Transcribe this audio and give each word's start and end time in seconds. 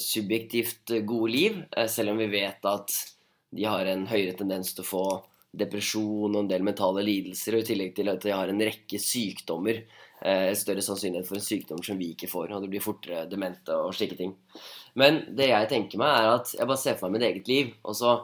subjektivt 0.01 0.91
eh, 0.91 1.03
gode 1.07 1.31
liv, 1.31 1.63
eh, 1.77 1.87
selv 1.87 2.13
om 2.13 2.21
vi 2.21 2.29
vet 2.31 2.65
at 2.67 2.95
de 3.51 3.67
har 3.67 3.87
en 3.87 4.05
høyere 4.07 4.35
tendens 4.37 4.73
til 4.75 4.83
å 4.83 4.87
få 4.87 5.05
depresjon 5.51 6.31
og 6.31 6.43
en 6.43 6.51
del 6.51 6.63
mentale 6.63 7.03
lidelser, 7.03 7.57
og 7.57 7.63
i 7.63 7.69
tillegg 7.71 7.95
til 7.95 8.11
at 8.11 8.23
de 8.23 8.33
har 8.35 8.51
en 8.51 8.63
rekke 8.63 8.99
sykdommer. 9.01 9.83
Eh, 10.21 10.51
større 10.55 10.83
sannsynlighet 10.85 11.27
for 11.27 11.39
en 11.39 11.43
sykdom 11.43 11.81
som 11.83 11.97
vi 11.99 12.11
ikke 12.13 12.29
får, 12.31 12.51
og 12.53 12.63
det 12.63 12.69
blir 12.71 12.83
fortere 12.83 13.25
demente 13.29 13.73
og 13.73 13.95
slike 13.97 14.19
ting. 14.19 14.35
Men 14.99 15.23
det 15.35 15.49
jeg 15.49 15.71
tenker 15.71 16.01
meg, 16.01 16.13
er 16.13 16.35
at 16.35 16.53
jeg 16.53 16.67
bare 16.67 16.83
ser 16.83 16.99
for 16.99 17.09
meg 17.09 17.19
mitt 17.19 17.29
eget 17.31 17.51
liv, 17.51 17.73
og 17.81 17.97
så 17.97 18.15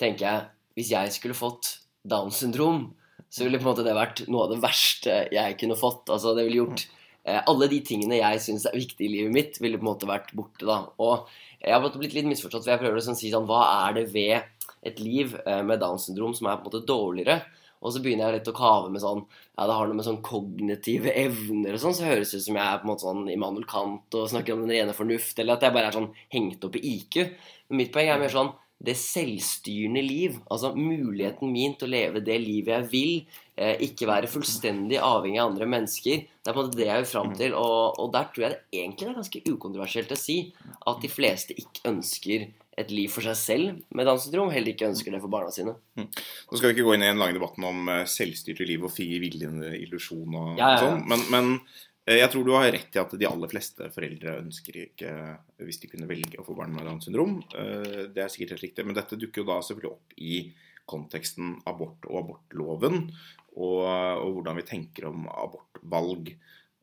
tenker 0.00 0.26
jeg 0.26 0.48
hvis 0.78 0.94
jeg 0.94 1.12
skulle 1.12 1.36
fått 1.36 1.76
Downs 2.08 2.40
syndrom, 2.40 2.88
så 3.32 3.44
ville 3.44 3.60
på 3.60 3.66
en 3.66 3.70
måte 3.72 3.84
det 3.84 3.94
vært 3.96 4.24
noe 4.32 4.46
av 4.46 4.54
det 4.54 4.62
verste 4.62 5.22
jeg 5.32 5.58
kunne 5.60 5.76
fått. 5.78 6.08
Altså 6.12 6.32
det 6.36 6.46
ville 6.46 6.64
gjort 6.64 6.86
eh, 6.86 7.01
Alle 7.22 7.68
de 7.70 7.78
tingene 7.86 8.18
jeg 8.18 8.40
syns 8.42 8.64
er 8.66 8.74
viktige 8.74 9.06
i 9.06 9.12
livet 9.12 9.34
mitt, 9.34 9.58
ville 9.62 9.78
på 9.78 9.84
en 9.86 9.92
måte 9.92 10.08
vært 10.10 10.32
borte, 10.34 10.66
da. 10.66 10.80
Og 10.98 11.28
jeg 11.62 11.74
har 11.76 11.94
blitt 11.94 12.16
litt 12.16 12.26
misforstått, 12.26 12.64
for 12.64 12.74
jeg 12.74 12.82
prøver 12.82 12.98
å 12.98 13.04
sånn 13.06 13.18
si 13.18 13.30
sånn 13.30 13.46
Hva 13.46 13.62
er 13.86 13.98
det 14.00 14.08
ved 14.10 14.70
et 14.82 14.98
liv 14.98 15.36
eh, 15.46 15.60
med 15.62 15.78
Downs 15.78 16.08
syndrom 16.08 16.34
som 16.34 16.48
er 16.50 16.58
på 16.58 16.66
en 16.66 16.72
måte 16.72 16.86
dårligere? 16.88 17.36
Og 17.82 17.94
så 17.94 18.02
begynner 18.02 18.30
jeg 18.30 18.40
litt 18.40 18.50
å 18.50 18.56
kave 18.56 18.90
med 18.94 19.02
sånn 19.02 19.22
Ja, 19.22 19.66
det 19.66 19.76
har 19.76 19.88
noe 19.90 19.98
med 19.98 20.06
sånn 20.06 20.22
kognitive 20.24 21.14
evner 21.18 21.76
og 21.76 21.82
sånn, 21.82 21.96
så 21.98 22.06
høres 22.08 22.32
det 22.32 22.42
ut 22.42 22.46
som 22.48 22.58
jeg 22.58 22.64
er 22.66 22.80
på 22.80 22.86
en 22.86 22.92
måte 22.92 23.06
sånn 23.06 23.30
Immanuel 23.30 23.66
Kant 23.70 24.18
og 24.18 24.30
snakker 24.30 24.56
om 24.56 24.64
den 24.64 24.74
rene 24.74 24.96
fornuft, 24.96 25.38
eller 25.38 25.58
at 25.58 25.66
jeg 25.66 25.74
bare 25.74 25.90
er 25.90 25.98
sånn 25.98 26.10
hengt 26.34 26.66
opp 26.66 26.78
i 26.78 26.84
IQ. 26.96 27.18
Men 27.70 27.82
mitt 27.82 27.94
poeng 27.94 28.10
er 28.10 28.22
mer 28.22 28.34
sånn 28.34 28.52
det 28.82 28.96
selvstyrende 28.98 30.02
liv, 30.02 30.38
altså 30.50 30.72
muligheten 30.74 31.52
min 31.54 31.76
til 31.78 31.86
å 31.86 31.92
leve 31.92 32.22
det 32.24 32.38
livet 32.42 32.72
jeg 32.74 32.88
vil, 32.90 33.12
eh, 33.54 33.76
ikke 33.86 34.08
være 34.10 34.30
fullstendig 34.30 34.98
avhengig 34.98 35.38
av 35.38 35.52
andre 35.52 35.68
mennesker. 35.70 36.24
Det 36.26 36.50
er 36.50 36.56
på 36.56 36.64
en 36.64 36.66
måte 36.70 36.80
det 36.80 36.88
jeg 36.88 37.04
vil 37.04 37.12
fram 37.12 37.30
til, 37.38 37.54
og, 37.54 38.00
og 38.02 38.10
der 38.16 38.26
tror 38.32 38.46
jeg 38.46 38.56
det 38.56 38.80
egentlig 38.80 39.08
er 39.08 39.20
ganske 39.20 39.44
ukontroversielt 39.52 40.16
å 40.16 40.18
si 40.18 40.38
at 40.90 41.04
de 41.04 41.12
fleste 41.12 41.54
ikke 41.54 41.86
ønsker 41.92 42.48
et 42.80 42.90
liv 42.90 43.12
for 43.12 43.22
seg 43.22 43.36
selv 43.36 43.94
med 43.94 44.08
Downs 44.08 44.24
syndrom, 44.26 44.50
heller 44.50 44.72
ikke 44.72 44.88
ønsker 44.88 45.12
det 45.14 45.20
for 45.22 45.30
barna 45.30 45.52
sine. 45.52 45.76
Nå 45.94 46.56
skal 46.56 46.70
vi 46.70 46.74
ikke 46.74 46.86
gå 46.88 46.96
inn 46.96 47.04
i 47.04 47.10
en 47.12 47.20
lang 47.20 47.36
debatten 47.36 47.68
om 47.68 47.88
eh, 47.92 48.04
selvstyrte 48.08 48.66
liv 48.66 48.82
og 48.88 48.94
fri 48.94 49.06
viljen, 49.22 49.60
illusjon 49.76 50.38
og, 50.40 50.52
Ja, 50.56 50.72
ja, 50.72 50.74
ja. 50.74 50.82
sånn, 50.86 51.04
men, 51.12 51.26
men 51.30 51.52
jeg 52.02 52.30
tror 52.32 52.42
du 52.42 52.50
har 52.56 52.72
rett 52.74 52.96
i 52.96 52.98
at 52.98 53.12
de 53.14 53.26
aller 53.28 53.50
fleste 53.50 53.86
foreldre 53.94 54.40
ønsker 54.40 54.78
ikke, 54.88 55.12
hvis 55.62 55.78
de 55.84 55.90
kunne 55.92 56.08
velge 56.10 56.40
å 56.40 56.46
få 56.46 56.56
barn 56.58 56.74
med 56.74 56.88
Downs 56.88 57.06
syndrom. 57.06 57.36
Eh, 57.54 58.08
Det 58.10 58.24
er 58.24 58.32
sikkert 58.32 58.56
helt 58.56 58.66
riktig, 58.66 58.86
men 58.86 58.96
dette 58.98 59.18
dukker 59.18 59.42
jo 59.42 59.50
da 59.52 59.60
selvfølgelig 59.62 59.92
opp 59.92 60.16
i 60.18 60.40
konteksten 60.90 61.60
abort 61.70 62.02
og 62.10 62.18
abortloven, 62.24 63.06
og, 63.54 63.84
og 63.86 64.34
hvordan 64.34 64.58
vi 64.58 64.66
tenker 64.66 65.06
om 65.12 65.28
abortvalg. 65.30 66.32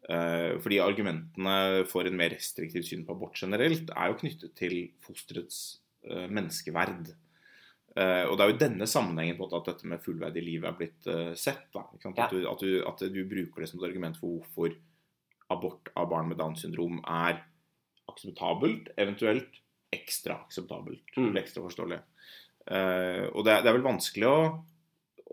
Eh, 0.09 0.55
Fordi 0.63 0.79
argumentene 0.79 1.83
for 1.89 2.07
en 2.07 2.15
mer 2.17 2.31
restriktiv 2.37 2.87
syn 2.87 3.03
på 3.05 3.17
abort 3.17 3.35
generelt 3.35 3.91
er 3.91 4.13
jo 4.13 4.19
knyttet 4.21 4.55
til 4.55 4.77
fosterets 5.03 5.81
eh, 6.07 6.29
menneskeverd. 6.31 7.11
Uh, 7.97 8.29
og 8.29 8.35
det 8.37 8.43
er 8.43 8.51
jo 8.51 8.53
i 8.53 8.59
denne 8.61 8.85
sammenhengen 8.87 9.35
på 9.35 9.47
at 9.49 9.65
dette 9.65 9.87
med 9.89 9.99
fullverdig 9.99 10.43
liv 10.45 10.63
er 10.63 10.75
blitt 10.77 11.07
uh, 11.09 11.33
sett. 11.35 11.65
Da? 11.73 11.81
At, 11.97 12.29
du, 12.31 12.45
at, 12.47 12.61
du, 12.61 12.75
at 12.85 13.01
du 13.11 13.17
bruker 13.27 13.65
det 13.65 13.67
som 13.71 13.81
et 13.81 13.87
argument 13.89 14.15
for 14.21 14.37
hvorfor 14.37 14.75
abort 15.53 15.91
av 15.97 16.09
barn 16.11 16.29
med 16.29 16.39
Downs 16.39 16.63
syndrom 16.63 16.99
er 17.03 17.41
akseptabelt, 18.09 18.91
eventuelt 18.97 19.59
ekstra 19.93 20.39
akseptabelt. 20.45 21.05
Mm. 21.17 21.29
Eller 21.29 21.41
ekstra 21.41 21.63
forståelig. 21.65 21.99
Uh, 22.69 23.25
og 23.33 23.43
det 23.45 23.55
er, 23.55 23.63
det 23.63 23.71
er 23.71 23.77
vel 23.79 23.87
vanskelig 23.87 24.29
å, 24.29 24.39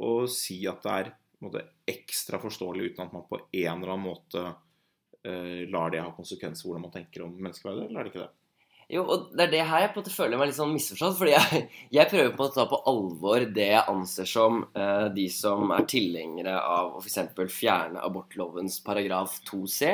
å 0.07 0.13
si 0.31 0.63
at 0.71 0.85
det 0.85 0.95
er 1.03 1.11
måte, 1.45 1.65
ekstra 1.89 2.41
forståelig 2.41 2.93
uten 2.93 3.05
at 3.05 3.13
man 3.17 3.27
på 3.29 3.41
en 3.45 3.75
eller 3.75 3.93
annen 3.93 4.07
måte 4.07 4.45
uh, 4.47 5.63
lar 5.69 5.93
det 5.93 6.05
ha 6.05 6.15
konsekvenser 6.17 6.69
hvordan 6.69 6.87
man 6.87 6.95
tenker 6.95 7.27
om 7.27 7.37
menneskeverdet, 7.37 7.89
eller 7.89 8.01
er 8.01 8.09
det 8.09 8.15
ikke 8.15 8.25
det? 8.25 8.33
Jo, 8.87 9.03
og 9.03 9.31
det 9.35 9.49
er 9.49 9.51
det 9.51 9.63
her 9.67 9.81
jeg 9.83 9.91
på 9.91 9.99
en 9.99 10.05
måte 10.05 10.15
føler 10.15 10.39
meg 10.39 10.51
litt 10.51 10.59
sånn 10.61 10.71
misforstått. 10.71 11.17
Fordi 11.19 11.33
jeg, 11.35 11.63
jeg 11.97 12.11
prøver 12.13 12.35
på 12.39 12.47
å 12.47 12.53
ta 12.55 12.67
på 12.71 12.79
alvor 12.93 13.47
det 13.57 13.67
jeg 13.73 13.91
anser 13.91 14.31
som 14.31 14.61
eh, 14.79 15.09
de 15.17 15.27
som 15.33 15.73
er 15.75 15.89
tilhengere 15.91 16.55
av 16.61 16.95
å 16.95 17.03
f.eks. 17.03 17.35
fjerne 17.51 18.05
abortlovens 18.07 18.79
paragraf 18.87 19.41
2c, 19.51 19.91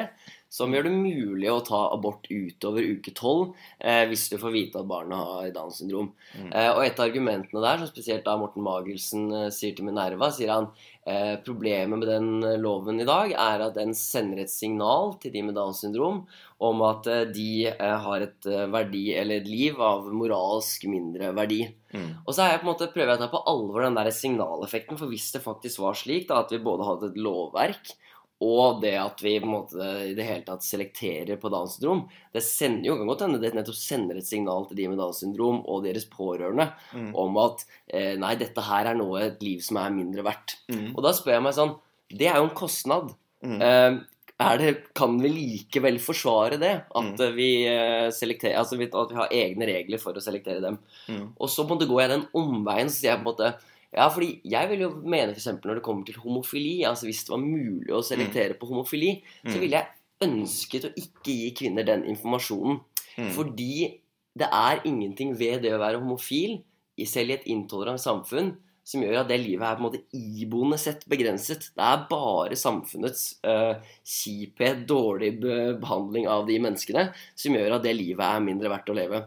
som 0.52 0.74
gjør 0.74 0.84
det 0.84 0.92
mulig 0.92 1.48
å 1.48 1.62
ta 1.64 1.86
abort 1.94 2.26
utover 2.28 2.84
uke 2.84 3.14
12 3.14 3.54
eh, 3.80 4.02
hvis 4.10 4.26
du 4.28 4.36
får 4.40 4.52
vite 4.52 4.82
at 4.82 4.88
barnet 4.88 5.16
har 5.16 5.52
Downs 5.54 5.78
syndrom. 5.80 6.10
Mm. 6.36 6.50
Eh, 6.50 6.68
og 6.74 6.82
et 6.84 6.98
av 7.00 7.06
argumentene 7.06 7.62
der, 7.64 7.80
som 7.80 7.88
spesielt 7.88 8.26
da 8.26 8.36
Morten 8.36 8.64
Magelsen 8.66 9.30
eh, 9.32 9.46
sier 9.54 9.72
til 9.76 9.88
Minerva, 9.88 10.28
sier 10.34 10.52
han 10.52 10.68
eh, 11.08 11.38
problemet 11.46 12.02
med 12.02 12.04
den 12.10 12.44
eh, 12.44 12.58
loven 12.60 13.00
i 13.00 13.08
dag 13.08 13.32
er 13.32 13.64
at 13.64 13.78
den 13.78 13.96
sender 13.96 14.42
et 14.44 14.52
signal 14.52 15.16
til 15.22 15.32
de 15.32 15.46
med 15.46 15.56
Downs 15.56 15.80
syndrom 15.86 16.26
om 16.62 16.84
at 16.84 17.08
eh, 17.08 17.24
de 17.32 17.48
har 17.80 18.28
et 18.28 18.52
verdi 18.76 19.06
eller 19.16 19.40
et 19.40 19.48
liv 19.48 19.80
av 19.80 20.12
moralsk 20.12 20.84
mindre 20.92 21.32
verdi. 21.32 21.62
Mm. 21.96 22.10
Og 22.26 22.36
så 22.36 22.44
er 22.44 22.54
jeg 22.54 22.60
på 22.60 22.68
en 22.68 22.74
måte, 22.74 22.92
prøver 22.92 23.14
jeg 23.14 23.22
å 23.22 23.24
ta 23.24 23.32
på 23.32 23.44
alvor 23.56 23.88
den 23.88 23.96
der 23.96 24.12
signaleffekten, 24.12 25.00
for 25.00 25.08
hvis 25.08 25.32
det 25.32 25.44
faktisk 25.48 25.80
var 25.80 25.96
slik 25.96 26.28
da, 26.28 26.44
at 26.44 26.52
vi 26.52 26.60
både 26.60 26.92
hadde 26.92 27.14
et 27.14 27.20
lovverk 27.24 27.96
og 28.42 28.80
det 28.82 28.94
at 28.98 29.20
vi 29.22 29.36
på 29.38 29.46
en 29.46 29.52
måte 29.54 29.88
i 30.08 30.14
det 30.18 30.24
hele 30.26 30.42
tatt 30.46 30.64
selekterer 30.66 31.38
på 31.40 31.50
Downs 31.52 31.76
syndrom, 31.78 32.04
det 32.34 32.42
sender 32.42 32.88
jo 32.90 32.96
kan 32.98 33.10
godt 33.12 33.24
hende 33.26 33.40
det 33.42 33.52
nettopp 33.54 33.78
sender 33.78 34.18
et 34.18 34.26
signal 34.28 34.66
til 34.68 34.80
de 34.80 34.88
med 34.90 34.98
Downs 34.98 35.20
syndrom 35.22 35.60
og 35.70 35.84
deres 35.86 36.08
pårørende 36.10 36.68
Mm. 36.92 37.10
om 37.16 37.36
at 37.38 37.64
eh, 37.88 38.16
nei, 38.18 38.34
dette 38.40 38.60
her 38.66 38.90
er 38.90 38.98
noe 38.98 39.20
et 39.28 39.42
liv 39.42 39.60
som 39.64 39.78
er 39.80 39.94
mindre 39.94 40.24
verdt. 40.26 40.56
Mm. 40.72 40.88
Og 40.96 41.02
da 41.06 41.12
spør 41.14 41.38
jeg 41.38 41.42
meg 41.46 41.54
sånn 41.56 41.76
Det 42.12 42.26
er 42.28 42.36
jo 42.42 42.48
en 42.50 42.56
kostnad. 42.58 43.14
Mm. 43.44 43.60
Eh, 43.62 44.00
er 44.42 44.58
det, 44.58 44.70
kan 44.98 45.14
vi 45.22 45.28
likevel 45.30 46.00
forsvare 46.02 46.58
det? 46.58 46.72
At 46.94 47.18
Mm. 47.20 47.34
vi 47.36 47.64
eh, 47.66 48.10
Altså 48.10 48.74
at 48.74 49.10
vi 49.10 49.16
har 49.16 49.28
egne 49.30 49.66
regler 49.66 49.98
for 50.02 50.12
å 50.12 50.20
selektere 50.20 50.60
dem. 50.60 50.78
Mm. 51.08 51.28
Og 51.38 51.48
så 51.48 51.64
på 51.64 51.72
en 51.72 51.78
måte 51.78 51.88
går 51.88 52.00
jeg 52.02 52.10
den 52.10 52.26
omveien, 52.34 52.88
så 52.90 52.98
sier 53.00 53.12
jeg 53.14 53.22
på 53.22 53.28
en 53.28 53.32
måte 53.36 53.54
Ja, 53.92 54.06
fordi 54.08 54.40
jeg 54.48 54.68
vil 54.70 54.80
jo 54.86 54.90
mene 55.04 55.34
f.eks. 55.34 55.50
når 55.60 55.74
det 55.78 55.82
kommer 55.84 56.06
til 56.08 56.16
homofili, 56.22 56.78
altså 56.88 57.04
hvis 57.08 57.24
det 57.26 57.34
var 57.34 57.42
mulig 57.44 57.92
å 57.92 58.00
selektere 58.04 58.56
på 58.58 58.70
homofili, 58.70 59.18
så 59.44 59.56
Mm. 59.56 59.60
ville 59.60 59.76
jeg 59.76 60.30
ønsket 60.30 60.84
å 60.88 60.94
ikke 60.96 61.32
gi 61.36 61.50
kvinner 61.58 61.84
den 61.84 62.04
informasjonen. 62.08 62.80
Mm. 63.18 63.30
Fordi 63.36 64.00
det 64.38 64.48
er 64.48 64.80
ingenting 64.88 65.34
ved 65.36 65.62
det 65.62 65.74
å 65.74 65.80
være 65.82 66.00
homofil, 66.00 66.62
selv 67.04 67.30
i 67.30 67.34
et 67.34 67.46
intolerant 67.50 68.00
samfunn, 68.00 68.54
som 68.84 69.02
gjør 69.02 69.20
at 69.20 69.28
det 69.28 69.40
livet 69.40 69.62
er 69.66 69.76
på 69.76 69.82
en 69.82 69.86
måte 69.90 70.02
iboende 70.14 70.78
sett 70.78 71.04
begrenset. 71.08 71.68
Det 71.76 71.82
er 71.82 72.06
bare 72.08 72.56
samfunnets 72.58 73.36
uh, 73.44 73.74
kjiphet, 74.04 74.86
dårlig 74.86 75.36
behandling 75.80 76.26
av 76.30 76.46
de 76.46 76.58
menneskene, 76.62 77.12
som 77.36 77.54
gjør 77.54 77.76
at 77.76 77.82
det 77.84 77.94
livet 77.96 78.24
er 78.24 78.40
mindre 78.40 78.70
verdt 78.72 78.90
å 78.90 78.96
leve. 78.96 79.22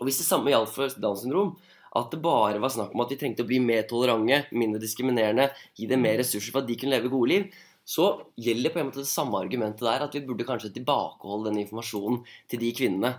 Og 0.00 0.06
hvis 0.08 0.18
det 0.22 0.26
samme 0.26 0.50
gjaldt 0.50 0.72
for 0.74 0.88
Downs 1.02 1.22
syndrom, 1.22 1.56
at 1.98 2.14
det 2.14 2.22
bare 2.24 2.60
var 2.62 2.72
snakk 2.72 2.94
om 2.94 3.02
at 3.04 3.12
de 3.12 3.18
trengte 3.20 3.44
å 3.44 3.48
bli 3.48 3.58
mer 3.60 3.84
tolerante, 3.88 4.46
mindre 4.56 4.80
diskriminerende, 4.80 5.50
gi 5.76 5.88
dem 5.90 6.02
mer 6.04 6.16
ressurser 6.20 6.54
for 6.54 6.62
at 6.62 6.70
de 6.70 6.78
kunne 6.80 6.94
leve 6.94 7.12
gode 7.12 7.32
liv, 7.32 7.58
så 7.84 8.06
gjelder 8.38 8.72
på 8.72 8.80
en 8.80 8.88
måte 8.88 9.02
det 9.02 9.10
samme 9.10 9.40
argumentet 9.42 9.84
der, 9.84 10.06
at 10.06 10.14
vi 10.14 10.22
burde 10.24 10.46
kanskje 10.48 10.72
tilbakeholde 10.76 11.50
den 11.50 11.64
informasjonen 11.64 12.22
til 12.50 12.62
de 12.62 12.70
kvinnene. 12.78 13.12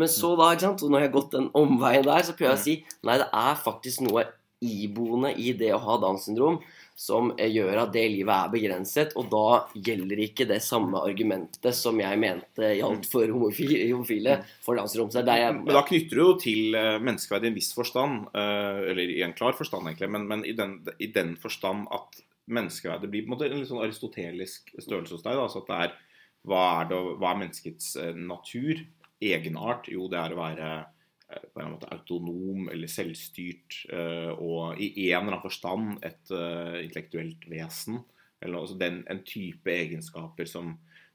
Men 0.00 0.10
så 0.10 0.32
da, 0.38 0.52
ikke 0.54 0.68
sant, 0.68 0.82
og 0.82 0.90
når 0.90 1.04
jeg 1.04 1.10
har 1.10 1.16
gått 1.18 1.36
den 1.36 1.50
omveien 1.58 2.06
der, 2.06 2.24
så 2.26 2.34
prøver 2.34 2.54
jeg 2.54 2.60
å 2.60 2.64
si 2.64 2.76
nei, 3.06 3.18
det 3.20 3.28
er 3.28 3.60
faktisk 3.60 4.06
noe 4.06 4.26
iboende 4.64 5.34
i 5.36 5.52
det 5.58 5.74
å 5.74 5.82
ha 5.82 5.98
Downs 6.00 6.24
syndrom 6.28 6.60
som 6.94 7.32
eh, 7.34 7.50
gjør 7.50 7.80
at 7.82 7.92
det 7.94 8.04
livet 8.12 8.32
er 8.34 8.52
begrenset. 8.52 9.14
Og 9.18 9.26
da 9.32 9.64
gjelder 9.74 10.22
ikke 10.26 10.46
det 10.48 10.60
samme 10.64 11.02
argumentet 11.02 11.76
som 11.76 11.98
jeg 12.00 12.20
mente 12.22 12.70
gjaldt 12.78 13.08
for 13.10 13.34
homofile, 13.34 13.80
homofile 13.90 14.38
for 14.64 14.78
der 14.78 15.42
jeg, 15.42 15.56
Men 15.58 15.74
da 15.74 15.84
knytter 15.86 16.14
du 16.14 16.22
jo 16.22 16.36
til 16.40 16.78
eh, 16.78 17.00
menneskeverd 17.02 17.48
i 17.48 17.50
en 17.50 17.58
viss 17.58 17.72
forstand, 17.76 18.28
eh, 18.34 18.80
eller 18.92 19.16
i 19.18 19.20
en 19.26 19.36
klar 19.36 19.58
forstand 19.58 19.90
egentlig, 19.90 20.10
men, 20.14 20.28
men 20.30 20.46
i, 20.46 20.54
den, 20.56 20.78
i 20.98 21.10
den 21.12 21.34
forstand 21.40 21.88
at 21.94 22.22
menneskeverdet 22.44 23.10
blir 23.10 23.24
på 23.24 23.32
en 23.32 23.36
måte 23.36 23.48
en 23.48 23.58
litt 23.58 23.70
sånn 23.70 23.84
aristotelisk 23.84 24.74
størrelse 24.78 25.16
hos 25.16 25.24
deg. 25.24 25.34
Da, 25.34 25.46
altså 25.48 25.64
at 25.64 25.70
det 25.70 25.78
er 25.86 25.94
hva 26.44 26.64
er, 26.82 26.90
det, 26.90 26.98
hva 27.20 27.30
er 27.30 27.38
menneskets 27.40 27.94
natur? 28.20 28.82
Egenart? 29.24 29.86
Jo, 29.88 30.10
det 30.12 30.18
er 30.20 30.34
å 30.34 30.36
være 30.36 30.72
på 31.54 31.62
en 31.62 31.74
måte 31.74 31.90
autonom 31.92 32.68
eller 32.72 32.90
selvstyrt 32.90 33.84
eh, 33.92 34.32
og 34.34 34.80
i 34.80 35.10
en 35.10 35.22
eller 35.24 35.36
annen 35.36 35.44
forstand 35.44 35.98
et 36.06 36.32
eh, 36.34 36.80
intellektuelt 36.84 37.46
vesen. 37.50 38.02
Eller 38.44 38.60
altså 38.60 38.76
den, 38.80 39.02
en 39.10 39.22
type 39.26 39.72
egenskaper 39.72 40.48
som 40.48 40.74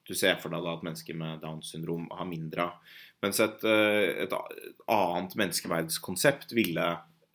du 0.09 0.15
ser 0.17 0.39
for 0.41 0.53
deg 0.53 0.65
da 0.65 0.73
at 0.73 0.85
mennesker 0.85 1.17
med 1.17 1.43
Downs 1.43 1.69
syndrom 1.73 2.07
har 2.15 2.27
mindre 2.27 2.65
av. 2.65 2.95
Mens 3.21 3.39
et, 3.43 3.63
eh, 3.67 4.23
et 4.25 4.33
annet 4.89 5.35
menneskeverdskonsept 5.43 6.55
ville, 6.57 6.87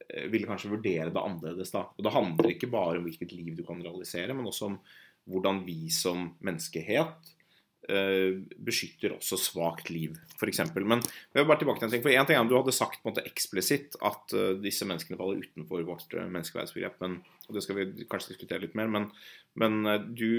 eh, 0.09 0.27
ville 0.33 0.49
kanskje 0.49 0.73
vurdere 0.73 1.13
det 1.13 1.23
annerledes. 1.23 1.71
da. 1.71 1.87
Og 1.97 2.03
Det 2.03 2.13
handler 2.13 2.51
ikke 2.51 2.71
bare 2.71 2.99
om 2.99 3.05
hvilket 3.05 3.33
liv 3.33 3.57
du 3.57 3.63
kan 3.63 3.83
realisere, 3.83 4.35
men 4.35 4.47
også 4.47 4.67
om 4.67 4.81
hvordan 5.29 5.65
vi 5.65 5.89
som 5.91 6.37
menneskehet 6.43 6.99
eh, 7.07 7.44
beskytter 7.85 9.13
også 9.17 9.37
svakt 9.41 9.91
liv, 9.93 10.15
f.eks. 10.39 10.63
Men 10.77 11.03
vi 11.03 11.41
vil 11.41 11.49
bare 11.49 11.61
tilbake 11.61 11.83
til 11.83 11.89
en 11.89 11.93
ting. 11.93 12.05
For 12.05 12.15
en 12.15 12.29
ting 12.29 12.39
er 12.39 12.45
om 12.45 12.49
du 12.51 12.57
hadde 12.57 12.75
sagt 12.75 13.01
på 13.03 13.09
en 13.09 13.13
måte 13.13 13.25
eksplisitt 13.29 13.99
at 14.05 14.35
eh, 14.37 14.55
disse 14.63 14.87
menneskene 14.89 15.19
faller 15.21 15.43
utenfor 15.45 15.85
vårt 15.87 16.17
uh, 16.17 16.25
menneskeverdsbegrep, 16.25 16.97
men, 17.05 17.19
og 17.49 17.57
det 17.57 17.65
skal 17.65 17.79
vi 17.81 18.09
kanskje 18.11 18.35
diskutere 18.35 18.65
litt 18.65 18.77
mer, 18.79 18.91
men, 18.93 19.11
men 19.61 19.85
eh, 19.91 20.09
du 20.17 20.33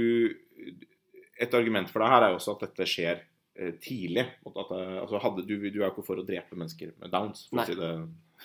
Et 1.36 1.52
argument 1.58 1.90
for 1.92 2.00
deg 2.00 2.14
her 2.14 2.24
er 2.24 2.30
jo 2.32 2.38
også 2.38 2.54
at 2.54 2.62
dette 2.64 2.86
skjer 2.88 3.18
eh, 3.60 3.74
tidlig. 3.84 4.24
At, 4.48 4.70
eh, 4.72 5.00
altså 5.02 5.20
hadde 5.20 5.44
du, 5.44 5.58
du 5.60 5.82
er 5.82 5.90
jo 5.90 5.90
ikke 5.90 6.06
for 6.08 6.22
å 6.22 6.24
drepe 6.24 6.56
mennesker 6.56 6.94
med 7.02 7.12
downs, 7.12 7.50
for 7.50 7.60
å 7.60 7.66
si 7.68 7.76
det, 7.76 7.90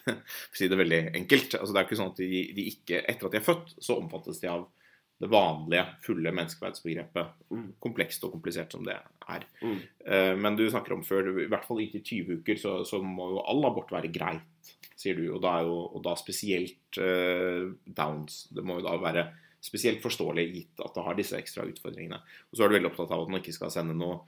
for 0.08 0.56
å 0.56 0.58
si 0.58 0.69
det 0.73 0.79
veldig 0.81 1.00
enkelt. 1.20 1.55
Altså, 1.61 1.70
det 1.70 1.81
er 1.81 1.87
ikke 1.87 2.00
sånn 2.00 2.11
at 2.11 2.19
de, 2.19 2.41
de 2.56 2.67
ikke, 2.73 3.03
etter 3.05 3.29
at 3.29 3.37
de 3.37 3.38
er 3.38 3.46
født, 3.46 3.76
så 3.79 3.99
omfattes 4.03 4.43
de 4.43 4.50
av 4.50 4.67
det 5.20 5.28
vanlige, 5.28 5.84
fulle 6.05 6.32
menneskeverdsbegrepet. 6.32 7.34
Mm. 7.52 7.67
Komplekst 7.82 8.25
og 8.25 8.32
komplisert 8.34 8.72
som 8.72 8.87
det 8.87 8.96
er. 8.96 9.44
Mm. 9.61 9.76
Eh, 10.06 10.32
Men 10.40 10.56
du 10.56 10.64
snakker 10.70 10.96
om 10.96 11.05
før, 11.05 11.28
i 11.44 11.49
hvert 11.50 11.67
fall 11.69 11.82
inntil 11.84 12.05
20 12.25 12.40
uker, 12.40 12.61
så, 12.61 12.78
så 12.88 13.02
må 13.05 13.28
jo 13.34 13.44
all 13.44 13.69
abort 13.69 13.93
være 13.93 14.12
greit, 14.14 14.72
sier 14.96 15.20
du. 15.20 15.26
Og 15.34 15.43
da, 15.44 15.58
er 15.58 15.69
jo, 15.69 15.76
og 15.93 16.02
da 16.05 16.17
spesielt 16.17 17.00
uh, 17.00 17.69
downs. 17.84 18.46
Det 18.52 18.64
må 18.64 18.78
jo 18.81 18.87
da 18.88 18.96
være 19.00 19.28
spesielt 19.61 20.00
forståelig 20.00 20.46
gitt 20.55 20.81
at 20.81 20.96
det 20.96 21.05
har 21.05 21.17
disse 21.19 21.37
ekstra 21.37 21.67
utfordringene. 21.69 22.20
Og 22.49 22.56
så 22.56 22.64
er 22.64 22.70
du 22.70 22.78
veldig 22.78 22.90
opptatt 22.90 23.12
av 23.12 23.26
at 23.26 23.32
man 23.32 23.43
ikke 23.43 23.56
skal 23.56 23.72
sende 23.75 23.96
noe 23.96 24.22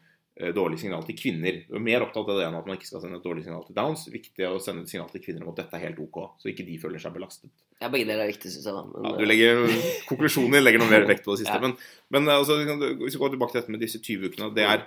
dårlig 0.56 0.80
signal 0.82 1.04
til 1.06 1.16
kvinner. 1.18 1.60
Du 1.68 1.76
er 1.78 1.84
mer 1.84 2.02
opptatt 2.04 2.30
av 2.32 2.38
det 2.40 2.46
enn 2.48 2.56
at 2.58 2.66
man 2.68 2.78
ikke 2.78 2.88
skal 2.88 3.02
sende 3.04 3.20
et 3.20 3.26
dårlig 3.26 3.44
signal 3.46 3.62
til 3.66 3.76
downs. 3.76 4.08
Viktig 4.10 4.48
å 4.48 4.58
sende 4.62 4.82
et 4.82 4.90
signal 4.90 5.10
til 5.12 5.22
kvinner 5.22 5.44
om 5.44 5.52
at 5.52 5.60
dette 5.62 5.78
er 5.78 5.84
helt 5.86 6.00
OK, 6.02 6.18
så 6.42 6.50
ikke 6.50 6.66
de 6.66 6.78
føler 6.82 7.02
seg 7.02 7.14
belastet. 7.14 7.52
ja, 7.78 7.90
begge 7.92 8.08
deler 8.08 8.24
er 8.24 8.32
viktig, 8.32 8.50
syns 8.50 8.66
jeg. 8.66 8.74
da. 8.74 8.82
Men, 8.88 9.06
Ja, 9.06 9.12
du 9.20 9.28
legger, 9.28 9.62
konklusjonen 10.10 10.64
legger 10.64 10.82
noe 10.82 10.90
mer 10.90 11.06
vekt 11.10 11.22
på 11.26 11.36
det 11.36 11.44
siste. 11.44 11.54
Ja. 11.54 11.62
Men, 11.62 11.76
men 12.14 12.34
altså, 12.34 12.58
hvis 13.04 13.14
vi 13.14 13.22
går 13.22 13.36
tilbake 13.36 13.54
til 13.54 13.62
dette 13.62 13.76
med 13.76 13.84
disse 13.84 14.02
20 14.02 14.32
ukene 14.32 14.50
det 14.56 14.66
er 14.66 14.84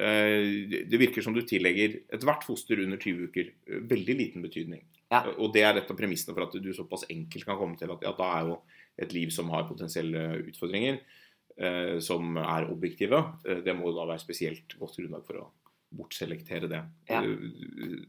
eh, 0.00 0.80
Det 0.88 1.02
virker 1.04 1.24
som 1.24 1.36
du 1.36 1.42
tillegger 1.46 2.00
ethvert 2.16 2.48
foster 2.48 2.80
under 2.84 3.00
20 3.00 3.28
uker 3.28 3.52
eh, 3.52 3.84
veldig 3.92 4.18
liten 4.24 4.44
betydning. 4.44 4.86
Ja. 5.12 5.24
Og 5.38 5.52
det 5.54 5.64
er 5.64 5.78
et 5.80 5.88
av 5.88 5.96
premissene 5.98 6.36
for 6.36 6.48
at 6.48 6.56
du 6.56 6.72
såpass 6.76 7.06
enkelt 7.08 7.48
kan 7.48 7.60
komme 7.60 7.78
til 7.80 7.92
at 7.92 8.04
ja, 8.04 8.12
da 8.16 8.32
er 8.38 8.50
jo 8.52 8.58
et 8.98 9.14
liv 9.14 9.30
som 9.32 9.50
har 9.54 9.68
potensielle 9.68 10.24
utfordringer, 10.42 10.98
eh, 10.98 11.17
som 12.04 12.36
er 12.38 12.68
objektive, 12.70 13.18
eh, 13.48 13.62
det 13.66 13.74
må 13.74 13.90
da 13.90 14.04
være 14.06 14.22
spesielt 14.22 14.76
godt 14.78 15.00
grunnlag 15.00 15.24
for 15.26 15.40
å 15.40 15.48
bortselektere 15.98 16.70
det. 16.70 16.84
Ja. 17.10 17.24
Eh, 17.24 18.06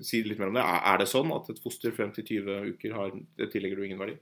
Si 0.00 0.22
litt 0.24 0.38
mer 0.40 0.48
om 0.48 0.56
det. 0.56 0.62
Er 0.64 1.00
det 1.02 1.08
sånn 1.10 1.32
at 1.34 1.50
et 1.52 1.58
foster 1.60 1.92
frem 1.92 2.12
til 2.16 2.24
20 2.24 2.70
uker 2.72 2.94
har, 2.96 3.10
det 3.36 3.50
tillegger 3.52 3.76
du 3.76 3.84
ingen 3.84 3.98
verdi? 4.00 4.14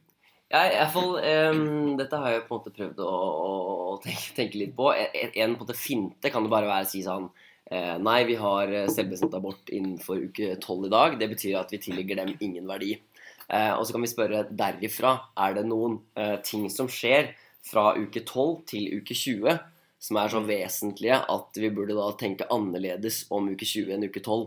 Ja, 0.50 0.65
i 0.67 0.73
hvert 0.75 0.91
fall 0.91 1.12
um, 1.55 1.93
Dette 2.00 2.19
har 2.19 2.32
jeg 2.32 2.43
på 2.49 2.56
en 2.56 2.59
måte 2.59 2.73
prøvd 2.75 3.03
å, 3.06 3.11
å, 3.93 3.93
tenke, 4.03 4.32
tenke 4.35 4.59
litt 4.59 4.73
på. 4.75 4.88
En, 4.91 5.12
en 5.29 5.31
på 5.31 5.44
en 5.44 5.55
måte 5.61 5.79
finte 5.79 6.32
kan 6.32 6.43
det 6.43 6.50
bare 6.50 6.67
være 6.67 6.88
å 6.88 6.91
si 6.91 7.05
sånn 7.05 7.29
eh, 7.71 7.94
Nei, 8.03 8.19
vi 8.27 8.38
har 8.41 8.73
eh, 8.75 8.88
selvbestemt 8.91 9.37
abort 9.38 9.71
innenfor 9.71 10.25
uke 10.27 10.56
12 10.56 10.88
i 10.88 10.93
dag. 10.97 11.15
Det 11.21 11.31
betyr 11.37 11.61
at 11.61 11.71
vi 11.71 11.82
tillegger 11.87 12.25
dem 12.25 12.35
ingen 12.43 12.67
verdi. 12.67 12.97
Eh, 13.47 13.71
og 13.77 13.85
så 13.85 13.94
kan 13.94 14.03
vi 14.03 14.11
spørre 14.11 14.43
derifra 14.50 15.15
er 15.47 15.55
det 15.61 15.67
noen 15.71 16.00
eh, 16.19 16.37
ting 16.47 16.67
som 16.73 16.91
skjer 16.91 17.31
fra 17.66 17.94
uke 17.96 18.24
12 18.24 18.64
til 18.66 18.88
uke 19.00 19.14
20 19.14 19.58
som 20.00 20.16
er 20.16 20.28
så 20.32 20.40
vesentlige 20.40 21.18
at 21.28 21.58
vi 21.60 21.68
burde 21.76 21.92
da 21.98 22.06
tenke 22.16 22.46
annerledes 22.50 23.26
om 23.30 23.50
uke 23.52 23.66
20 23.68 23.92
enn 23.98 24.06
uke 24.08 24.22
12. 24.24 24.46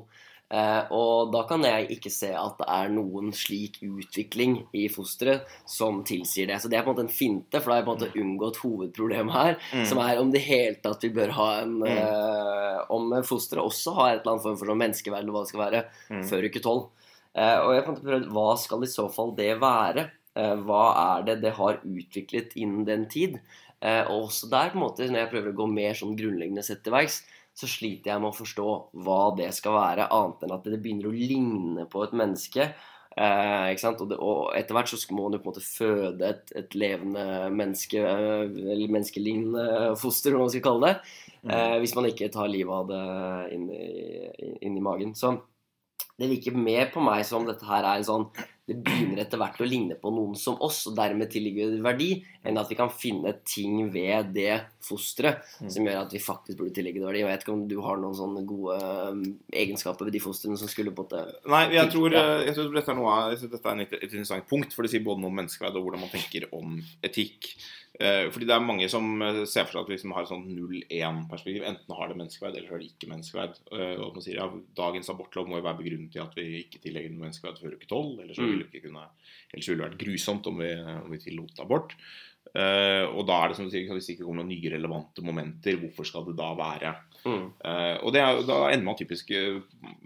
Eh, 0.54 0.92
og 0.94 1.32
da 1.34 1.44
kan 1.50 1.64
jeg 1.66 1.88
ikke 1.96 2.10
se 2.14 2.30
at 2.38 2.58
det 2.60 2.66
er 2.70 2.90
noen 2.94 3.32
slik 3.34 3.80
utvikling 3.82 4.60
i 4.78 4.88
fosteret 4.92 5.46
som 5.70 6.02
tilsier 6.06 6.50
det. 6.50 6.60
Så 6.62 6.70
det 6.70 6.78
er 6.78 6.84
på 6.86 6.92
en 6.92 6.96
måte 6.98 7.06
en 7.08 7.14
finte, 7.14 7.58
for 7.62 7.70
da 7.72 7.78
har 7.78 7.82
jeg 7.82 7.88
på 7.88 7.94
en 7.94 8.02
måte 8.02 8.22
unngått 8.22 8.60
hovedproblemet 8.62 9.34
her. 9.34 9.58
Som 9.90 10.02
er 10.04 10.20
om 10.22 10.30
det 10.34 10.42
hele 10.46 10.76
tatt 10.84 11.02
vi 11.06 11.10
bør 11.16 11.34
ha 11.38 11.48
en 11.62 11.80
Mm. 11.80 11.88
eh, 11.88 12.82
Om 12.90 13.14
fosteret 13.24 13.64
også 13.64 13.94
har 13.96 14.10
et 14.16 14.22
eller 14.22 14.34
annet 14.34 14.44
form 14.44 14.58
for 14.58 14.66
sånn 14.68 14.82
menneskeverd, 14.84 15.24
eller 15.24 15.34
hva 15.34 15.42
det 15.46 15.50
skal 15.54 15.64
være, 15.66 15.86
Mm. 16.12 16.24
før 16.30 16.50
uke 16.50 16.62
tolv. 16.62 16.90
Eh, 17.36 17.58
og 17.62 17.74
jeg 17.74 17.82
har 17.82 17.86
på 17.86 17.90
en 17.90 17.96
måte 17.96 18.10
prøvd 18.10 18.28
hva 18.34 18.58
skal 18.60 18.84
i 18.84 18.86
så 18.88 19.08
fall 19.14 19.32
det 19.36 19.60
være? 19.60 20.12
Eh, 20.40 20.56
hva 20.66 20.84
er 21.18 21.28
det 21.28 21.38
det 21.44 21.54
har 21.60 21.82
utviklet 21.84 22.56
innen 22.60 22.88
den 22.88 23.06
tid? 23.12 23.40
Eh, 23.84 24.02
og 24.08 24.30
også 24.30 24.50
der, 24.52 24.72
på 24.72 24.80
en 24.80 24.86
måte, 24.86 25.10
når 25.12 25.26
jeg 25.26 25.32
prøver 25.34 25.52
å 25.52 25.60
gå 25.60 25.70
mer 25.70 25.98
sånn 25.98 26.18
grunnleggende 26.20 26.64
sett 26.66 26.84
til 26.86 26.96
verks, 26.96 27.22
så 27.54 27.70
sliter 27.70 28.14
jeg 28.14 28.22
med 28.24 28.32
å 28.32 28.38
forstå 28.38 28.70
hva 29.06 29.22
det 29.38 29.52
skal 29.54 29.76
være, 29.78 30.10
annet 30.16 30.46
enn 30.46 30.56
at 30.56 30.66
det 30.66 30.80
begynner 30.82 31.12
å 31.12 31.14
ligne 31.14 31.86
på 31.92 32.02
et 32.06 32.16
menneske. 32.18 32.72
Eh? 33.14 33.86
Og, 33.92 34.08
det, 34.10 34.18
og 34.18 34.40
etter 34.58 34.74
hvert 34.74 34.90
så 34.90 34.98
man 35.14 35.36
jo 35.36 35.42
på 35.42 35.46
en 35.46 35.52
måte 35.52 35.66
føde 35.66 36.30
et, 36.32 36.54
et 36.58 36.78
levende 36.80 37.26
menneske, 37.54 38.02
eh, 38.02 38.48
eller 38.48 38.96
menneskelignende 38.96 39.94
foster, 40.02 40.34
hva 40.34 40.48
man 40.48 40.54
skal 40.54 40.66
kalle 40.66 40.90
det. 40.90 40.96
Eh, 41.44 41.78
hvis 41.84 41.94
man 41.98 42.08
ikke 42.10 42.32
tar 42.34 42.50
livet 42.50 42.74
av 42.74 42.90
det 42.90 43.04
inn 43.58 43.68
i, 43.76 43.86
inn 44.64 44.80
i 44.80 44.84
magen. 44.84 45.14
Så 45.14 45.36
det 46.18 46.32
virker 46.32 46.58
mer 46.58 46.90
på 46.94 47.04
meg 47.04 47.26
som 47.28 47.46
dette 47.46 47.68
her 47.68 47.84
er 47.84 48.00
en 48.00 48.08
sånn 48.08 48.28
Det 48.64 48.78
begynner 48.80 49.26
etter 49.26 49.40
hvert 49.42 49.60
å 49.60 49.68
ligne 49.68 49.98
på 50.00 50.12
noen 50.16 50.38
som 50.40 50.56
oss, 50.64 50.86
og 50.88 50.96
dermed 50.96 51.32
tilligger 51.34 51.74
det 51.74 51.84
verdi, 51.84 52.12
enn 52.48 52.60
at 52.62 52.70
vi 52.72 52.78
kan 52.80 52.92
finne 52.94 53.36
ting 53.44 53.90
ved 53.92 54.32
det 54.38 54.62
fosteret 54.86 55.42
Mm. 55.62 55.70
som 55.72 55.86
gjør 55.88 56.02
at 56.02 56.12
vi 56.14 56.20
faktisk 56.20 56.58
burde 56.60 56.74
tillegge 56.76 57.00
det 57.00 57.08
verdi. 57.08 57.20
Jeg 57.24 57.30
vet 57.32 57.44
ikke 57.46 57.54
om 57.54 57.68
du 57.68 57.78
har 57.82 57.98
noen 58.02 58.16
sånne 58.18 58.46
gode 58.48 58.78
um, 59.12 59.22
egenskaper 59.52 60.06
ved 60.10 60.14
de 60.18 60.20
fostrene 60.24 60.58
som 60.60 60.68
skulle 60.72 60.92
på 60.96 61.06
en 61.06 61.08
måte 61.08 61.50
Nei, 61.50 61.64
jeg 61.76 61.92
tror, 61.94 62.14
eh, 62.14 62.46
jeg 62.48 62.56
tror 62.58 62.74
dette 62.74 62.92
er, 62.92 63.00
noe, 63.00 63.14
dette 63.36 63.62
er 63.74 63.82
et, 63.86 63.94
et 64.00 64.10
interessant 64.12 64.48
punkt, 64.50 64.74
for 64.74 64.84
det 64.84 64.92
sier 64.92 65.04
både 65.06 65.22
noe 65.24 65.32
om 65.32 65.40
menneskeverd 65.42 65.78
og 65.80 65.88
hvordan 65.88 66.04
man 66.04 66.12
tenker 66.14 66.50
om 66.52 66.76
etikk. 67.04 67.54
Eh, 68.02 68.26
fordi 68.34 68.48
det 68.50 68.56
er 68.56 68.64
mange 68.66 68.88
som 68.90 69.06
eh, 69.22 69.44
ser 69.46 69.68
for 69.70 69.76
seg 69.78 69.84
at 69.84 69.90
vi 69.92 69.98
liksom 70.00 70.14
har 70.18 70.26
et 70.26 70.32
sånn 70.32 70.48
0-1-perspektiv. 70.50 71.64
Enten 71.68 71.96
har 71.96 72.10
det 72.10 72.18
menneskeverd, 72.18 72.58
eller 72.58 72.68
så 72.68 72.74
har 72.76 72.82
det 72.82 72.90
ikke 72.92 73.10
menneskeverd. 73.12 73.60
Og 74.04 74.16
man 74.18 74.26
sier 74.26 74.40
ja, 74.40 74.48
dagens 74.78 75.12
abortlov 75.14 75.48
må 75.50 75.60
jo 75.60 75.66
være 75.68 75.80
begrunnet 75.84 76.18
i 76.18 76.22
at 76.24 76.34
vi 76.38 76.48
ikke 76.64 76.82
tillegger 76.84 77.14
noe 77.14 77.28
menneskeverd 77.28 77.62
før 77.62 77.78
uke 77.78 77.88
12. 77.90 78.22
Ellers 78.26 78.42
Mm. 78.44 78.50
ville 78.50 78.70
det 78.74 78.82
kunne 78.84 79.06
Ellers 79.54 79.68
ville 79.70 79.84
det 79.84 79.90
vært 79.92 80.02
grusomt 80.02 80.48
om 80.50 80.58
vi, 80.58 80.72
om 80.74 81.12
vi 81.14 81.20
tillot 81.22 81.60
abort. 81.62 81.94
Eh, 82.54 83.06
og 83.10 83.26
da 83.26 83.40
er 83.42 83.50
det 83.50 83.56
som 83.58 83.66
du 83.66 83.72
sier, 83.74 83.88
hvis 83.90 84.06
det 84.06 84.14
ikke 84.14 84.28
kommer 84.28 84.44
noen 84.44 84.52
nye 84.54 84.70
relevante 84.76 85.24
momenter, 85.26 85.80
hvorfor 85.82 86.06
skal 86.06 86.28
det 86.28 86.36
da 86.38 86.52
være 86.60 86.92
mm, 87.26 87.50
Uh, 87.64 87.98
og 88.04 88.12
det 88.14 88.20
er, 88.20 88.42
Da 88.46 88.56
ender 88.68 88.84
man 88.84 88.98
typisk 89.00 89.30
eh, 89.32 89.62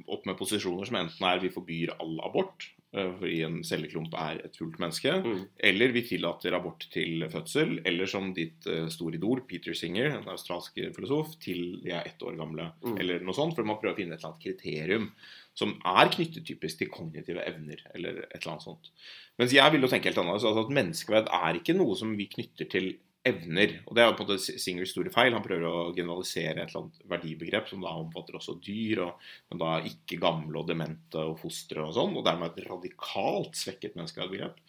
opp 0.07 0.27
med 0.29 0.37
posisjoner 0.37 0.85
som 0.85 0.99
enten 0.99 1.25
er 1.25 1.39
vi 1.41 1.49
forbyr 1.49 1.95
all 1.97 2.19
abort, 2.23 2.67
uh, 2.93 3.09
fordi 3.17 3.39
en 3.47 3.57
celleklump 3.65 4.13
er 4.21 4.43
et 4.45 4.55
fullt 4.55 4.77
menneske, 4.79 5.15
mm, 5.25 5.41
eller 5.71 5.91
vi 5.95 6.03
tillater 6.07 6.53
abort 6.55 6.85
til 6.93 7.25
fødsel, 7.33 7.81
eller 7.89 8.05
som 8.05 8.29
ditt 8.37 8.69
store 8.93 9.17
idol 9.17 9.41
Peter 9.49 9.73
Singer, 9.73 10.13
en 10.19 10.29
australsk 10.29 10.77
filosof, 10.95 11.33
til 11.41 11.81
de 11.83 11.91
er 11.97 12.05
ett 12.05 12.21
år 12.21 12.37
gamle, 12.37 12.69
Mm. 12.85 12.99
eller 13.01 13.19
noe 13.25 13.33
sånt, 13.33 13.55
for 13.57 13.65
man 13.65 13.81
prøver 13.81 13.95
å 13.97 13.97
finne 13.97 14.13
et 14.13 14.21
eller 14.21 14.35
annet 14.35 14.45
kriterium 14.45 15.11
som 15.57 15.73
er 15.83 16.11
knyttet 16.13 16.45
typisk 16.45 16.77
til 16.77 16.89
kognitive 16.93 17.41
evner, 17.49 17.81
eller 17.95 18.19
et 18.29 18.37
eller 18.37 18.53
annet 18.53 18.67
sånt. 18.69 18.91
Mens 19.37 19.53
jeg 19.53 19.73
vil 19.73 19.85
jo 19.85 19.89
tenke 19.91 20.09
helt 20.09 20.17
annerledes. 20.21 20.47
Altså 20.49 20.65
at 20.65 20.73
menneskeverd 20.73 21.29
er 21.37 21.59
ikke 21.59 21.75
noe 21.77 21.97
som 21.99 22.15
vi 22.17 22.25
knytter 22.31 22.69
til 22.71 22.95
evner. 23.27 23.73
Og 23.85 23.95
det 23.95 24.03
er 24.03 24.09
jo 24.09 24.15
på 24.17 24.25
en 24.25 24.29
måte 24.29 24.57
Singers 24.61 24.93
store 24.95 25.11
feil. 25.13 25.35
Han 25.35 25.45
prøver 25.45 25.65
å 25.67 25.93
generalisere 25.95 26.61
et 26.63 26.71
eller 26.71 26.83
annet 26.83 27.07
verdibegrep 27.11 27.69
som 27.69 27.83
da 27.83 27.93
omfatter 27.99 28.37
også 28.39 28.57
dyr, 28.63 29.03
og, 29.07 29.29
men 29.51 29.61
da 29.61 29.73
ikke 29.89 30.19
gamle 30.21 30.61
og 30.61 30.69
demente 30.69 31.21
og 31.21 31.39
fostre 31.41 31.83
og 31.85 31.95
sånn, 31.97 32.15
og 32.17 32.25
dermed 32.27 32.53
et 32.53 32.69
radikalt 32.69 33.57
svekket 33.59 33.97
menneskeverdbegrep. 33.99 34.61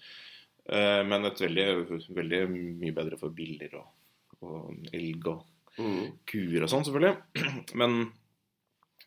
Eh, 0.69 1.03
men 1.09 1.29
et 1.29 1.45
veldig, 1.45 1.69
veldig 2.17 2.43
mye 2.53 2.97
bedre 2.97 3.21
for 3.21 3.33
biller 3.35 3.79
og, 3.81 3.93
og 4.45 4.91
elg 4.93 5.31
og 5.33 5.45
mm, 5.81 6.03
kuer 6.29 6.65
og 6.67 6.73
sånn, 6.73 6.85
selvfølgelig. 6.89 7.15
Men 7.81 8.03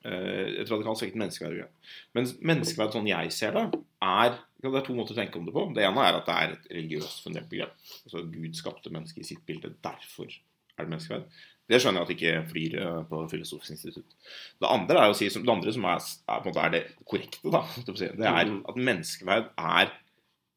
eh, 0.08 0.62
et 0.64 0.72
radikalt 0.72 1.02
svekket 1.02 1.22
menneskeverd. 1.22 1.70
Men 2.18 2.32
menneskeverd 2.54 2.98
sånn 2.98 3.12
jeg 3.12 3.36
ser 3.36 3.54
det, 3.58 3.68
er 4.02 4.40
Det 4.62 4.70
er 4.70 4.84
to 4.86 4.94
måter 4.94 5.16
å 5.16 5.18
tenke 5.18 5.40
om 5.40 5.46
det 5.48 5.54
på. 5.56 5.64
Det 5.74 5.82
ene 5.88 6.04
er 6.06 6.20
at 6.20 6.28
det 6.28 6.34
er 6.38 6.52
et 6.54 6.68
religiøst 6.70 7.24
fundert 7.26 7.48
begrep. 7.50 7.72
Altså 8.06 8.22
Gud 8.30 8.54
skapte 8.54 8.92
mennesket 8.94 9.24
i 9.24 9.30
sitt 9.32 9.42
bilde. 9.48 9.72
Derfor 9.82 10.30
er 10.30 10.84
det 10.84 10.92
menneskeverd. 10.92 11.40
Det 11.72 11.80
skjønner 11.80 12.04
jeg 12.04 12.08
at 12.08 12.14
ikke 12.16 12.52
flyr 12.52 12.76
eh, 12.82 13.00
på 13.08 13.22
Filosofisk 13.32 13.74
institutt. 13.74 14.14
Det 14.60 14.70
andre 14.70 15.06
er 15.06 15.14
å 15.14 15.16
si, 15.18 15.30
det 15.32 15.54
andre 15.54 15.74
som 15.74 15.88
er, 15.88 16.04
er, 16.36 16.50
er 16.66 16.74
det 16.76 16.82
korrekte, 17.08 17.54
da, 17.54 17.64
det 17.88 18.28
er 18.28 18.52
at 18.70 18.80
menneskeverd 18.90 19.50
er 19.56 19.94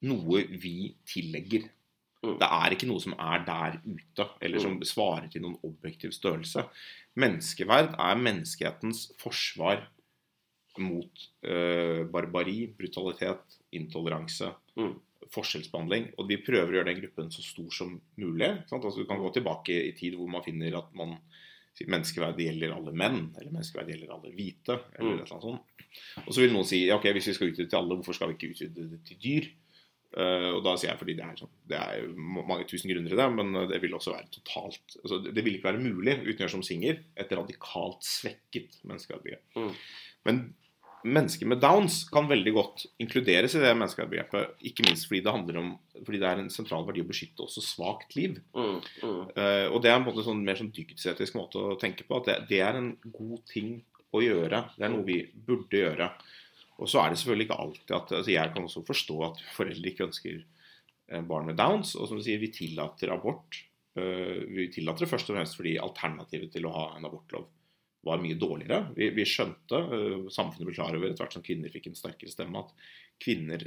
noe 0.09 0.43
vi 0.51 0.91
tillegger. 1.09 1.69
Mm. 2.25 2.37
Det 2.41 2.49
er 2.49 2.75
ikke 2.75 2.89
noe 2.91 3.03
som 3.05 3.15
er 3.21 3.45
der 3.47 3.79
ute, 3.85 4.29
eller 4.45 4.65
som 4.65 4.79
mm. 4.79 4.87
svarer 4.89 5.31
til 5.33 5.45
noen 5.45 5.59
objektiv 5.67 6.15
størrelse. 6.17 6.67
Menneskeverd 7.21 7.95
er 8.01 8.23
menneskehetens 8.27 9.07
forsvar 9.21 9.85
mot 10.83 11.25
uh, 11.47 12.05
barbari, 12.11 12.65
brutalitet, 12.79 13.59
intoleranse, 13.79 14.51
mm. 14.79 14.95
forskjellsbehandling. 15.35 16.11
Og 16.19 16.29
vi 16.31 16.41
prøver 16.43 16.73
å 16.73 16.79
gjøre 16.79 16.91
den 16.93 17.03
gruppen 17.03 17.33
så 17.35 17.45
stor 17.45 17.71
som 17.75 17.97
mulig. 18.21 18.51
Altså, 18.69 18.95
du 18.99 19.09
kan 19.09 19.23
gå 19.23 19.33
tilbake 19.37 19.81
i 19.91 19.95
tid 19.99 20.19
hvor 20.19 20.31
man 20.31 20.45
finner 20.47 20.81
at 20.81 20.95
man 20.99 21.19
menneskeverd 21.83 22.39
gjelder 22.39 22.77
alle 22.77 22.95
menn, 22.95 23.21
eller 23.35 23.51
menneskeverd 23.51 23.91
gjelder 23.91 24.15
alle 24.15 24.31
hvite. 24.35 24.79
eller 24.95 25.11
mm. 25.11 25.19
et 25.19 25.27
eller 25.27 25.35
annet 25.35 25.49
sånt. 25.51 25.85
Og 26.25 26.31
så 26.31 26.43
vil 26.43 26.55
noen 26.55 26.69
si 26.69 26.85
ja, 26.85 26.99
ok, 26.99 27.11
hvis 27.17 27.33
vi 27.33 27.37
skal 27.37 27.51
utvide 27.51 27.71
til 27.71 27.81
alle, 27.81 27.99
hvorfor 27.99 28.17
skal 28.17 28.31
vi 28.31 28.39
ikke 28.39 28.55
utvide 28.55 28.89
det 28.93 29.03
til 29.09 29.21
dyr? 29.23 29.53
Uh, 30.15 30.53
og 30.55 30.61
da 30.63 30.77
sier 30.79 30.93
jeg 30.93 31.01
fordi 31.01 31.17
det 31.19 31.25
er, 31.27 31.39
sånn, 31.41 31.55
det 31.67 31.79
er 31.81 32.05
mange 32.15 32.69
tusen 32.71 32.87
grunner 32.93 33.11
i 33.11 33.17
det, 33.19 33.25
men 33.35 33.57
det 33.73 33.81
vil 33.83 33.97
også 33.97 34.13
være 34.15 34.29
totalt 34.31 34.95
altså, 35.01 35.17
Det 35.27 35.43
vil 35.43 35.57
ikke 35.57 35.73
være 35.73 35.83
mulig 35.83 36.15
uten 36.21 36.37
å 36.37 36.45
gjøre 36.45 36.53
som 36.53 36.63
Singer 36.63 37.01
et 37.19 37.35
radikalt 37.35 38.07
svekket 38.07 38.79
menneskeverdbegrep. 38.87 39.43
Mm. 39.59 39.73
Men 40.29 40.39
mennesker 41.05 41.49
med 41.49 41.61
downs 41.61 42.03
kan 42.13 42.29
veldig 42.29 42.53
godt 42.57 42.85
inkluderes 43.03 43.55
i 43.55 43.61
det 43.63 43.73
menneskeverdsbegrepet. 43.77 44.55
Ikke 44.71 44.87
minst 44.87 45.09
fordi 45.09 45.21
det 45.25 45.35
handler 45.35 45.59
om 45.61 45.73
fordi 46.05 46.21
det 46.21 46.29
er 46.29 46.41
en 46.43 46.53
sentral 46.53 46.87
verdi 46.89 47.05
å 47.05 47.09
beskytte 47.09 47.45
også 47.45 47.63
svakt 47.65 48.17
liv. 48.17 48.39
Mm, 48.57 48.79
mm. 48.81 49.21
Uh, 49.37 49.67
og 49.71 49.83
det 49.85 49.93
er 49.93 49.99
en 49.99 50.07
måte 50.07 50.25
sånn, 50.27 50.43
mer 50.47 50.59
sånn 50.59 50.73
dygdsetisk 50.75 51.37
måte 51.39 51.61
å 51.61 51.77
tenke 51.81 52.07
på. 52.09 52.21
At 52.21 52.31
det, 52.31 52.39
det, 52.51 52.63
er 52.65 52.81
en 52.81 52.95
god 53.05 53.45
ting 53.51 53.77
å 54.15 54.23
gjøre. 54.25 54.65
Det 54.79 54.87
er 54.87 54.95
noe 54.95 55.07
vi 55.07 55.21
burde 55.47 55.83
gjøre. 55.85 56.09
Og 56.81 56.91
så 56.91 57.03
er 57.03 57.13
det 57.13 57.21
selvfølgelig 57.21 57.49
ikke 57.49 57.61
alltid 57.63 57.95
at 57.95 58.17
altså 58.19 58.35
Jeg 58.35 58.53
kan 58.55 58.67
også 58.67 58.83
forstå 58.89 59.19
at 59.29 59.45
foreldre 59.55 59.93
ikke 59.93 60.09
ønsker 60.09 60.41
eh, 60.41 61.23
barn 61.29 61.51
med 61.51 61.61
downs. 61.61 61.95
Og 61.99 62.09
som 62.11 62.19
du 62.19 62.25
sier, 62.27 62.41
vi 62.43 62.53
tillater 62.55 63.13
abort. 63.15 63.61
Uh, 63.95 64.41
vi 64.51 64.71
tillater 64.75 65.05
det 65.05 65.13
først 65.13 65.29
og 65.31 65.39
fremst 65.39 65.61
fordi 65.61 65.77
alternativet 65.79 66.51
til 66.57 66.67
å 66.67 66.75
ha 66.75 66.89
en 66.97 67.07
abortlov 67.07 67.47
var 68.05 68.21
mye 68.23 68.37
dårligere. 68.39 68.91
Vi, 68.97 69.09
vi 69.17 69.27
skjønte, 69.29 69.81
uh, 69.81 70.29
samfunnet 70.33 70.69
ble 70.69 70.77
klar 70.77 70.97
over 70.97 71.11
etter 71.11 71.25
hvert 71.25 71.37
som 71.37 71.45
kvinner 71.45 71.73
fikk 71.73 71.91
en 71.91 71.99
sterkere 71.99 72.33
stemme, 72.33 72.63
at 72.63 72.87
kvinner 73.23 73.67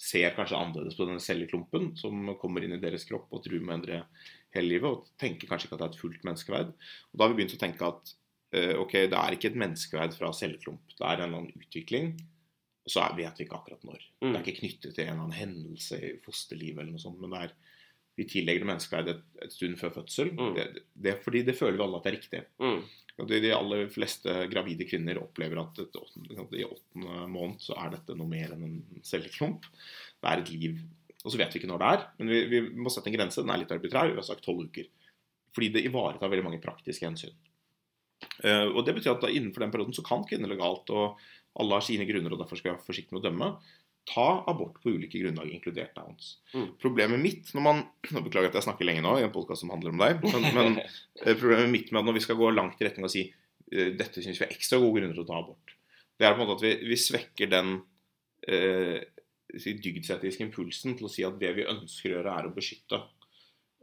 ser 0.00 0.32
kanskje 0.32 0.56
annerledes 0.56 0.96
på 0.96 1.04
denne 1.04 1.20
celleklumpen 1.20 1.90
som 2.00 2.32
kommer 2.40 2.64
inn 2.64 2.72
i 2.72 2.80
deres 2.80 3.04
kropp 3.08 3.28
og 3.36 3.42
truer 3.44 3.60
med 3.60 3.74
å 3.74 3.78
endre 3.78 4.00
hele 4.56 4.72
livet, 4.72 4.88
og 4.88 5.20
tenker 5.20 5.50
kanskje 5.50 5.68
ikke 5.68 5.76
at 5.76 5.82
det 5.82 5.88
er 5.88 5.94
et 5.94 6.00
fullt 6.00 6.26
menneskeverd. 6.26 6.72
Og 7.12 7.20
Da 7.20 7.26
har 7.26 7.32
vi 7.32 7.40
begynt 7.40 7.56
å 7.56 7.60
tenke 7.60 7.90
at 7.92 8.12
uh, 8.56 8.74
ok, 8.80 8.94
det 9.12 9.20
er 9.20 9.36
ikke 9.36 9.52
et 9.52 9.62
menneskeverd 9.64 10.16
fra 10.16 10.32
celleklump, 10.36 10.96
det 10.96 11.04
er 11.04 11.16
en 11.16 11.26
eller 11.26 11.42
annen 11.42 11.64
utvikling. 11.66 12.14
Så 12.88 13.04
vet 13.14 13.36
vi 13.36 13.44
ikke 13.44 13.58
akkurat 13.58 13.82
når. 13.86 14.00
Mm. 14.24 14.30
Det 14.30 14.36
er 14.38 14.44
ikke 14.44 14.60
knyttet 14.62 14.94
til 14.96 15.04
en 15.04 15.10
eller 15.12 15.26
annen 15.26 15.36
hendelse 15.36 15.98
i 16.00 16.14
fosterlivet 16.24 16.80
eller 16.80 16.94
noe 16.96 17.02
sånt, 17.02 17.20
men 17.20 17.34
det 17.34 17.42
er 17.44 17.52
vi 18.20 18.26
tillegger 18.28 18.64
det 18.64 18.68
menneskeverd 18.68 19.10
et, 19.14 19.22
et, 19.46 19.52
stund 19.54 19.78
før 19.80 19.94
fødsel. 19.94 20.32
Mm. 20.36 20.50
Det, 20.56 20.66
det, 21.06 21.14
fordi 21.24 21.42
det 21.46 21.56
føler 21.56 21.78
vi 21.78 21.84
alle 21.86 22.00
at 22.00 22.06
det 22.06 22.10
er 22.10 22.16
riktig. 22.18 22.42
Mm. 22.60 22.80
De, 23.20 23.40
de 23.44 23.52
aller 23.56 23.84
fleste 23.92 24.34
gravide 24.52 24.86
kvinner 24.88 25.20
opplever 25.20 25.60
at 25.62 25.80
et, 25.82 25.98
i 26.60 26.66
åttende 26.66 27.26
måned 27.32 27.60
så 27.64 27.76
er 27.80 27.94
dette 27.96 28.16
noe 28.16 28.28
mer 28.28 28.52
enn 28.56 28.66
en 28.66 28.78
celleklump. 29.06 29.68
Det 30.20 30.30
er 30.30 30.44
et 30.44 30.52
liv. 30.52 30.80
Og 31.24 31.32
så 31.32 31.40
vet 31.40 31.52
vi 31.52 31.60
ikke 31.60 31.70
når 31.70 31.82
det 31.82 31.90
er, 31.94 32.06
men 32.20 32.32
vi, 32.32 32.40
vi 32.52 32.62
må 32.80 32.92
sette 32.92 33.12
en 33.12 33.16
grense. 33.16 33.44
Den 33.44 33.52
er 33.52 33.62
litt 33.62 33.74
arbitrær. 33.76 34.12
Vi 34.12 34.20
har 34.20 34.28
sagt 34.28 34.44
tolv 34.44 34.66
uker. 34.68 34.88
Fordi 35.56 35.72
det 35.74 35.84
ivaretar 35.88 36.30
veldig 36.32 36.46
mange 36.46 36.62
praktiske 36.62 37.08
hensyn. 37.08 37.36
Uh, 38.44 38.68
og 38.76 38.84
Det 38.84 38.94
betyr 38.96 39.14
at 39.14 39.24
da, 39.24 39.32
innenfor 39.32 39.64
den 39.64 39.72
perioden 39.72 39.96
så 39.96 40.04
kan 40.04 40.24
kvinner 40.28 40.48
legalt, 40.48 40.92
og 40.92 41.20
alle 41.60 41.76
har 41.76 41.84
sine 41.84 42.06
grunner 42.08 42.32
og 42.32 42.40
derfor 42.40 42.60
skal 42.60 42.70
vi 42.70 42.76
være 42.76 42.86
forsiktige 42.86 43.16
med 43.16 43.24
å 43.24 43.28
dømme 43.28 43.48
ta 44.10 44.44
abort 44.50 44.80
på 44.82 44.90
ulike 44.94 45.20
grunnlag, 45.22 45.50
inkludert 45.54 45.94
downs. 45.96 46.32
Mm. 46.54 46.66
Problemet 46.82 47.22
mitt 47.22 47.52
når 47.54 47.64
man 47.64 47.82
nå 48.14 48.24
Beklager 48.24 48.50
at 48.50 48.58
jeg 48.58 48.66
snakker 48.66 48.88
lenge 48.88 49.04
nå 49.06 49.16
i 49.18 49.26
en 49.26 49.34
podkast 49.34 49.64
som 49.64 49.72
handler 49.74 49.94
om 49.94 50.02
deg. 50.02 50.24
Men, 50.24 50.48
men 50.56 50.80
eh, 51.24 51.36
problemet 51.36 51.70
mitt 51.72 51.92
med 51.92 52.02
at 52.02 52.08
når 52.08 52.18
vi 52.18 52.24
skal 52.26 52.40
gå 52.40 52.50
langt 52.54 52.80
i 52.80 52.88
retning 52.88 53.06
og 53.06 53.14
si 53.14 53.26
eh, 53.28 53.92
dette 53.96 54.24
syns 54.24 54.40
vi 54.40 54.48
er 54.48 54.56
ekstra 54.56 54.80
gode 54.82 54.98
grunner 54.98 55.16
til 55.16 55.24
å 55.26 55.30
ta 55.30 55.38
abort, 55.38 55.76
det 56.20 56.28
er 56.28 56.36
på 56.36 56.42
en 56.42 56.44
måte 56.44 56.58
at 56.58 56.66
vi, 56.66 56.74
vi 56.90 56.98
svekker 57.00 57.52
den 57.52 57.78
eh, 58.50 58.98
dygdsetiske 59.50 60.44
impulsen 60.46 60.98
til 60.98 61.08
å 61.08 61.12
si 61.12 61.24
at 61.26 61.38
det 61.40 61.54
vi 61.56 61.68
ønsker 61.68 62.12
å 62.12 62.18
gjøre, 62.18 62.34
er 62.36 62.50
å 62.50 62.54
beskytte. 62.54 63.00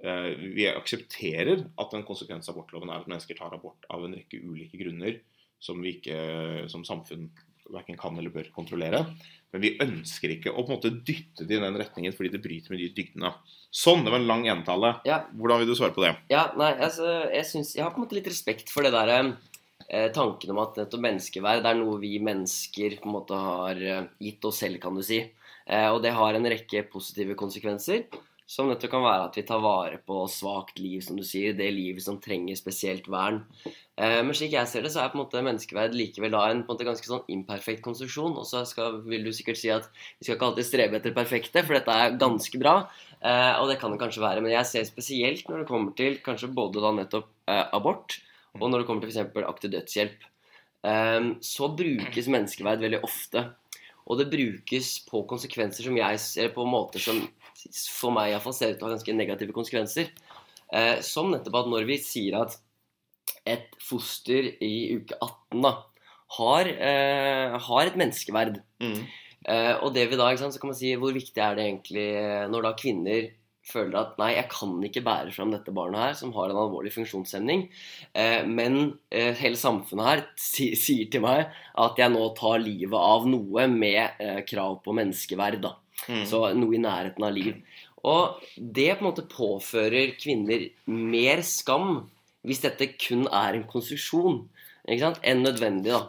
Eh, 0.03 0.29
vi 0.53 0.67
aksepterer 0.69 1.65
at 1.81 1.98
en 1.98 2.05
konsekvens 2.07 2.50
av 2.50 2.55
abortloven 2.57 2.91
er 2.91 3.01
at 3.01 3.10
mennesker 3.10 3.39
tar 3.39 3.55
abort 3.55 3.88
av 3.93 4.05
en 4.05 4.13
rekke 4.17 4.43
ulike 4.43 4.77
grunner 4.79 5.22
som 5.57 5.79
vi 5.81 5.96
ikke 5.98 6.67
som 6.69 6.84
samfunn 6.86 7.31
verken 7.74 8.00
kan 8.00 8.17
eller 8.17 8.33
bør 8.33 8.50
kontrollere. 8.55 9.03
Men 9.53 9.63
vi 9.63 9.75
ønsker 9.83 10.33
ikke 10.33 10.51
å 10.51 10.63
på 10.63 10.74
en 10.74 10.77
måte 10.77 10.91
dytte 10.91 11.47
det 11.47 11.57
i 11.57 11.62
den 11.63 11.77
retningen 11.79 12.15
fordi 12.15 12.33
det 12.33 12.43
bryter 12.43 12.74
med 12.74 12.81
de 12.83 12.89
dygdene. 12.95 13.31
Sånn, 13.74 14.03
det 14.03 14.13
var 14.13 14.21
en 14.21 14.29
lang 14.29 14.45
entale. 14.51 14.95
Ja. 15.07 15.21
Hvordan 15.36 15.62
vil 15.62 15.71
du 15.71 15.75
svare 15.79 15.95
på 15.95 16.03
det? 16.03 16.13
Ja, 16.31 16.50
nei, 16.59 16.74
altså, 16.75 17.07
jeg, 17.31 17.45
synes, 17.50 17.74
jeg 17.77 17.86
har 17.86 17.93
på 17.93 18.01
en 18.01 18.07
måte 18.07 18.17
litt 18.17 18.29
respekt 18.31 18.71
for 18.74 18.86
det 18.86 18.93
der 18.95 19.13
eh, 19.17 20.09
tanken 20.15 20.53
om 20.53 20.62
at 20.63 20.79
nettopp 20.79 21.03
menneskeverd 21.03 21.67
er 21.67 21.79
noe 21.79 22.00
vi 22.01 22.17
mennesker 22.24 23.00
på 23.01 23.09
en 23.09 23.17
måte 23.17 23.39
har 23.39 23.83
eh, 23.83 24.07
gitt 24.24 24.47
oss 24.47 24.63
selv, 24.63 24.81
kan 24.83 24.97
du 24.97 25.03
si. 25.05 25.24
Eh, 25.67 25.89
og 25.91 26.01
det 26.03 26.15
har 26.15 26.38
en 26.38 26.51
rekke 26.53 26.86
positive 26.91 27.36
konsekvenser. 27.39 28.07
Som 28.48 28.70
nettopp 28.72 28.94
kan 28.94 29.04
være 29.04 29.25
at 29.27 29.36
vi 29.36 29.44
tar 29.44 29.60
vare 29.60 29.98
på 30.08 30.22
svakt 30.32 30.77
liv, 30.80 31.01
som 31.04 31.18
du 31.20 31.24
sier. 31.27 31.51
Det 31.58 31.68
livet 31.75 32.06
som 32.06 32.16
trenger 32.24 32.56
spesielt 32.56 33.10
vern. 33.12 33.42
Eh, 33.68 34.22
men 34.24 34.32
slik 34.38 34.54
jeg 34.56 34.72
ser 34.72 34.86
det, 34.86 34.94
så 34.94 35.01
er 35.01 35.12
på 35.12 35.20
en 35.20 35.24
måte 35.25 35.42
menneskeverd 35.44 35.98
likevel 36.00 36.32
da 36.32 36.46
en, 36.48 36.62
på 36.63 36.72
en 36.72 36.77
måte 36.77 36.88
ganske 36.88 37.10
sånn 37.10 37.27
imperfekt 37.34 37.84
konstruksjon. 37.84 38.38
Og 38.39 38.48
så 38.48 38.63
vil 39.04 39.27
du 39.27 39.34
sikkert 39.36 39.60
si 39.60 39.74
at 39.74 39.89
vi 39.92 40.24
skal 40.24 40.38
ikke 40.38 40.48
alltid 40.48 40.70
strebe 40.70 41.00
etter 41.01 41.18
perfekte, 41.18 41.66
for 41.68 41.75
dette 41.75 42.00
er 42.06 42.16
ganske 42.24 42.63
bra. 42.63 42.77
Eh, 43.20 43.54
og 43.60 43.68
det 43.68 43.82
kan 43.82 43.92
det 43.92 44.00
kanskje 44.06 44.24
være. 44.24 44.46
Men 44.46 44.56
jeg 44.56 44.72
ser 44.72 44.88
spesielt 44.88 45.51
når 45.51 45.66
det 45.66 45.70
kommer 45.74 45.98
til 46.00 46.16
kanskje 46.24 46.54
både 46.56 46.88
da 46.88 46.96
nettopp 47.01 47.27
eh, 47.51 47.66
abort, 47.75 48.16
og 48.56 48.70
når 48.72 48.80
det 48.80 48.88
kommer 48.88 49.04
til 49.04 49.12
f.eks. 49.12 49.44
aktiv 49.44 49.75
dødshjelp. 49.75 50.27
så 51.44 51.68
brukes 51.75 52.30
menneskeverd 52.32 52.80
veldig 52.86 53.00
ofte. 53.04 53.42
Og 54.07 54.19
det 54.19 54.29
brukes 54.31 54.93
på 55.07 55.23
konsekvenser 55.27 55.87
som 55.87 55.97
jeg 55.99 56.21
ser 56.23 56.53
på 56.55 56.65
måter 56.67 57.03
som 57.03 57.19
for 57.97 58.13
meg 58.15 58.31
iallfall 58.31 58.55
ser 58.55 58.73
ut 58.73 58.79
til 58.79 58.85
å 58.85 58.89
ha 58.89 58.95
ganske 58.95 59.15
negative 59.17 59.55
konsekvenser. 59.55 60.11
Eh, 60.71 60.97
som 61.05 61.31
nettopp 61.31 61.61
at 61.61 61.69
når 61.71 61.87
vi 61.89 61.99
sier 62.03 62.39
at 62.41 62.57
et 63.47 63.69
foster 63.83 64.49
i 64.63 64.99
uke 64.99 65.15
18 65.15 65.63
da, 65.63 65.73
har, 66.37 66.67
eh, 66.67 67.55
har 67.67 67.87
et 67.87 67.95
menneskeverd 67.95 68.57
mm. 68.83 68.97
eh, 69.47 69.75
Og 69.79 69.93
det 69.95 70.09
vi 70.11 70.19
da, 70.19 70.27
sant, 70.35 70.51
så 70.55 70.59
kan 70.59 70.73
man 70.73 70.79
si 70.79 70.91
hvor 70.99 71.15
viktig 71.15 71.39
er 71.39 71.55
det 71.55 71.67
egentlig 71.69 72.07
når 72.51 72.67
da 72.67 72.73
kvinner 72.79 73.29
føler 73.67 73.97
at 74.00 74.19
nei, 74.19 74.31
jeg 74.38 74.47
kan 74.51 74.75
ikke 74.88 75.03
bære 75.05 75.33
fram 75.36 75.51
dette 75.53 75.74
barnet 75.75 76.01
her 76.01 76.15
som 76.19 76.33
har 76.36 76.51
en 76.51 76.59
alvorlig 76.62 76.93
funksjonshemning. 76.95 77.65
Eh, 78.15 78.43
men 78.47 78.97
eh, 79.12 79.33
hele 79.39 79.59
samfunnet 79.59 80.07
her 80.07 80.24
sier 80.39 81.09
til 81.12 81.24
meg 81.25 81.47
at 81.83 82.00
jeg 82.00 82.13
nå 82.13 82.24
tar 82.38 82.63
livet 82.63 82.97
av 82.97 83.27
noe 83.29 83.67
med 83.71 84.21
eh, 84.24 84.41
krav 84.47 84.79
på 84.86 84.95
menneskeverd. 84.97 85.62
da. 85.65 85.75
Mm. 86.07 86.24
Så 86.29 86.43
noe 86.55 86.77
i 86.77 86.83
nærheten 86.83 87.27
av 87.27 87.36
liv. 87.36 87.57
Og 88.07 88.43
det 88.55 88.91
på 88.95 89.03
en 89.03 89.09
måte 89.09 89.27
påfører 89.27 90.13
kvinner 90.21 90.69
mer 90.88 91.41
skam 91.43 92.05
hvis 92.47 92.62
dette 92.63 92.93
kun 92.95 93.25
er 93.27 93.57
en 93.57 93.65
konstruksjon 93.67 94.45
enn 94.88 95.41
nødvendig. 95.43 95.91
da. 95.91 96.05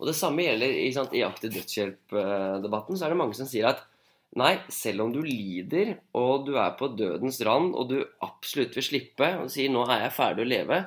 Og 0.00 0.08
Det 0.08 0.16
samme 0.18 0.44
gjelder 0.44 0.72
sant, 0.92 1.14
i 1.14 1.22
aktiv 1.24 1.52
dødshjelp-debatten. 1.54 2.96
Så 2.96 3.06
er 3.06 3.14
det 3.14 3.20
mange 3.20 3.36
som 3.38 3.46
sier 3.48 3.70
at 3.70 3.84
nei, 4.36 4.54
selv 4.72 5.06
om 5.06 5.12
du 5.14 5.20
lider 5.24 5.96
og 6.16 6.46
du 6.48 6.56
er 6.60 6.74
på 6.78 6.90
dødens 6.96 7.40
rand 7.46 7.74
og 7.74 7.90
du 7.92 8.00
absolutt 8.24 8.76
vil 8.76 8.84
slippe 8.84 9.30
og 9.40 9.50
sier 9.52 9.72
'nå 9.72 9.86
er 9.88 10.06
jeg 10.06 10.16
ferdig 10.18 10.44
å 10.44 10.50
leve', 10.50 10.82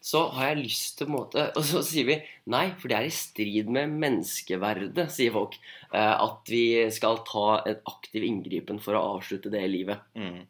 så 0.00 0.22
har 0.32 0.52
jeg 0.52 0.62
lyst 0.62 0.98
til 0.98 1.10
måte 1.12 1.42
Og 1.58 1.64
så 1.66 1.82
sier 1.84 2.06
vi 2.08 2.16
nei, 2.52 2.70
for 2.80 2.88
det 2.88 2.96
er 2.96 3.08
i 3.08 3.12
strid 3.12 3.68
med 3.68 3.92
menneskeverdet, 4.00 5.10
sier 5.12 5.34
folk. 5.34 5.58
Eh, 5.92 6.14
at 6.24 6.48
vi 6.48 6.88
skal 6.94 7.20
ta 7.28 7.60
en 7.68 7.82
aktiv 7.90 8.24
inngripen 8.24 8.80
for 8.80 8.96
å 8.96 9.04
avslutte 9.18 9.52
det 9.52 9.66
livet. 9.68 10.00
Mm. 10.16 10.48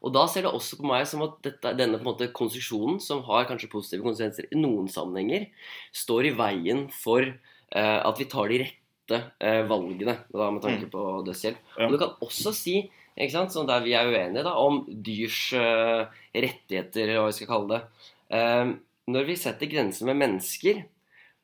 Og 0.00 0.14
da 0.16 0.24
ser 0.30 0.46
det 0.46 0.52
også 0.56 0.78
på 0.80 0.88
meg 0.88 1.04
som 1.08 1.22
at 1.26 1.36
dette, 1.44 1.74
denne 1.76 1.98
på 2.00 2.06
en 2.06 2.08
måte 2.08 2.30
konstruksjonen, 2.32 3.00
som 3.04 3.20
har 3.26 3.48
kanskje 3.48 3.68
positive 3.72 4.06
konsekvenser 4.06 4.48
i 4.48 4.60
noen 4.60 4.88
sammenhenger, 4.88 5.50
står 5.92 6.30
i 6.30 6.36
veien 6.38 6.86
for 6.94 7.26
uh, 7.28 8.00
at 8.08 8.20
vi 8.20 8.28
tar 8.32 8.48
de 8.48 8.62
rette 8.62 8.79
uh, 9.18 9.62
valgene 9.66 10.14
da, 10.30 10.46
med 10.52 10.62
tanke 10.62 10.86
mm. 10.86 10.92
på 10.92 11.04
dødshjelp. 11.26 11.60
Ja. 11.74 11.88
Og 11.88 11.94
du 11.94 12.00
kan 12.00 12.16
også 12.22 12.54
si 12.56 12.76
ikke 13.18 13.34
sant, 13.34 13.52
sånn 13.52 13.68
der 13.68 13.82
vi 13.84 13.94
er 13.96 14.08
uenige 14.08 14.44
da, 14.46 14.54
om 14.62 14.84
dyrs 14.88 15.50
eh, 15.58 16.20
rettigheter, 16.32 17.16
hva 17.18 17.26
vi 17.28 17.36
skal 17.36 17.50
kalle 17.50 17.74
det. 17.74 18.06
eh, 18.36 18.70
når 19.10 19.26
vi 19.26 19.36
setter 19.36 19.70
grenser 19.70 20.08
med 20.08 20.20
mennesker, 20.22 20.84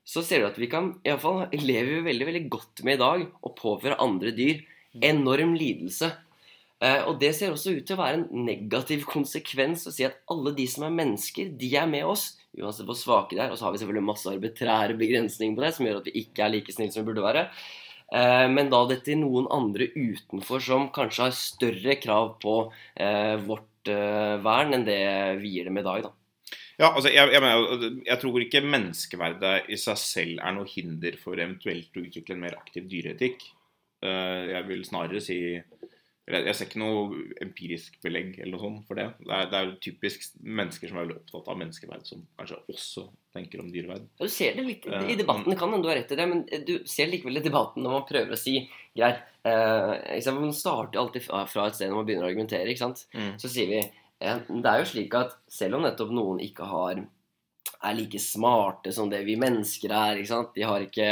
så 0.06 0.23
ser 0.23 0.40
du 0.40 0.49
at 0.49 0.61
vi 0.61 0.70
kan 0.70 0.92
Iallfall 1.04 1.49
lever 1.70 1.99
vi 1.99 2.06
veldig 2.06 2.28
veldig 2.30 2.44
godt 2.52 2.85
med 2.87 2.96
i 2.96 3.02
dag 3.02 3.26
å 3.26 3.52
påføre 3.58 3.99
andre 4.02 4.32
dyr 4.37 4.62
enorm 5.04 5.56
lidelse. 5.58 6.12
Eh, 6.85 7.06
og 7.09 7.16
det 7.21 7.30
ser 7.37 7.54
også 7.54 7.73
ut 7.78 7.87
til 7.88 7.97
å 7.97 8.02
være 8.02 8.18
en 8.18 8.45
negativ 8.45 9.06
konsekvens 9.09 9.87
å 9.88 9.95
si 9.95 10.04
at 10.04 10.18
alle 10.33 10.52
de 10.56 10.66
som 10.68 10.85
er 10.85 10.99
mennesker, 10.99 11.54
de 11.56 11.71
er 11.80 11.88
med 11.88 12.04
oss. 12.09 12.35
Uansett 12.56 12.88
hvor 12.88 12.99
svake 12.99 13.37
de 13.37 13.42
er. 13.45 13.52
Og 13.52 13.59
så 13.59 13.66
har 13.66 13.75
vi 13.75 13.80
selvfølgelig 13.80 14.11
masse 14.11 14.28
arbitrære 14.33 14.99
begrensninger 15.00 15.56
på 15.56 15.64
det, 15.64 15.73
som 15.76 15.88
gjør 15.88 16.02
at 16.02 16.11
vi 16.11 16.23
ikke 16.25 16.45
er 16.45 16.52
like 16.52 16.75
snille 16.75 16.92
som 16.92 17.02
vi 17.02 17.09
burde 17.09 17.25
være. 17.25 17.47
Eh, 18.12 18.45
men 18.52 18.68
da 18.73 18.83
dette 18.90 19.16
noen 19.18 19.49
andre 19.52 19.88
utenfor 19.97 20.62
som 20.62 20.90
kanskje 20.95 21.30
har 21.30 21.40
større 21.40 21.97
krav 22.02 22.37
på 22.45 22.61
eh, 22.95 23.35
vårt 23.47 23.73
vern 23.87 24.75
enn 24.75 24.83
det 24.83 25.02
vi 25.38 25.52
gir 25.52 25.68
dem 25.68 25.76
i 25.78 25.83
dag, 25.87 26.09
da. 26.09 26.56
Ja, 26.75 26.88
altså 26.88 27.06
jeg, 27.06 27.30
jeg, 27.30 27.38
mener, 27.38 27.85
jeg, 28.02 28.18
tror 28.18 28.42
ikke 28.42 28.62
menneskeverdet 28.66 29.68
i 29.71 29.78
seg 29.78 30.00
selv 30.02 30.40
er 30.42 30.56
noe 30.56 30.66
hinder 30.66 31.14
for 31.21 31.38
eventuelt 31.38 31.95
å 31.95 32.02
utvikle 32.02 32.35
en 32.35 32.42
mer 32.42 32.56
aktiv 32.59 32.88
dyreetikk. 32.90 33.47
Jeg 34.02 34.64
vil 34.66 34.83
snarere 34.85 35.23
si 35.23 35.38
jeg 36.26 36.54
ser 36.59 36.66
ikke 36.66 36.80
noe 36.83 37.21
empirisk 37.45 38.00
belegg 38.02 38.40
eller 38.40 38.56
noe 38.56 38.62
sånt 38.64 38.88
for 38.88 38.99
det. 38.99 39.06
Det 39.21 39.30
er, 39.30 39.50
det 39.52 39.59
er 39.59 39.68
typisk 39.85 40.25
mennesker 40.42 40.90
som 40.90 40.99
er 40.99 41.04
veldig 41.04 41.18
opptatt 41.21 41.50
av 41.52 41.61
menneskeverd, 41.61 42.09
som 42.09 42.25
kanskje 42.40 42.59
også 42.73 43.04
tenker 43.37 43.62
om 43.62 43.68
dyreverd. 43.71 44.09
Du 44.18 44.26
ser 44.33 44.56
det 44.59 44.64
litt 44.66 44.88
i 44.88 45.18
debatten, 45.18 45.54
kan 45.54 45.71
hende 45.71 45.87
du 45.87 45.92
har 45.92 46.00
rett 46.00 46.11
i 46.11 46.18
det, 46.18 46.26
men 46.33 46.42
du 46.66 46.75
ser 46.90 47.12
likevel 47.12 47.38
i 47.38 47.45
debatten 47.45 47.87
når 47.87 47.95
man 47.99 48.09
prøver 48.09 48.35
å 48.35 48.40
si 48.40 48.56
greit 48.97 49.23
eh, 49.47 50.33
Man 50.35 50.56
starter 50.56 50.99
alltid 51.04 51.28
fra 51.28 51.68
et 51.68 51.78
sted 51.78 51.92
når 51.92 52.00
man 52.00 52.11
begynner 52.11 52.26
å 52.26 52.33
argumentere, 52.33 52.66
ikke 52.73 52.87
sant. 52.88 53.06
Mm. 53.14 53.37
Så 53.42 53.52
sier 53.52 53.71
vi 53.71 53.85
det 54.16 54.71
er 54.71 54.80
jo 54.80 54.88
slik 54.88 55.14
at 55.14 55.35
selv 55.52 55.76
om 55.76 55.85
nettopp 55.85 56.12
noen 56.16 56.40
ikke 56.40 56.66
har 56.66 57.02
er 57.87 57.97
like 57.99 58.21
smarte 58.23 58.93
som 58.95 59.11
det 59.12 59.23
vi 59.26 59.37
mennesker 59.40 59.93
er. 59.93 60.21
ikke 60.21 60.31
sant? 60.33 60.52
De, 60.57 60.64
ikke, 60.87 61.09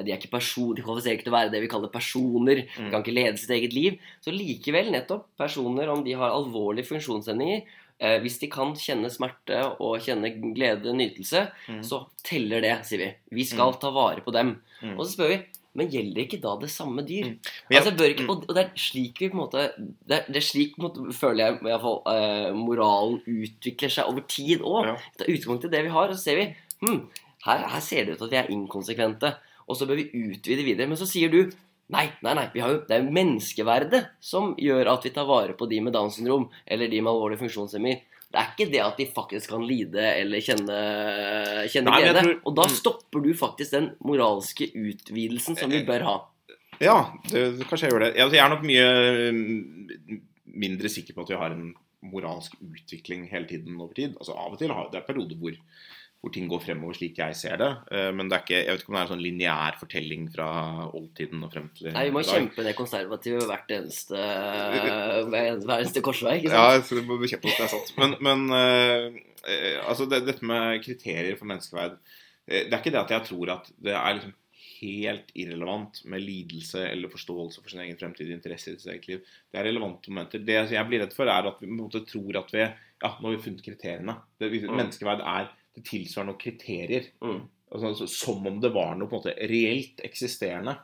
de 0.00 0.12
er 0.12 0.18
ikke 0.18 0.32
person, 0.32 0.74
de 0.76 0.84
kvalifiserer 0.84 1.18
ikke 1.18 1.28
til 1.28 1.34
å 1.34 1.38
være 1.38 1.52
det 1.54 1.62
vi 1.64 1.70
kaller 1.72 1.92
personer. 1.92 2.62
De 2.74 2.90
kan 2.90 3.00
ikke 3.02 3.16
lede 3.16 3.40
sitt 3.40 3.54
eget 3.54 3.76
liv. 3.76 3.98
Så 4.24 4.34
likevel, 4.34 4.92
nettopp, 4.94 5.28
personer, 5.40 5.90
om 5.92 6.04
de 6.06 6.16
har 6.18 6.34
alvorlige 6.34 6.88
funksjonshemninger 6.92 7.62
eh, 7.62 8.16
Hvis 8.24 8.38
de 8.42 8.50
kan 8.52 8.74
kjenne 8.78 9.10
smerte 9.12 9.60
og 9.78 9.98
kjenne 10.04 10.32
glede, 10.40 10.94
nytelse, 10.96 11.46
mm. 11.68 11.82
så 11.86 12.04
teller 12.26 12.64
det, 12.64 12.76
sier 12.88 13.04
vi. 13.04 13.10
Vi 13.40 13.48
skal 13.48 13.74
mm. 13.74 13.82
ta 13.82 13.92
vare 13.94 14.24
på 14.24 14.34
dem. 14.34 14.56
Mm. 14.82 14.96
Og 14.96 15.04
så 15.04 15.12
spør 15.14 15.34
vi 15.36 15.42
men 15.74 15.90
gjelder 15.90 16.22
ikke 16.22 16.38
da 16.42 16.54
det 16.60 16.70
samme 16.70 17.02
dyr? 17.06 17.32
Mm. 17.32 17.54
Altså, 17.74 17.92
ikke, 18.06 18.26
og 18.30 18.44
det 18.54 18.62
er 18.62 18.70
slik 18.78 19.18
vi 19.20 19.30
på 19.32 19.34
en 19.34 19.42
måte 19.42 19.64
Det 19.74 20.18
er, 20.20 20.28
det 20.28 20.38
er 20.38 20.46
slik 20.46 20.76
måte, 20.82 21.02
føler 21.16 21.42
jeg 21.42 21.56
i 21.56 21.66
hvert 21.66 21.82
fall, 21.82 21.98
eh, 22.12 22.48
moralen 22.54 23.18
utvikler 23.26 23.92
seg 23.96 24.10
over 24.10 24.26
tid 24.30 24.62
òg. 24.62 24.92
Ja. 24.92 24.94
Det 25.18 25.26
er 25.26 25.34
utgangspunktet 25.34 25.74
det 25.74 25.82
vi 25.88 25.92
har. 25.96 26.12
Og 26.12 26.18
så 26.18 26.30
ser 26.30 26.40
vi 26.40 26.46
hm, 26.84 27.00
her, 27.48 27.66
her, 27.74 27.82
ser 27.84 28.06
det 28.06 28.14
ut 28.14 28.22
til 28.22 28.30
at 28.30 28.36
vi 28.36 28.40
er 28.42 28.54
inkonsekvente. 28.54 29.34
Og 29.66 29.78
så 29.78 29.88
bør 29.88 29.98
vi 29.98 30.10
utvide 30.12 30.66
videre. 30.66 30.90
Men 30.90 31.00
så 31.00 31.10
sier 31.10 31.32
du 31.32 31.42
Nei, 31.92 32.06
nei, 32.24 32.32
nei, 32.32 32.46
jo, 32.56 32.78
det 32.88 32.94
er 32.96 33.02
jo 33.02 33.12
menneskeverdet 33.12 33.98
som 34.24 34.54
gjør 34.56 34.88
at 34.94 35.02
vi 35.04 35.10
tar 35.12 35.26
vare 35.28 35.52
på 35.52 35.66
de 35.68 35.82
med 35.84 35.92
Downs 35.92 36.16
syndrom 36.16 36.46
eller 36.64 36.88
de 36.88 37.02
med 37.02 37.12
alvorlig 37.12 37.36
funksjonshemminger. 37.42 38.00
Det 38.34 38.40
er 38.40 38.50
ikke 38.50 38.66
det 38.72 38.80
at 38.82 38.98
de 38.98 39.04
faktisk 39.14 39.52
kan 39.54 39.62
lide 39.62 40.04
eller 40.18 40.42
kjenne, 40.42 40.78
kjenne 41.70 41.92
Nei, 41.92 42.00
glede. 42.02 42.24
Tror... 42.26 42.38
Og 42.50 42.56
da 42.58 42.66
mm. 42.66 42.76
stopper 42.80 43.22
du 43.22 43.30
faktisk 43.38 43.76
den 43.76 43.88
moralske 44.02 44.66
utvidelsen 44.74 45.58
som 45.60 45.70
vi 45.70 45.84
eh, 45.84 45.86
bør 45.86 46.06
ha. 46.08 46.16
Ja, 46.82 46.96
det, 47.30 47.44
kanskje 47.68 47.86
jeg 47.86 47.94
gjør 47.94 48.04
det. 48.08 48.10
Jeg 48.18 48.42
er 48.42 48.50
nok 48.50 48.64
mye 48.66 48.88
mm, 49.38 50.20
mindre 50.64 50.90
sikker 50.90 51.14
på 51.14 51.22
at 51.22 51.30
vi 51.30 51.38
har 51.38 51.54
en 51.54 51.68
moralsk 52.04 52.58
utvikling 52.58 53.28
hele 53.30 53.46
tiden 53.48 53.78
over 53.78 53.94
tid. 53.94 54.18
Altså 54.18 54.34
Av 54.34 54.50
og 54.50 54.58
til 54.60 54.74
har 54.74 54.90
det 54.90 55.00
er 55.00 55.06
perioder 55.06 55.38
hvor 55.38 55.54
hvor 56.24 56.32
ting 56.32 56.46
går 56.48 56.62
fremover 56.64 56.96
slik 56.96 57.18
jeg 57.20 57.36
ser 57.36 57.58
det. 57.60 57.70
Eh, 57.92 58.08
men 58.16 58.30
det 58.30 58.38
er 58.38 58.44
ikke, 58.46 58.60
jeg 58.62 58.72
vet 58.72 58.82
ikke 58.82 58.92
om 58.92 58.96
det 58.96 59.00
er 59.00 59.04
en 59.04 59.12
sånn 59.12 59.24
lineær 59.24 59.74
fortelling 59.76 60.22
fra 60.32 60.48
oldtiden 60.88 61.42
og 61.44 61.50
frem 61.52 61.66
til 61.76 61.90
Nei, 61.92 62.06
vi 62.08 62.14
må 62.16 62.22
kjempe 62.24 62.64
det 62.64 62.72
konservative 62.78 63.42
hvert 63.50 63.72
eneste, 63.76 64.22
hver 65.28 65.74
eneste 65.76 66.04
korsvei. 66.04 66.38
ikke 66.40 66.54
sant? 66.54 66.78
Ja, 66.78 66.86
så 66.88 66.96
det 66.96 67.04
må 67.10 67.18
bekjempe 67.20 67.52
at 67.52 67.60
det 67.60 67.66
er 67.66 67.74
sant. 67.74 67.92
Men, 68.00 68.16
men 68.24 68.46
uh, 68.56 69.18
altså 69.84 70.06
det, 70.08 70.22
dette 70.24 70.48
med 70.48 70.80
kriterier 70.86 71.36
for 71.36 71.50
menneskeverd 71.50 71.98
Det 72.48 72.70
er 72.70 72.80
ikke 72.80 72.94
det 72.94 73.02
at 73.02 73.12
jeg 73.12 73.26
tror 73.28 73.52
at 73.58 73.68
det 73.84 73.92
er 73.92 74.16
liksom 74.16 74.32
helt 74.78 75.28
irrelevant 75.38 76.00
med 76.12 76.24
lidelse 76.24 76.82
eller 76.88 77.12
forståelse 77.12 77.60
for 77.60 77.72
sin 77.72 77.82
egen 77.84 78.00
fremtidige 78.00 78.36
interesse 78.36 78.72
i 78.72 78.78
sitt 78.80 78.90
eget 78.92 79.06
liv. 79.08 79.34
Det 79.52 79.60
er 79.60 79.68
relevante 79.68 80.12
momenter. 80.12 80.42
Det 80.44 80.56
jeg 80.72 80.88
blir 80.88 81.00
redd 81.04 81.14
for, 81.16 81.28
er 81.28 81.48
at 81.48 81.60
vi 81.60 81.68
på 81.68 81.72
en 81.72 81.78
måte 81.78 82.02
tror 82.08 82.40
at 82.40 82.52
vi 82.52 82.64
ja, 82.64 83.10
nå 83.20 83.28
har 83.28 83.36
vi 83.36 83.42
funnet 83.44 83.64
kriteriene. 83.64 84.16
Det, 84.40 84.50
mm. 84.50 84.72
Menneskeverd 84.72 85.22
er 85.24 85.52
det 85.74 85.84
tilsvarer 85.88 86.30
noen 86.30 86.40
kriterier. 86.40 87.10
Mm. 87.24 87.44
Altså, 87.74 88.06
som 88.10 88.44
om 88.46 88.60
det 88.62 88.70
var 88.74 88.94
noe 88.94 89.10
på 89.10 89.16
en 89.16 89.22
måte 89.22 89.48
reelt 89.50 90.02
eksisterende, 90.06 90.76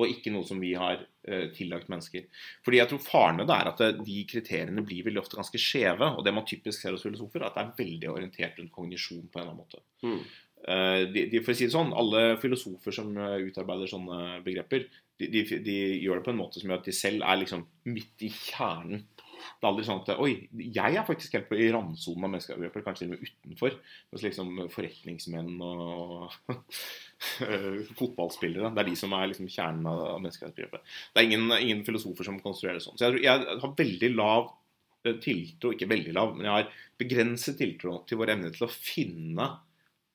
og 0.00 0.08
ikke 0.08 0.30
noe 0.32 0.46
som 0.46 0.60
vi 0.62 0.70
har 0.78 1.02
uh, 1.02 1.46
tillagt 1.52 1.90
mennesker. 1.92 2.28
Fordi 2.64 2.78
jeg 2.78 2.88
tror 2.92 3.02
faren 3.04 3.40
med 3.40 3.50
det 3.50 3.56
er 3.56 3.70
at 3.72 3.82
det, 3.82 3.88
de 4.06 4.20
kriteriene 4.30 4.84
blir 4.86 5.04
veldig 5.04 5.20
ofte 5.20 5.36
ganske 5.36 5.60
skjeve. 5.60 6.12
Og 6.16 6.24
det 6.24 6.32
man 6.32 6.46
typisk 6.48 6.80
ser 6.80 6.94
hos 6.94 7.04
filosofer, 7.04 7.42
er 7.42 7.50
at 7.50 7.58
det 7.58 7.64
er 7.64 7.74
veldig 7.82 8.12
orientert 8.12 8.60
rundt 8.60 8.72
kognisjon 8.72 9.26
på 9.26 9.40
en 9.40 9.42
eller 9.42 9.52
annen 9.52 9.60
måte. 9.66 9.82
Mm. 10.06 10.22
Uh, 10.60 11.02
de, 11.12 11.26
de, 11.32 11.42
for 11.44 11.52
å 11.52 11.58
si 11.58 11.66
det 11.66 11.74
sånn, 11.74 11.92
Alle 11.96 12.24
filosofer 12.40 12.96
som 12.96 13.12
utarbeider 13.18 13.90
sånne 13.90 14.40
begreper, 14.46 14.86
de, 15.20 15.28
de, 15.28 15.44
de, 15.66 15.78
gjør 16.00 16.20
det 16.20 16.28
på 16.30 16.32
en 16.32 16.40
måte 16.40 16.62
som 16.62 16.70
gjør 16.70 16.80
at 16.80 16.88
de 16.88 16.96
selv 16.96 17.26
er 17.26 17.42
liksom 17.42 17.66
midt 17.90 18.24
i 18.24 18.30
kjernen 18.32 19.04
det 19.40 19.64
er 19.64 19.70
aldri 19.70 19.84
sånn 19.86 20.02
at 20.02 20.20
Oi, 20.22 20.32
jeg 20.60 20.96
er 20.96 21.06
faktisk 21.06 21.34
helt 21.36 21.48
på 21.50 21.58
i 21.58 21.70
randsonen 21.72 22.26
av 22.26 22.32
menneskeovergrep, 22.34 22.84
kanskje 22.86 23.04
til 23.04 23.10
og 23.10 23.14
med 23.14 23.24
utenfor. 23.28 23.76
Mens 24.10 24.24
liksom 24.26 24.52
forretningsmenn 24.74 25.50
og 25.64 26.36
fotballspillere, 28.00 28.72
det 28.74 28.84
er 28.84 28.90
de 28.90 28.96
som 28.98 29.16
er 29.16 29.30
liksom 29.30 29.50
kjernen 29.50 29.90
av 29.90 30.20
menneskerettighetsbegrepet. 30.22 30.94
Det 31.12 31.22
er 31.22 31.28
ingen, 31.28 31.48
ingen, 31.58 31.82
filosofer 31.86 32.28
som 32.28 32.40
konstruerer 32.44 32.80
det 32.80 32.86
sånn. 32.86 32.98
Så 33.00 33.08
jeg, 33.08 33.24
jeg 33.26 33.58
har 33.64 33.74
veldig 33.82 34.12
lav 34.14 34.52
eh, 35.06 35.18
tiltro, 35.24 35.74
ikke 35.74 35.90
veldig 35.90 36.16
lav, 36.16 36.32
men 36.36 36.48
jeg 36.48 36.56
har 36.58 36.86
begrenset 37.00 37.60
tiltro 37.60 38.00
til 38.08 38.20
vår 38.20 38.36
evne 38.36 38.54
til 38.54 38.68
å 38.68 38.72
finne 38.72 39.50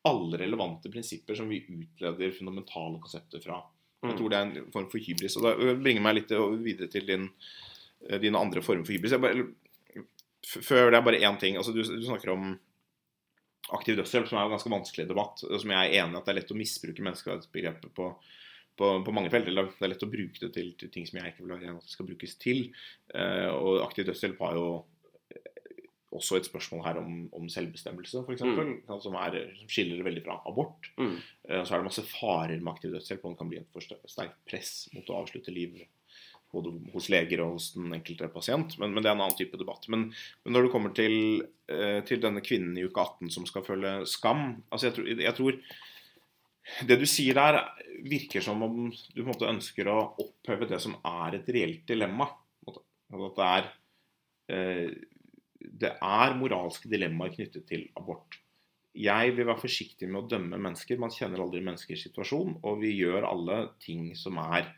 alle 0.06 0.38
relevante 0.38 0.92
prinsipper 0.94 1.38
som 1.38 1.50
vi 1.50 1.64
utleder 1.66 2.36
fundamentale 2.36 3.00
konsepter 3.02 3.42
fra. 3.42 3.64
Jeg 4.04 4.14
mm. 4.14 4.18
tror 4.20 4.30
det 4.30 4.38
er 4.38 4.50
en 4.50 4.74
form 4.74 4.92
for 4.92 5.02
hybris. 5.02 5.38
Og 5.40 5.48
det 5.48 5.80
bringer 5.82 6.04
meg 6.06 6.20
litt 6.20 6.36
videre 6.62 6.92
til 6.94 7.08
din 7.10 7.26
Eh, 7.26 7.75
dine 8.22 8.40
andre 8.40 8.62
former 8.66 8.86
for 8.86 8.96
hybris. 8.96 9.16
Bare, 9.22 9.46
før 10.46 10.92
det 10.92 11.00
er 11.00 11.06
bare 11.06 11.22
én 11.22 11.38
ting. 11.42 11.58
Altså, 11.58 11.74
du, 11.74 11.82
du, 11.82 12.06
snakker 12.06 12.34
om 12.34 12.56
aktiv 13.76 13.98
dødshjelp, 13.98 14.30
som 14.30 14.40
er 14.40 14.48
en 14.48 14.56
ganske 14.56 14.72
vanskelig 14.72 15.08
debatt. 15.10 15.44
Som 15.44 15.74
jeg 15.74 15.92
er 15.92 16.02
enig 16.04 16.18
i 16.18 16.20
at 16.20 16.28
det 16.28 16.34
er 16.34 16.40
lett 16.42 16.56
å 16.56 16.60
misbruke 16.60 17.06
menneskerettighetsbegrepet 17.06 17.94
på, 17.98 18.10
på, 18.78 18.90
på, 19.06 19.16
mange 19.16 19.32
felt. 19.34 19.50
Eller 19.52 19.72
det 19.72 19.88
er 19.88 19.96
lett 19.96 20.06
å 20.06 20.12
bruke 20.12 20.42
det 20.44 20.52
til, 20.58 20.74
til 20.80 20.92
ting 20.94 21.08
som 21.10 21.22
jeg 21.22 21.34
ikke 21.34 21.46
vil 21.48 21.56
at 21.58 21.64
det 21.70 21.96
skal 21.96 22.10
brukes 22.10 22.38
til. 22.42 22.68
Uh, 23.14 23.50
og 23.56 23.86
aktiv 23.88 24.08
dødshjelp 24.10 24.44
har 24.46 24.60
jo 24.60 24.68
også 26.16 26.38
et 26.40 26.48
spørsmål 26.48 26.84
her 26.86 26.98
om, 27.02 27.16
om 27.36 27.48
selvbestemmelse, 27.52 28.22
f.eks. 28.24 28.44
Mm. 28.46 28.76
Som, 28.88 29.02
som 29.04 29.18
skiller 29.68 30.00
det 30.00 30.06
veldig 30.06 30.24
fra 30.24 30.38
abort. 30.48 30.92
Mm. 30.96 31.18
Uh, 31.50 31.62
så 31.66 31.74
er 31.74 31.82
det 31.82 31.90
masse 31.90 32.06
farer 32.08 32.62
med 32.62 32.72
aktiv 32.76 32.94
dødshjelp, 32.94 33.26
og 33.26 33.34
det 33.34 33.42
kan 33.42 33.52
bli 33.52 33.60
et 33.64 33.74
for 33.74 33.84
sterkt 34.14 34.40
press 34.48 34.76
mot 34.96 35.10
å 35.12 35.24
avslutte 35.24 35.54
liv 35.56 35.82
både 36.56 36.74
hos 36.94 37.10
leger 37.14 37.44
og 37.44 37.58
hos 37.58 37.72
den 37.76 37.94
enkelte 37.96 38.30
pasient. 38.34 38.78
Men, 38.82 38.94
men 38.96 39.04
det 39.04 39.12
er 39.12 39.18
en 39.18 39.26
annen 39.26 39.38
type 39.38 39.60
debatt. 39.60 39.88
Men, 39.92 40.08
men 40.46 40.56
når 40.56 40.66
du 40.66 40.72
kommer 40.74 40.94
til, 40.96 41.18
eh, 41.72 42.00
til, 42.08 42.22
denne 42.24 42.44
kvinnen 42.46 42.78
i 42.80 42.86
uke 42.88 43.04
18 43.04 43.34
som 43.36 43.48
skal 43.50 43.66
føle 43.68 43.98
skam 44.10 44.48
altså 44.70 44.90
jeg 44.90 44.98
tror, 44.98 45.12
jeg 45.28 45.38
tror, 45.40 45.60
Det 46.90 46.96
du 46.98 47.06
sier 47.06 47.38
der, 47.38 47.60
virker 48.10 48.42
som 48.42 48.64
om 48.66 48.88
du 48.90 49.20
på 49.20 49.22
en 49.22 49.28
måte 49.30 49.50
ønsker 49.52 49.86
å 49.86 50.00
opphøve 50.24 50.66
det 50.72 50.80
som 50.82 50.96
er 51.06 51.38
et 51.38 51.52
reelt 51.54 51.84
dilemma. 51.86 52.26
Altså 52.66 53.28
at 53.28 53.38
det 53.38 53.50
er, 53.52 53.68
eh, 54.50 54.88
det 55.84 55.92
er 55.94 56.40
moralske 56.40 56.90
dilemmaer 56.90 57.36
knyttet 57.36 57.68
til 57.70 57.86
abort. 58.00 58.40
Jeg 58.96 59.36
vil 59.36 59.46
være 59.50 59.60
forsiktig 59.60 60.08
med 60.08 60.24
å 60.24 60.30
dømme 60.32 60.58
mennesker. 60.58 60.98
Man 60.98 61.12
kjenner 61.12 61.44
aldri 61.44 61.62
menneskers 61.62 62.06
situasjon. 62.08 62.60
Og 62.64 62.80
vi 62.82 62.94
gjør 62.96 63.28
alle 63.28 63.60
ting 63.84 64.14
som 64.18 64.40
er 64.40 64.72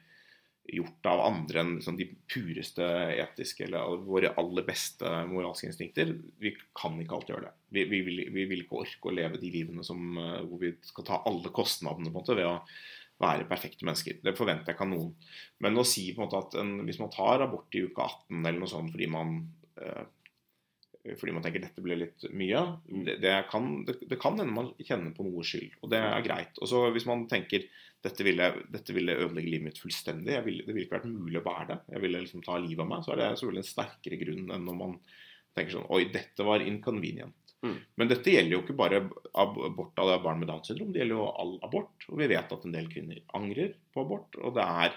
gjort 0.68 1.06
av 1.06 1.22
andre 1.24 1.62
enn 1.62 1.74
liksom, 1.78 1.96
de 2.00 2.08
pureste 2.28 2.86
etiske 3.16 3.66
eller 3.66 4.02
våre 4.04 4.34
aller 4.40 4.66
beste 4.68 5.10
moralske 5.30 5.70
instinkter. 5.70 6.12
Vi 6.42 6.54
kan 6.76 6.98
ikke 7.02 7.18
alltid 7.18 7.36
gjøre 7.36 7.48
det. 7.48 7.54
Vi, 7.78 7.86
vi, 7.92 8.02
vil, 8.08 8.22
vi 8.36 8.46
vil, 8.50 8.64
ikke 8.66 8.82
orke 8.84 9.10
å 9.12 9.16
leve 9.16 9.40
de 9.42 9.52
livene 9.54 9.86
som, 9.88 10.02
uh, 10.20 10.42
hvor 10.44 10.62
vi 10.64 10.74
skal 10.88 11.08
ta 11.08 11.22
alle 11.30 11.54
kostnadene 11.56 12.12
måte, 12.14 12.36
ved 12.38 12.50
å 12.50 12.58
være 13.24 13.48
perfekte 13.50 13.88
mennesker. 13.88 14.20
Det 14.24 14.36
forventer 14.38 14.72
jeg 14.72 14.78
ikke 14.78 14.86
av 14.86 14.92
noen. 14.92 15.14
Men 15.64 15.80
å 15.80 15.88
si 15.88 16.10
på 16.12 16.22
en 16.22 16.28
måte 16.28 16.44
at 16.44 16.60
en, 16.62 16.76
hvis 16.86 17.00
man 17.02 17.14
tar 17.14 17.46
abort 17.48 17.78
i 17.78 17.86
uke 17.88 18.04
18 18.04 18.44
eller 18.44 18.60
noe 18.62 18.72
sånt 18.72 18.94
fordi 18.94 19.10
man 19.14 19.40
uh, 19.80 20.04
fordi 21.20 21.34
man 21.36 21.44
tenker 21.46 21.64
dette 21.64 21.84
blir 21.84 22.00
litt 22.02 22.26
mye. 22.36 22.62
Det, 23.08 23.18
det 23.24 23.36
kan, 23.52 23.70
det, 23.88 23.98
det 24.10 24.20
kan 24.22 24.38
hende 24.40 24.54
man 24.56 24.72
kjenner 24.84 25.14
på 25.16 25.26
noe 25.28 25.46
skyld, 25.46 25.78
og 25.82 25.92
det 25.94 26.00
er 26.04 26.26
greit. 26.26 26.58
Og 26.62 26.70
så 26.72 26.86
Hvis 26.96 27.08
man 27.10 27.26
tenker 27.32 27.68
dette 28.06 28.24
ville, 28.24 28.52
dette 28.72 28.94
ville 28.94 29.16
ødelegge 29.18 29.50
livet 29.50 29.66
mitt 29.72 29.80
fullstendig. 29.82 30.38
Ville, 30.46 30.64
det 30.68 30.74
ville 30.76 30.86
ikke 30.86 31.00
vært 31.00 31.10
mulig 31.10 31.40
å 31.42 31.46
bære 31.48 31.68
det. 31.72 31.78
Jeg 31.96 32.04
ville 32.04 32.22
liksom 32.24 32.44
ta 32.46 32.60
livet 32.62 32.84
av 32.84 32.92
meg. 32.92 33.04
Så 33.04 33.14
er 33.16 33.22
det 33.24 33.30
selvfølgelig 33.40 33.64
en 33.64 33.72
sterkere 33.72 34.20
grunn 34.22 34.54
enn 34.54 34.68
når 34.70 34.78
man 34.84 34.94
tenker 35.58 35.74
sånn 35.74 35.90
Oi, 35.98 36.04
dette 36.14 36.46
var 36.46 36.64
inconvenient. 36.64 37.36
Mm. 37.66 37.74
Men 37.98 38.12
dette 38.12 38.30
gjelder 38.30 38.54
jo 38.54 38.62
ikke 38.62 38.76
bare 38.78 39.00
ab- 39.34 39.58
abort 39.66 39.98
av 40.04 40.12
barn 40.22 40.38
med 40.44 40.52
Downs 40.52 40.70
syndrom, 40.70 40.92
det 40.94 41.02
gjelder 41.02 41.18
jo 41.18 41.26
all 41.42 41.56
abort. 41.66 42.06
Og 42.12 42.20
vi 42.22 42.30
vet 42.30 42.54
at 42.54 42.68
en 42.70 42.76
del 42.76 42.86
kvinner 42.92 43.24
angrer 43.40 43.74
på 43.96 44.04
abort, 44.06 44.38
og 44.38 44.54
det 44.60 44.68
er, 44.86 44.94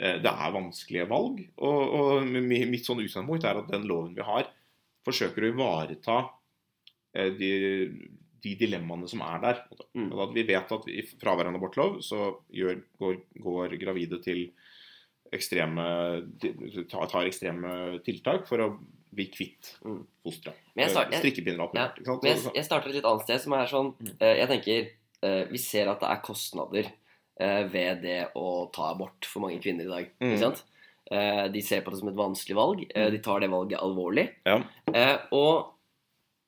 eh, 0.00 0.16
det 0.24 0.32
er 0.32 0.56
vanskelige 0.56 1.08
valg. 1.12 1.44
Og, 1.60 1.82
og 2.00 2.32
mitt 2.32 2.88
sånn 2.88 3.04
utgangspunkt 3.04 3.44
er 3.44 3.60
at 3.60 3.68
den 3.70 3.84
loven 3.90 4.16
vi 4.16 4.24
har, 4.24 4.48
forsøker 5.06 5.44
å 5.46 5.52
ivareta 5.52 6.16
eh, 7.14 7.30
de, 7.38 7.50
de 8.42 8.54
dilemmaene 8.60 9.08
som 9.10 9.22
er 9.26 9.40
der. 9.42 9.62
Mm. 9.98 10.10
At 10.24 10.34
vi 10.36 10.42
vet 10.48 10.72
at 10.78 10.88
i 10.90 11.02
fravær 11.20 11.50
av 11.50 11.58
abortlov 11.58 12.00
så 12.06 12.32
gjør, 12.54 12.82
går, 13.02 13.20
går 13.42 13.76
gravide 13.82 14.20
til 14.24 14.46
ekstreme 15.32 15.84
tar, 16.90 17.24
ekstreme 17.24 18.00
tiltak 18.04 18.44
for 18.48 18.60
å 18.60 18.72
bli 19.12 19.26
kvitt 19.32 19.74
Mm. 19.84 20.02
fosteret. 20.24 20.56
Strikkepinner 21.20 21.60
og 21.60 21.74
alt 21.76 21.96
mulig. 21.96 22.18
Men 22.22 22.30
jeg, 22.32 22.52
jeg 22.56 22.64
starter 22.64 22.88
et 22.92 22.94
litt 22.96 23.08
annet 23.08 23.24
sted, 23.26 23.40
som 23.44 23.52
er 23.56 23.66
sånn 23.70 23.90
Mm. 24.00 24.12
eh, 24.20 24.36
Jeg 24.40 24.48
tenker 24.48 24.90
eh, 25.22 25.44
Vi 25.52 25.58
ser 25.58 25.88
at 25.92 26.00
det 26.00 26.08
er 26.08 26.22
kostnader 26.24 26.92
ved 27.42 28.02
det 28.04 28.28
å 28.36 28.70
ta 28.70 28.90
abort 28.92 29.24
for 29.26 29.40
mange 29.42 29.58
kvinner 29.58 29.84
i 29.84 29.88
dag. 29.90 30.10
Mm. 30.20 30.36
Eh, 31.12 31.44
de 31.52 31.62
ser 31.64 31.82
på 31.84 31.92
det 31.92 32.00
som 32.00 32.08
et 32.08 32.16
vanskelig 32.16 32.56
valg. 32.56 32.84
Eh, 32.88 33.10
de 33.12 33.20
tar 33.20 33.42
det 33.42 33.50
valget 33.52 33.82
alvorlig. 33.82 34.30
Ja. 34.48 34.62
Eh, 34.94 35.16
og 35.36 35.74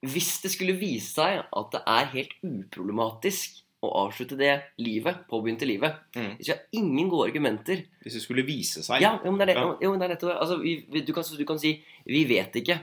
hvis 0.08 0.38
det 0.44 0.52
skulle 0.54 0.76
vise 0.78 1.10
seg 1.12 1.42
at 1.44 1.74
det 1.74 1.82
er 1.88 2.10
helt 2.14 2.34
uproblematisk 2.44 3.60
å 3.84 3.90
avslutte 4.06 4.38
det 4.40 4.54
livet, 4.80 5.26
påbegynte 5.28 5.68
livet 5.68 6.00
Mm. 6.14 6.36
Hvis 6.38 6.48
vi 6.48 6.52
har 6.54 6.62
ingen 6.72 7.08
gode 7.10 7.28
argumenter 7.28 7.84
Hvis 8.00 8.14
det 8.14 8.22
skulle 8.22 8.44
vise 8.46 8.84
seg 8.86 9.02
ja, 9.02 9.18
jo, 9.24 9.32
men 9.32 9.40
det 9.40 9.48
er 9.48 9.50
det. 9.50 9.56
Ja. 9.60 9.76
Jo, 9.82 9.90
men 9.90 10.00
det 10.00 10.06
er 10.06 10.12
nettopp 10.14 10.30
det. 10.30 10.36
Altså, 10.40 10.56
vi, 10.62 11.02
du, 11.02 11.12
kan, 11.12 11.24
du 11.24 11.44
kan 11.44 11.58
si 11.58 11.82
'vi 12.06 12.24
vet 12.24 12.54
ikke'. 12.54 12.78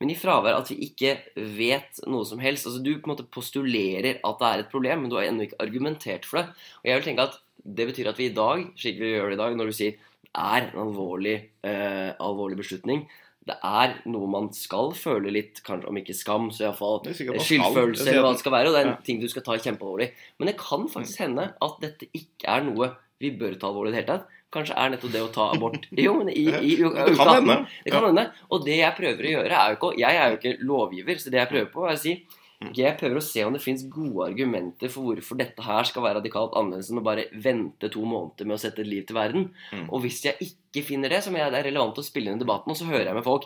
Men 0.00 0.10
i 0.10 0.16
fravær 0.18 0.58
at 0.58 0.70
vi 0.70 0.76
ikke 0.84 1.16
vet 1.56 2.00
noe 2.06 2.26
som 2.26 2.38
helst 2.38 2.66
altså 2.66 2.82
Du 2.82 2.92
på 2.98 3.08
en 3.08 3.14
måte 3.14 3.30
postulerer 3.30 4.20
at 4.20 4.38
det 4.38 4.48
er 4.50 4.58
et 4.60 4.70
problem, 4.70 5.00
men 5.02 5.10
du 5.10 5.16
har 5.16 5.24
ennå 5.24 5.46
ikke 5.46 5.62
argumentert 5.62 6.26
for 6.26 6.42
det. 6.42 6.46
Og 6.82 6.90
jeg 6.90 6.98
vil 6.98 7.08
tenke 7.08 7.22
at 7.22 7.40
Det 7.64 7.86
betyr 7.88 8.08
at 8.10 8.18
vi 8.18 8.26
i 8.28 8.34
dag, 8.34 8.66
slik 8.76 8.98
vi 9.00 9.14
gjør 9.14 9.30
det 9.30 9.38
i 9.38 9.42
dag, 9.42 9.56
når 9.56 9.66
du 9.66 9.72
sier 9.72 9.96
er 10.34 10.66
en 10.70 10.78
alvorlig, 10.86 11.36
eh, 11.64 12.12
alvorlig 12.20 12.56
beslutning 12.58 13.06
Det 13.46 13.56
er 13.62 13.98
noe 14.08 14.26
man 14.26 14.46
skal 14.56 14.92
føle 14.96 15.30
litt, 15.30 15.60
kanskje 15.66 15.88
om 15.90 15.96
ikke 16.00 16.14
skam, 16.16 16.46
så 16.50 16.64
iallfall 16.70 17.02
Det 17.04 17.12
skyldfølelse, 17.14 18.06
eller 18.08 18.22
hva 18.24 18.30
det 18.32 18.40
skal 18.40 18.52
være. 18.54 18.68
Og 18.70 18.72
det 18.72 18.80
er 18.80 18.86
en 18.88 18.94
Ja. 18.96 19.02
ting 19.04 19.20
du 19.20 19.28
skal 19.28 19.42
ta 19.42 19.52
kjempealvorlig. 19.60 20.12
Men 20.38 20.46
det 20.48 20.56
kan 20.56 20.86
faktisk 20.88 21.18
hende 21.20 21.52
at 21.60 21.74
dette 21.82 22.06
ikke 22.14 22.48
er 22.48 22.62
noe 22.64 22.96
vi 23.20 23.30
bør 23.36 23.58
ta 23.60 23.68
alvorlig 23.68 23.92
i 23.92 23.92
det 23.92 24.00
hele 24.00 24.18
tatt. 24.18 24.26
Kanskje 24.50 24.74
er 24.78 24.90
nettopp 24.90 25.12
det 25.12 25.20
å 25.20 25.32
ta 25.34 25.50
abort 25.52 25.86
Jo, 26.06 26.14
men 26.14 26.28
i, 26.30 26.46
i, 26.46 26.72
i, 26.72 26.76
Det 26.76 26.86
uke 26.88 27.16
kan 27.16 27.28
18. 27.28 27.34
hende. 27.48 27.66
Det 27.84 27.92
kan 27.92 28.04
hende. 28.08 28.24
Og 28.50 28.64
det 28.64 28.78
jeg 28.78 28.96
prøver 28.96 29.28
å 29.28 29.34
gjøre, 29.36 29.52
er 29.60 29.68
jo 29.68 29.76
ikke 29.76 29.98
Jeg 29.98 30.16
er 30.16 30.30
jo 30.30 30.36
ikke 30.40 30.56
lovgiver, 30.64 31.14
så 31.20 31.30
det 31.30 31.40
jeg 31.42 31.48
prøver 31.52 31.70
på, 31.74 31.84
er 31.90 31.94
å 31.94 31.98
si 32.00 32.14
Mm. 32.14 32.40
Jeg 32.72 32.96
prøver 33.00 33.16
å 33.20 33.24
se 33.26 33.44
om 33.44 33.52
det 33.52 33.62
fins 33.62 33.82
gode 33.90 34.30
argumenter 34.30 34.88
for 34.88 35.02
hvorfor 35.12 35.36
dette 35.36 35.62
her 35.62 35.84
skal 35.84 36.02
være 36.06 36.20
radikalt 36.22 36.54
annerledes 36.56 36.90
enn 36.90 37.02
å 37.02 37.04
bare 37.04 37.26
vente 37.34 37.90
to 37.92 38.04
måneder 38.08 38.46
med 38.46 38.56
å 38.56 38.62
sette 38.64 38.80
et 38.80 38.88
liv 38.90 39.04
til 39.06 39.16
verden. 39.16 39.50
Mm. 39.72 39.86
Og 39.90 40.00
hvis 40.06 40.22
jeg 40.24 40.36
ikke 40.40 40.86
finner 40.86 41.08
det, 41.12 41.20
mener 41.30 41.44
jeg 41.48 41.52
det 41.52 41.60
er 41.64 41.70
relevant 41.72 41.98
å 41.98 42.06
spille 42.06 42.30
inn 42.32 42.40
i 42.40 42.44
debatten, 42.46 42.70
og 42.72 42.76
så 42.80 42.88
hører 42.88 43.10
jeg 43.12 43.14
med 43.20 43.24
folk 43.28 43.44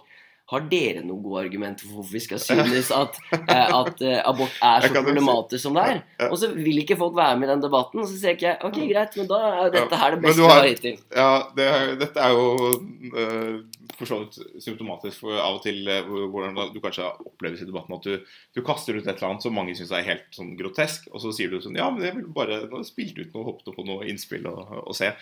har 0.49 0.63
dere 0.65 1.03
noen 1.05 1.21
gode 1.21 1.43
argumenter 1.45 1.85
for 1.85 1.99
hvorfor 1.99 2.15
vi 2.17 2.21
skal 2.25 2.39
synes 2.41 2.87
at, 2.97 3.19
eh, 3.37 3.69
at 3.69 4.01
eh, 4.01 4.23
abort 4.25 4.55
er 4.65 4.81
så 4.81 4.89
Jeg 4.89 5.05
problematisk 5.05 5.61
som 5.61 5.75
det 5.77 5.83
er? 5.91 5.99
Og 6.31 6.39
så 6.41 6.49
vil 6.55 6.79
ikke 6.81 6.97
folk 6.97 7.13
være 7.19 7.37
med 7.37 7.51
i 7.51 7.53
den 7.53 7.61
debatten, 7.67 8.01
og 8.01 8.09
så 8.09 8.17
sier 8.17 8.33
ikke 8.33 8.47
jeg 8.55 8.57
ok, 8.65 8.79
greit, 8.89 9.19
men 9.21 9.29
da 9.29 9.41
er 9.67 9.75
dette 9.75 9.99
her 10.01 10.17
det 10.17 10.23
beste 10.25 10.47
har- 10.49 10.55
har 10.63 10.69
hittil. 10.71 10.97
Ja, 11.13 11.29
det, 11.59 11.67
er- 11.69 11.93
dette 12.01 12.25
er 12.25 12.33
jo 12.33 12.71
eh, 13.13 13.59
for 13.97 14.09
så 14.09 14.19
vidt 14.23 14.37
symptomatisk 14.63 15.23
for 15.23 15.39
av 15.41 15.59
og 15.59 15.63
til 15.65 15.89
eh, 15.91 16.07
hvordan 16.07 16.57
du 16.75 16.81
kanskje 16.83 17.07
oppleves 17.25 17.63
i 17.63 17.69
debatten 17.69 17.97
at 17.97 18.07
du, 18.07 18.35
du 18.57 18.61
kaster 18.67 18.97
ut 18.97 19.05
et 19.05 19.11
eller 19.15 19.29
annet 19.31 19.47
som 19.47 19.55
mange 19.57 19.75
syns 19.79 19.93
er 19.95 20.07
helt 20.07 20.27
sånn 20.35 20.53
grotesk, 20.59 21.09
og 21.13 21.23
så 21.23 21.33
sier 21.35 21.53
du 21.53 21.61
sånn 21.63 21.79
Ja, 21.79 21.89
men 21.95 22.05
jeg 22.05 22.17
ville 22.19 22.35
bare 22.35 22.61
nå 22.71 22.83
spilt 22.87 23.19
ut 23.21 23.33
noe, 23.35 23.47
hoppet 23.49 23.73
på 23.75 23.87
noe 23.89 24.09
innspill 24.11 24.49
og, 24.51 24.75
og 24.83 24.97
se. 24.97 25.13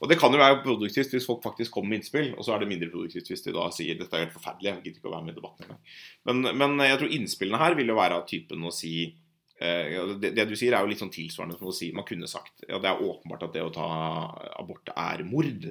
Og 0.00 0.10
det 0.10 0.18
kan 0.20 0.34
jo 0.34 0.42
være 0.42 0.62
produktivt 0.64 1.14
hvis 1.14 1.28
folk 1.28 1.44
faktisk 1.44 1.76
kommer 1.76 1.94
med 1.94 2.02
innspill, 2.02 2.32
og 2.34 2.46
så 2.46 2.56
er 2.56 2.64
det 2.64 2.70
mindre 2.72 2.90
produktivt 2.92 3.30
hvis 3.32 3.46
de 3.46 3.54
da 3.56 3.68
sier 3.74 4.00
dette 4.00 4.18
er 4.18 4.26
helt 4.26 4.36
forferdelig, 4.36 4.72
jeg 4.72 4.82
gidder 4.82 5.00
ikke 5.00 5.12
å 5.12 5.16
være 5.16 5.28
med 5.28 5.36
i 5.36 5.38
debatten 5.38 5.68
engang. 5.68 5.80
Men, 6.26 6.50
men 6.64 6.84
jeg 6.88 7.00
tror 7.02 7.16
innspillene 7.20 7.62
her 7.62 7.78
vil 7.78 7.94
jo 7.94 8.00
være 8.00 8.20
av 8.20 8.28
typen 8.28 8.66
å 8.66 8.74
si 8.74 8.94
eh, 9.06 9.96
det, 10.20 10.34
du 10.48 10.56
sier, 10.58 10.74
er 10.74 10.84
jo 10.84 10.90
litt 10.92 11.02
sånn 11.02 11.14
tilsvarende 11.14 11.58
som 11.58 11.70
å 11.70 11.74
si 11.74 11.92
Man 11.96 12.06
kunne 12.08 12.28
sagt 12.30 12.66
ja, 12.66 12.80
det 12.82 12.90
er 12.90 13.02
åpenbart 13.02 13.46
at 13.48 13.56
det 13.56 13.64
å 13.64 13.72
ta 13.74 13.88
abort 14.58 14.90
er 14.92 15.24
mord. 15.28 15.70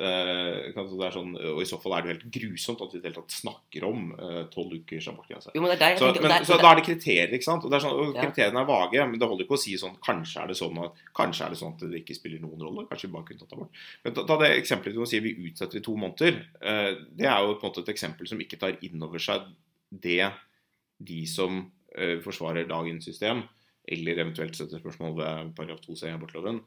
Eh, 0.00 0.70
er 0.72 1.12
sånn, 1.12 1.34
og 1.36 1.58
I 1.60 1.66
så 1.68 1.76
fall 1.82 1.92
er 1.98 2.02
det 2.02 2.08
jo 2.08 2.14
helt 2.14 2.30
grusomt 2.32 2.80
at 2.80 2.92
vi 2.94 3.00
helt 3.04 3.18
tatt 3.18 3.34
snakker 3.36 3.84
om 3.84 4.06
tolv 4.48 4.72
ukers 4.78 5.08
abortgrense. 5.12 5.52
Jo, 5.54 5.60
men 5.60 5.76
der 5.78 5.96
Så, 6.00 6.08
men, 6.14 6.30
der- 6.30 6.46
så 6.48 6.54
og 6.56 6.62
da 6.62 6.70
er 6.72 6.80
det 6.80 6.86
kriterier, 6.86 7.28
ikke 7.36 7.44
sant? 7.44 7.64
Og, 7.64 7.70
sånn, 7.84 7.92
og 7.92 8.14
Ja. 8.16 8.22
Kriteriene 8.24 8.62
er 8.62 8.64
vage, 8.70 9.04
men 9.10 9.18
det 9.20 9.28
holder 9.28 9.44
ikke 9.44 9.58
å 9.58 9.60
si 9.60 9.76
sånn 9.76 9.98
Kanskje 10.00 10.42
er 10.42 10.46
det 10.48 10.56
sånn 10.56 10.78
at, 10.84 10.92
kanskje 11.14 11.44
er 11.44 11.50
det 11.50 11.58
sånn 11.60 11.74
at 11.76 11.84
det 11.90 12.00
ikke 12.00 12.16
spiller 12.16 12.40
noen 12.40 12.58
rolle. 12.64 12.86
Kanskje 12.88 13.08
vi 13.08 13.12
bare 13.12 13.24
kunne 13.28 13.40
tatt 13.44 13.52
abort. 13.52 13.70
Men 14.04 14.14
ta, 14.14 14.24
ta 14.24 14.38
det 14.38 14.50
eksempelet 14.56 14.94
du 14.96 15.04
sier 15.04 15.20
vi 15.20 15.34
utsetter 15.50 15.76
i 15.76 15.84
to 15.84 15.96
måneder. 15.96 16.46
eh, 16.62 16.94
det 17.14 17.26
er 17.26 17.40
jo 17.44 17.54
på 17.60 17.64
en 17.66 17.70
måte 17.70 17.84
et 17.84 17.94
eksempel 17.94 18.26
som 18.26 18.38
ikke 18.40 18.58
tar 18.58 18.78
inn 18.82 19.02
over 19.02 19.18
seg 19.18 19.42
det 19.92 20.32
de 21.02 21.26
som 21.26 21.70
eh, 21.96 22.18
forsvarer 22.20 22.66
dagens 22.68 23.04
system, 23.04 23.42
eller 23.90 24.20
eventuelt 24.22 24.56
setter 24.56 24.80
spørsmål 24.80 25.16
ved 25.18 25.52
paragraf 25.56 25.80
2c 25.84 26.06
i 26.08 26.14
abortloven, 26.14 26.60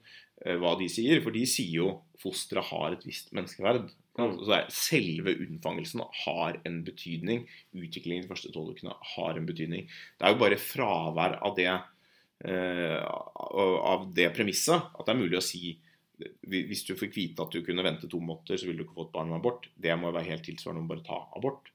eh, 0.45 0.57
hva 0.59 0.73
de 0.79 0.89
sier. 0.91 1.21
For 1.23 1.35
de 1.35 1.45
sier 1.49 1.77
jo 1.79 1.89
fosteret 2.21 2.69
har 2.69 2.95
et 2.95 3.05
visst 3.07 3.31
menneskeverd. 3.35 3.89
Altså, 4.19 4.45
Så 4.45 4.59
selve 4.91 5.33
unnfangelsen 5.39 6.03
har 6.25 6.59
en 6.65 6.83
betydning. 6.83 7.47
Utviklingen 7.73 8.27
de 8.27 8.29
første 8.29 8.51
tolv 8.53 8.75
ukene 8.75 8.93
har 9.15 9.37
en 9.37 9.47
betydning. 9.47 9.87
Det 10.19 10.27
er 10.27 10.33
jo 10.35 10.43
bare 10.43 10.59
fravær 10.61 11.39
av 11.41 11.55
det, 11.55 11.71
eh, 12.45 13.01
av 13.03 14.13
det 14.13 14.33
premisset 14.35 14.75
at 14.75 15.05
det 15.05 15.15
er 15.15 15.23
mulig 15.23 15.37
å 15.37 15.49
si 15.49 15.79
hvis 16.43 16.85
du 16.85 16.93
fikk 16.95 17.15
vite 17.15 17.41
at 17.41 17.51
du 17.51 17.63
kunne 17.65 17.83
vente 17.83 18.07
to 18.07 18.19
måneder, 18.21 18.57
så 18.57 18.67
ville 18.67 18.83
du 18.83 18.85
ikke 18.85 19.01
fått 19.01 19.13
barn 19.15 19.29
med 19.31 19.41
abort. 19.41 19.67
Det 19.75 19.95
må 19.97 20.11
jo 20.11 20.17
være 20.17 20.29
helt 20.29 20.45
tilsvarende 20.45 20.85
å 20.85 20.91
bare 20.91 21.05
ta 21.07 21.19
abort. 21.35 21.71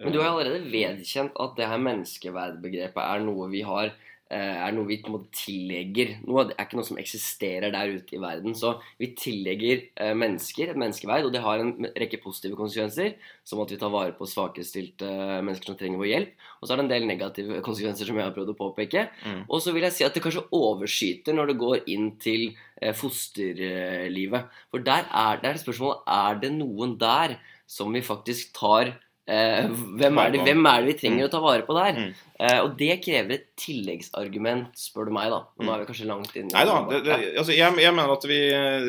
Men 0.00 0.14
du 0.14 0.20
har 0.22 0.32
allerede 0.32 0.70
vedkjent 0.72 1.36
at 1.42 1.58
det 1.58 1.68
her 1.68 1.82
menneskeverdbegrepet 1.82 3.02
er 3.02 3.22
noe 3.26 3.48
vi 3.52 3.62
har 3.66 3.90
eh, 3.90 4.11
er 4.32 4.72
noe 4.74 4.88
vi 4.88 4.98
på 5.02 5.10
en 5.10 5.16
måte 5.16 5.30
tillegger 5.36 6.14
noe, 6.24 6.46
Det 6.48 6.56
er 6.56 6.66
ikke 6.66 6.78
noe 6.78 6.88
som 6.88 7.00
eksisterer 7.00 7.72
der 7.74 7.92
ute 7.92 8.16
i 8.16 8.20
verden. 8.22 8.54
Så 8.56 8.74
vi 9.00 9.10
tillegger 9.18 9.84
eh, 9.96 10.14
mennesker 10.16 10.72
et 10.72 10.80
menneskeverd, 10.80 11.28
og 11.28 11.34
det 11.34 11.42
har 11.44 11.60
en 11.60 11.90
rekke 11.98 12.20
positive 12.22 12.56
konsekvenser. 12.58 13.16
Som 13.44 13.62
at 13.64 13.74
vi 13.74 13.78
tar 13.80 13.92
vare 13.92 14.14
på 14.16 14.28
svakestilte 14.28 15.08
mennesker 15.44 15.72
som 15.72 15.78
trenger 15.78 16.00
vår 16.00 16.10
hjelp. 16.10 16.34
Og 16.60 16.66
så 16.66 16.72
er 16.72 16.80
det 16.80 16.86
en 16.86 16.92
del 16.94 17.08
negative 17.10 17.60
konsekvenser 17.68 18.08
som 18.08 18.20
jeg 18.20 18.28
har 18.28 18.34
prøvd 18.36 18.54
å 18.54 18.58
påpeke. 18.58 19.06
Mm. 19.26 19.44
Og 19.48 19.62
så 19.64 19.76
vil 19.76 19.86
jeg 19.88 19.98
si 19.98 20.08
at 20.08 20.16
det 20.16 20.24
kanskje 20.24 20.48
overskyter 20.56 21.36
når 21.36 21.52
det 21.52 21.60
går 21.62 21.78
inn 21.92 22.12
til 22.22 22.48
eh, 22.80 22.96
fosterlivet. 22.96 24.60
For 24.72 24.84
der 24.84 25.08
er 25.08 25.42
det 25.42 25.52
er 25.52 25.64
spørsmålet 25.64 26.04
er 26.18 26.44
det 26.44 26.54
noen 26.56 26.96
der 27.00 27.38
som 27.68 27.92
vi 27.92 28.04
faktisk 28.04 28.52
tar 28.56 28.96
eh, 29.30 29.66
hvem, 30.00 30.20
er 30.22 30.32
det, 30.34 30.42
hvem 30.46 30.68
er 30.70 30.82
det 30.82 30.88
vi 30.90 30.94
trenger 31.00 31.26
å 31.26 31.32
ta 31.32 31.40
vare 31.44 31.66
på 31.66 31.76
der? 31.76 31.98
Mm. 31.98 32.30
Eh, 32.38 32.58
og 32.62 32.76
det 32.80 32.96
krever 33.04 33.36
et 33.36 33.44
tilleggsargument, 33.60 34.72
spør 34.78 35.10
du 35.10 35.14
meg, 35.18 35.34
da. 35.34 35.42
Nå 35.62 35.74
er 35.74 35.82
vi 35.82 35.90
kanskje 35.90 36.08
langt 36.10 36.38
inn 36.38 36.50
Nei 36.54 36.64
da. 36.68 36.78
Det, 36.90 37.02
det, 37.06 37.18
altså, 37.42 37.54
jeg, 37.56 37.76
jeg 37.84 37.96
mener 37.98 38.16
at 38.16 38.26
vi 38.30 38.40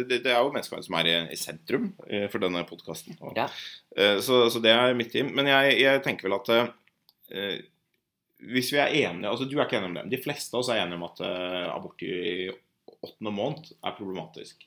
det, 0.10 0.22
er 0.24 0.40
jo 0.40 0.54
menneskeverd 0.56 0.88
som 0.88 0.98
er 1.02 1.12
i, 1.12 1.18
i 1.36 1.40
sentrum 1.40 1.92
eh, 2.08 2.26
for 2.34 2.44
denne 2.44 2.66
podkasten. 2.70 3.20
Ja. 3.38 3.50
så, 4.24 4.46
så 4.50 4.64
det 4.64 4.74
er 4.74 4.98
mitt 4.98 5.14
team. 5.14 5.34
Men 5.38 5.52
jeg, 5.52 5.78
jeg 5.84 6.04
tenker 6.08 6.30
vel 6.30 6.40
at 6.40 6.54
eh, 6.58 7.62
hvis 8.44 8.74
vi 8.74 8.80
er 8.82 8.94
enige 9.08 9.30
altså 9.30 9.48
Du 9.48 9.58
er 9.58 9.66
ikke 9.66 9.80
enig 9.80 9.92
om 9.92 9.98
det. 10.02 10.10
De 10.12 10.22
fleste 10.22 10.56
av 10.56 10.64
oss 10.64 10.72
er 10.74 10.84
enige 10.84 11.00
om 11.00 11.08
at 11.08 11.24
eh, 11.26 11.66
abort 11.72 12.06
i 12.06 12.50
åttende 13.04 13.34
måned 13.36 13.74
er 13.80 13.98
problematisk. 13.98 14.66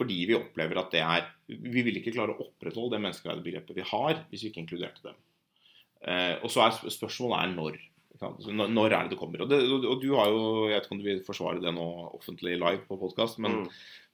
Fordi 0.00 0.16
vi 0.30 0.36
opplever 0.38 0.80
at 0.80 0.94
det 0.94 1.02
er 1.04 1.26
Vi 1.50 1.82
vil 1.84 1.98
ikke 2.00 2.14
klare 2.14 2.32
å 2.32 2.46
opprettholde 2.46 2.96
det 2.96 3.04
menneskeverdsbegrepet 3.04 3.76
vi 3.76 3.84
har, 3.90 4.22
hvis 4.30 4.46
vi 4.46 4.52
ikke 4.52 4.62
inkluderte 4.64 5.10
dem. 5.10 5.16
Eh, 6.08 6.36
og 6.40 6.48
så 6.52 6.64
er 6.64 6.92
spørsmålet 6.94 7.42
er 7.42 7.54
når. 7.56 7.80
Når, 8.20 8.92
er 8.92 9.06
det 9.06 9.14
det 9.14 9.20
kommer? 9.20 9.46
Og, 9.46 9.48
det, 9.48 9.62
og, 9.64 9.96
du 10.02 10.10
har 10.12 10.28
jo 10.28 10.68
Jeg 10.68 10.74
vet 10.74 10.86
ikke 10.86 10.96
om 10.96 11.00
du 11.00 11.08
vil 11.08 11.24
forsvare 11.24 11.62
det 11.64 11.72
nå 11.72 11.88
offentlig 12.18 12.58
live 12.60 12.84
på 12.88 13.00
podkast, 13.00 13.40
men, 13.40 13.62
Mm. 13.64 13.68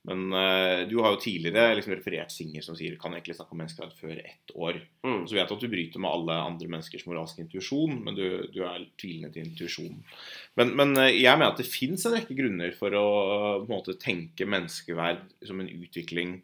men 0.06 0.20
uh, 0.30 0.86
du 0.86 1.00
har 1.02 1.16
jo 1.16 1.18
tidligere 1.18 1.74
liksom 1.74 1.96
referert 1.96 2.30
Singer 2.30 2.62
som 2.62 2.76
sier 2.78 2.94
kan 3.00 3.16
egentlig 3.16 3.34
snakke 3.34 3.56
om 3.56 3.58
menneskerett 3.58 3.96
før 3.98 4.20
ett 4.22 4.52
år. 4.54 4.78
Mm. 5.02 5.24
Så 5.26 5.34
vet 5.34 5.50
du 5.50 5.54
at 5.56 5.64
du 5.64 5.72
bryter 5.72 6.02
med 6.02 6.12
alle 6.12 6.36
andre 6.46 6.70
menneskers 6.70 7.06
moralske 7.10 7.42
intuisjon, 7.42 7.98
men 8.06 8.14
du, 8.14 8.26
du 8.54 8.60
er 8.62 8.86
tvilende 8.94 9.32
til 9.34 9.48
intuisjonen. 9.48 10.04
Men, 10.54 10.76
men 10.78 10.94
eh, 11.02 11.16
jeg 11.18 11.34
mener 11.34 11.56
at 11.56 11.58
det 11.58 11.66
fins 11.66 12.06
en 12.06 12.14
rekke 12.14 12.38
grunner 12.38 12.76
for 12.78 12.94
å 12.94 13.08
måte 13.66 13.98
tenke 13.98 14.46
menneskeverd 14.46 15.26
som 15.50 15.58
en 15.58 15.72
utvikling 15.74 16.38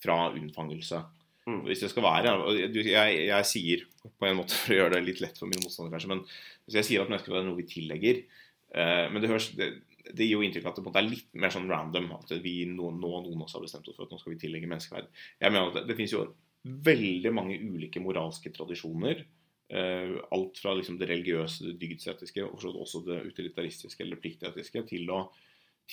fra 0.00 0.30
unnfangelse. 0.32 1.04
Mm. 1.44 1.58
Hvis 1.66 1.82
det 1.84 1.90
skal 1.92 2.06
være 2.06 2.30
jeg, 2.56 3.16
jeg 3.28 3.44
sier 3.50 3.82
på 4.18 4.28
en 4.28 4.38
måte 4.38 4.56
for 4.56 4.72
å 4.72 4.78
gjøre 4.78 4.94
det 4.96 5.02
litt 5.04 5.20
lett 5.20 5.36
for 5.36 5.50
mine 5.50 5.60
motstandere, 5.60 5.98
kanskje, 5.98 6.08
men 6.14 6.22
hvis 6.64 6.78
jeg 6.78 6.86
sier 6.88 7.02
at 7.04 7.10
menneskeverd 7.12 7.42
er 7.42 7.48
noe 7.50 7.58
vi 7.58 7.66
tillegger 7.68 8.22
eh, 8.22 9.04
Men 9.12 9.20
det, 9.20 9.28
høres, 9.28 9.50
det, 9.58 9.68
det 10.08 10.24
gir 10.24 10.38
jo 10.38 10.46
inntrykk 10.46 10.70
av 10.70 10.72
at 10.72 10.80
det 10.88 11.02
er 11.02 11.10
litt 11.10 11.28
mer 11.36 11.52
sånn 11.52 11.68
random. 11.68 12.08
At 12.16 12.32
vi 12.44 12.54
nå, 12.70 12.90
nå 12.96 13.12
noen 13.26 13.42
av 13.42 13.44
oss 13.44 13.56
har 13.58 13.64
bestemt 13.64 13.88
oss 13.92 13.96
for 13.98 14.06
at 14.08 14.14
nå 14.14 14.20
skal 14.22 14.32
vi 14.34 14.40
tillegge 14.40 14.70
menneskeverd. 14.72 15.12
Jeg 15.44 15.52
mener 15.52 15.68
at 15.68 15.78
det, 15.80 15.84
det 15.90 15.98
finnes 16.00 16.16
jo 16.16 16.24
veldig 16.64 17.32
mange 17.36 17.58
ulike 17.60 18.00
moralske 18.00 18.48
tradisjoner 18.56 19.20
eh, 19.68 20.14
alt 20.32 20.60
fra 20.60 20.72
liksom 20.78 20.96
det 21.00 21.10
religiøse, 21.10 21.66
det 21.68 21.76
dygdsetiske, 21.82 22.44
og 22.46 22.64
også 22.72 23.02
det 23.04 23.20
utilitaristiske 23.28 24.00
eller 24.04 24.20
pliktetiske, 24.22 24.84
til 24.88 25.12
å 25.12 25.26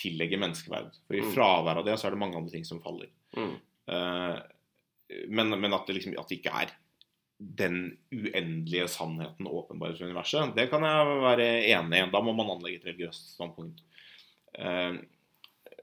tillegge 0.00 0.40
menneskeverd. 0.40 0.96
For 1.04 1.18
i 1.18 1.20
Mm. 1.20 1.32
fravær 1.34 1.82
av 1.82 1.84
det, 1.84 1.98
så 2.00 2.08
er 2.08 2.16
det 2.16 2.22
mange 2.24 2.40
andre 2.40 2.52
ting 2.54 2.64
som 2.64 2.80
faller. 2.80 3.12
Mm. 3.36 3.54
Eh, 3.92 4.38
men, 5.28 5.52
men 5.60 5.74
at, 5.76 5.86
det 5.88 5.98
liksom, 5.98 6.16
at 6.20 6.28
det 6.30 6.40
ikke 6.40 6.54
er 6.64 6.72
den 7.42 7.78
uendelige 8.14 8.86
sannheten 8.92 9.48
åpenbart 9.50 9.98
i 9.98 10.04
universet, 10.06 10.52
det 10.54 10.68
kan 10.70 10.84
jeg 10.86 11.16
være 11.24 11.48
enig 11.72 11.98
i. 12.04 12.10
Da 12.12 12.20
må 12.22 12.34
man 12.38 12.52
anlegge 12.54 12.78
et 12.82 12.86
religiøst 12.92 13.32
standpunkt. 13.34 13.82
Eh, 14.54 15.00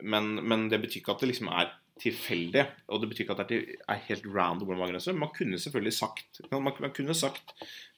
men, 0.02 0.30
men 0.48 0.70
det 0.72 0.80
betyr 0.86 1.02
ikke 1.02 1.16
at 1.18 1.26
det 1.26 1.32
liksom 1.34 1.52
er 1.52 1.74
tilfeldig, 2.00 2.64
og 2.88 3.02
det 3.02 3.10
betyr 3.12 3.26
ikke 3.26 3.36
at 3.36 3.50
det 3.52 3.58
er 3.92 4.04
helt 4.08 4.28
random 4.32 4.70
hvor 4.70 4.78
man 4.80 4.94
grenser. 4.94 5.18
Man 5.20 5.34
kunne 5.36 5.60
selvfølgelig 5.60 5.96
sagt 5.98 6.40
man, 6.54 6.70
man 6.70 6.94
kunne 6.96 7.16
sagt 7.18 7.52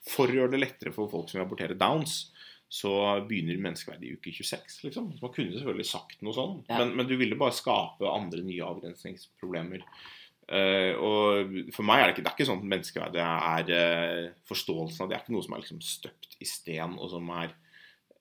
for 0.10 0.26
å 0.26 0.38
gjøre 0.39 0.56
det 0.56 0.63
lettere 0.63 0.94
for 0.96 1.12
folk 1.12 1.30
som 1.30 1.44
abortere 1.44 1.78
downs, 1.78 2.32
så 2.72 2.89
begynner 3.28 3.60
menneskeverdet 3.62 4.08
i 4.08 4.13
uke 4.15 4.32
26. 4.34 4.80
liksom. 4.88 5.12
Man 5.22 5.34
kunne 5.36 5.54
selvfølgelig 5.54 5.86
sagt 5.89 6.22
noe 6.24 6.34
sånn, 6.34 6.58
Ja. 6.70 6.80
men, 6.80 6.96
men 6.98 7.10
du 7.10 7.17
ville 7.20 7.38
bare 7.38 7.54
skape 7.54 8.08
andre 8.10 8.41
nye 8.48 8.63
avgrensningsproblemer. 8.63 9.84
Eh, 10.51 10.93
og 10.99 11.71
for 11.71 11.87
meg 11.87 12.01
er 12.01 12.09
det 12.09 12.17
ikke, 12.17 12.25
det 12.25 12.31
er 12.31 12.35
ikke 12.35 12.49
sånn 12.49 12.59
at 12.59 12.71
menneskeverdet 12.73 13.23
er 13.23 13.69
uh, 13.71 14.31
forståelsen 14.49 15.05
av 15.05 15.11
det 15.11 15.15
er 15.15 15.23
ikke 15.23 15.35
noe 15.37 15.45
som 15.45 15.55
er 15.55 15.61
liksom 15.63 15.83
støpt 15.85 16.35
i 16.43 16.47
sten, 16.49 16.97
og 16.99 17.07
som 17.13 17.29
er 17.37 17.53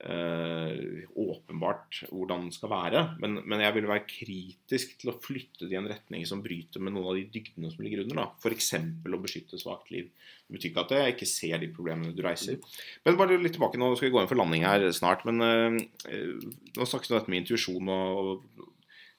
uh, 0.07 1.01
åpenbart 1.19 2.05
hvordan 2.07 2.47
det 2.47 2.55
skal 2.55 2.71
være. 2.71 3.03
Men, 3.19 3.41
men 3.43 3.65
jeg 3.65 3.75
vil 3.75 3.89
være 3.91 4.07
kritisk 4.07 4.95
til 5.01 5.11
å 5.11 5.17
flytte 5.19 5.67
det 5.67 5.75
i 5.75 5.81
en 5.81 5.91
retning 5.91 6.23
som 6.29 6.43
bryter 6.45 6.79
med 6.79 6.95
noen 6.95 7.11
av 7.11 7.19
de 7.19 7.27
dygdene 7.35 7.73
som 7.73 7.83
ligger 7.83 8.05
under. 8.05 8.31
F.eks. 8.39 8.73
å 8.79 9.23
beskytte 9.27 9.59
svakt 9.59 9.91
liv. 9.91 10.07
Det 10.47 10.55
betyr 10.55 10.71
ikke 10.71 10.87
at 10.87 10.95
jeg 10.95 11.17
ikke 11.17 11.31
ser 11.33 11.59
de 11.59 11.73
problemene 11.75 12.15
du 12.15 12.23
reiser. 12.23 12.63
Men 13.03 13.19
bare 13.19 13.41
litt 13.43 13.59
tilbake, 13.59 13.79
Nå 13.81 13.91
skal 13.97 14.07
vi 14.07 14.15
gå 14.15 14.23
inn 14.23 14.31
for 14.31 14.39
landing 14.39 14.63
her 14.69 14.87
snart. 14.95 15.27
Men 15.27 15.43
nå 15.43 16.87
snakkes 16.87 17.11
det 17.11 17.17
om 17.17 17.19
dette 17.19 17.33
med 17.33 17.43
intuisjon 17.43 17.91
og, 17.91 18.21
og 18.23 18.71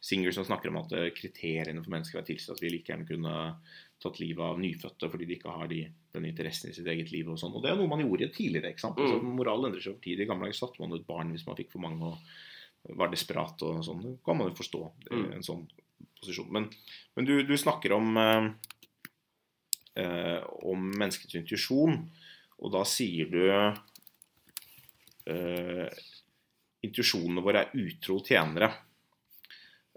Singer 0.02 0.34
som 0.34 0.44
snakker 0.44 0.72
om 0.72 0.80
at 0.80 0.92
eh, 0.98 1.10
kriteriene 1.14 1.82
for 1.84 1.92
mennesker 1.94 2.18
er 2.18 2.26
tilsatt 2.26 2.56
at 2.56 2.62
vi 2.64 2.72
like 2.72 2.90
gjerne 2.90 3.06
kunne 3.06 3.34
tatt 4.02 4.16
livet 4.18 4.42
av 4.42 4.58
nyfødte 4.58 5.06
fordi 5.12 5.28
de 5.28 5.36
ikke 5.36 5.52
har 5.54 5.68
de, 5.70 5.84
den 6.16 6.24
interessen 6.26 6.72
i 6.72 6.74
sitt 6.74 6.88
eget 6.90 7.12
liv. 7.14 7.28
Og 7.30 7.38
sånn. 7.38 7.54
Og 7.54 7.62
det 7.62 7.70
er 7.70 7.76
noe 7.78 7.86
man 7.92 8.02
gjorde 8.02 8.32
tidligere. 8.34 8.72
ikke 8.74 8.82
sant? 8.82 8.98
Altså, 8.98 9.20
Moralen 9.22 9.68
endrer 9.70 9.84
seg 9.84 9.92
over 9.94 10.02
tid. 10.02 10.18
I 10.18 10.26
gamle 10.26 10.48
dager 10.50 10.58
satte 10.58 10.82
man 10.82 10.96
ut 10.96 11.06
barn 11.06 11.30
hvis 11.30 11.46
man 11.46 11.58
fikk 11.60 11.70
for 11.76 11.84
mange 11.84 12.02
og 12.10 12.18
var 12.98 13.12
desperat 13.12 13.62
og 13.62 13.78
sånn. 13.86 14.02
Det 14.02 14.16
kan 14.26 14.40
man 14.40 14.50
jo 14.50 14.58
forstå 14.58 14.82
Mm. 15.12 15.28
en 15.36 15.46
sånn 15.46 15.62
posisjon. 16.18 16.50
Men, 16.50 16.66
men 17.14 17.28
du, 17.28 17.36
du 17.46 17.54
snakker 17.58 17.94
om 17.94 18.16
eh, 18.18 18.48
eh, 20.02 20.40
om 20.66 20.90
menneskets 20.98 21.38
intuisjon, 21.38 21.94
og 22.58 22.72
da 22.74 22.82
sier 22.86 23.30
du 23.30 23.42
eh, 25.30 26.00
Intuisjonene 26.82 27.42
våre 27.46 27.60
er 27.62 27.76
utro 27.78 28.16
tjenere. 28.26 28.66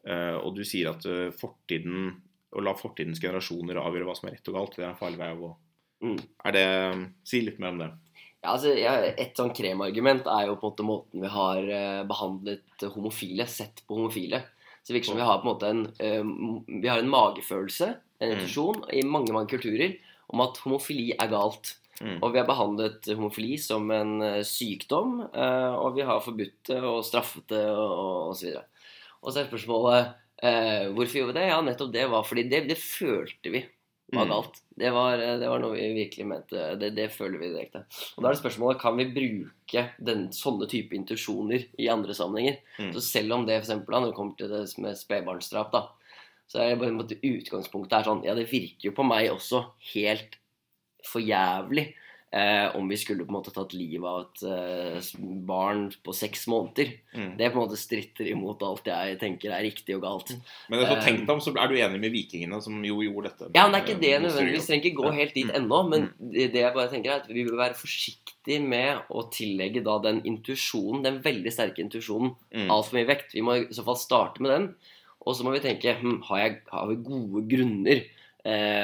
Eh, 0.06 0.36
og 0.38 0.56
du 0.58 0.64
sier 0.68 0.92
at 0.92 1.06
eh, 1.10 1.34
fortiden 1.36 2.14
å 2.56 2.64
la 2.64 2.76
fortidens 2.78 3.20
generasjoner 3.20 3.80
avgjøre 3.82 4.08
hva 4.08 4.16
som 4.18 4.30
er 4.30 4.38
rett 4.38 4.50
og 4.52 4.58
galt, 4.60 4.78
det 4.78 4.86
er 4.86 4.92
en 4.94 5.00
farlig 5.00 5.20
vei 5.20 5.32
å 5.34 5.40
gå. 5.42 5.52
Mm. 6.06 6.18
Er 6.46 6.56
det, 6.56 6.66
Si 7.28 7.42
litt 7.44 7.60
mer 7.60 7.74
om 7.74 7.82
det. 7.82 7.92
Ja, 8.46 8.54
altså, 8.54 8.76
et 8.78 9.40
sånn 9.40 9.54
kremargument 9.58 10.28
er 10.30 10.50
jo 10.52 10.58
på 10.62 10.70
en 10.70 10.72
måte 10.72 10.86
måten 10.86 11.24
vi 11.24 11.32
har 11.34 11.62
eh, 11.66 12.04
behandlet 12.08 12.86
homofile, 12.94 13.48
sett 13.50 13.82
på 13.88 13.98
homofile. 13.98 14.44
Så 14.84 14.92
det 14.92 15.00
virker 15.00 15.12
som 15.14 15.18
vi 15.18 15.26
har 15.26 15.40
på 15.42 15.48
en 15.48 15.54
måte 15.56 15.72
en 15.74 15.86
eh, 15.98 16.28
Vi 16.84 16.92
har 16.92 17.02
en 17.02 17.10
magefølelse, 17.10 17.96
en 18.22 18.36
Mm. 18.36 18.86
i 18.94 19.02
mange 19.04 19.34
mange 19.34 19.50
kulturer 19.50 19.98
om 20.30 20.42
at 20.42 20.58
homofili 20.64 21.12
er 21.20 21.28
galt. 21.28 21.76
Mm. 22.02 22.20
Og 22.22 22.34
vi 22.34 22.40
har 22.40 22.48
behandlet 22.48 23.08
homofili 23.16 23.58
som 23.60 23.90
en 23.92 24.22
eh, 24.22 24.44
sykdom, 24.44 25.22
eh, 25.34 25.74
og 25.76 25.96
vi 25.96 26.02
har 26.02 26.22
forbudt 26.22 26.70
det 26.70 26.82
og 26.84 27.04
straffet 27.08 27.48
det 27.50 27.66
og, 27.72 27.92
og, 27.92 28.30
og 28.30 28.36
så 28.36 28.46
videre. 28.50 28.66
Og 29.26 29.34
så 29.34 29.42
er 29.42 29.50
spørsmålet 29.50 30.14
eh, 30.46 30.92
hvorfor 30.94 31.20
gjorde 31.20 31.34
vi 31.34 31.40
det? 31.40 31.48
Ja, 31.50 31.62
nettopp 31.66 31.94
det 31.96 32.06
var 32.12 32.28
fordi 32.28 32.46
det, 32.52 32.68
det 32.70 32.78
følte 32.82 33.54
vi 33.54 33.64
var 34.14 34.26
Mm. 34.26 34.30
galt. 34.30 34.62
Det 34.78 34.92
var, 34.94 35.18
eh, 35.18 35.40
det 35.40 35.50
var 35.50 35.60
noe 35.60 35.74
vi 35.74 35.88
virkelig 35.98 36.28
mente. 36.30 36.76
Det, 36.78 36.92
det 36.96 37.08
føler 37.12 37.40
vi 37.42 37.50
direkte. 37.50 37.86
Og 38.16 38.22
da 38.22 38.30
er 38.30 38.36
det 38.36 38.42
spørsmålet 38.44 38.80
kan 38.80 38.98
vi 39.00 39.08
bruke 39.16 39.84
den, 39.98 40.28
sånne 40.32 40.68
type 40.70 40.94
intuisjoner 40.94 41.66
i 41.82 41.90
andre 41.90 42.14
sammenhenger. 42.14 42.60
Mm. 42.78 42.94
Så 42.94 43.02
selv 43.02 43.34
om 43.34 43.46
det 43.48 43.64
da, 43.66 43.76
når 43.76 44.12
det 44.12 44.16
kommer 44.16 44.38
til 44.38 44.52
det 44.54 44.64
med 44.78 44.98
spedbarnsdrap, 45.00 45.72
da, 45.74 45.88
så 46.46 46.62
er 46.62 46.70
det 46.70 46.80
bare 46.84 46.94
en 46.94 47.00
måte 47.02 47.18
utgangspunktet 47.18 47.98
er 47.98 48.06
sånn 48.06 48.24
Ja, 48.24 48.36
det 48.38 48.46
virker 48.52 48.92
jo 48.92 48.94
på 48.94 49.06
meg 49.08 49.32
også 49.34 49.64
helt 49.96 50.38
for 51.06 51.24
jævlig 51.26 51.96
eh, 52.36 52.68
om 52.76 52.90
vi 52.92 52.98
skulle 53.00 53.24
på 53.24 53.32
en 53.32 53.38
måte 53.38 53.54
tatt 53.56 53.72
livet 53.74 54.04
av 54.06 54.26
et 54.26 54.42
eh, 54.44 55.10
barn 55.48 55.86
på 56.04 56.14
seks 56.16 56.46
måneder. 56.52 56.92
Mm. 57.16 57.30
Det 57.40 57.48
på 57.54 57.56
en 57.56 57.64
måte 57.64 57.80
stritter 57.80 58.28
imot 58.34 58.62
alt 58.68 58.90
jeg 58.92 59.18
tenker 59.22 59.54
er 59.56 59.64
riktig 59.64 59.96
og 59.96 60.02
galt. 60.04 60.34
Men 60.70 60.82
så 60.84 60.98
Eh, 60.98 61.04
tenk 61.06 61.22
deg 61.24 61.30
om, 61.36 61.40
så 61.44 61.54
er 61.56 61.68
du 61.72 61.76
enig 61.80 62.02
med 62.04 62.12
vikingene, 62.12 62.60
som 62.62 62.84
jo 62.84 63.00
gjorde 63.06 63.30
dette. 63.32 63.52
Ja, 63.56 63.64
men 63.70 63.72
det 63.78 63.80
er 63.80 63.86
ikke 63.88 64.02
det 64.02 64.10
nødvendigvis, 64.10 64.36
nødvendigvis. 64.36 64.68
trenger 64.68 64.90
ikke 64.92 65.02
gå 65.04 65.14
helt 65.22 65.34
dit 65.34 65.48
Mm. 65.48 65.56
ennå. 65.62 65.80
Men 65.90 66.10
det 66.20 66.52
det 66.54 66.62
jeg 66.66 66.74
bare 66.74 66.90
tenker 66.92 67.12
er 67.12 67.22
at 67.22 67.28
vi 67.30 67.46
bør 67.46 67.58
være 67.64 67.80
forsiktige 67.80 68.60
med 68.62 69.02
å 69.10 69.24
tillegge 69.32 69.84
da 69.84 69.98
den 70.00 70.22
intuisjonen, 70.26 71.04
den 71.04 71.22
veldig 71.24 71.52
sterke 71.54 71.80
intuisjonen, 71.82 72.36
Mm. 72.54 72.70
altfor 72.70 72.94
mye 73.00 73.08
vekt. 73.08 73.34
Vi 73.34 73.42
må 73.42 73.56
i 73.64 73.74
så 73.74 73.84
fall 73.86 73.96
starte 73.96 74.42
med 74.42 74.52
den. 74.52 74.76
Og 75.26 75.34
så 75.36 75.44
må 75.44 75.52
vi 75.56 75.60
tenke 75.64 75.96
hm, 76.00 76.22
har, 76.28 76.38
jeg, 76.38 76.62
har 76.72 76.88
vi 76.88 76.96
gode 77.02 77.48
grunner 77.50 77.96
eh, 77.96 78.06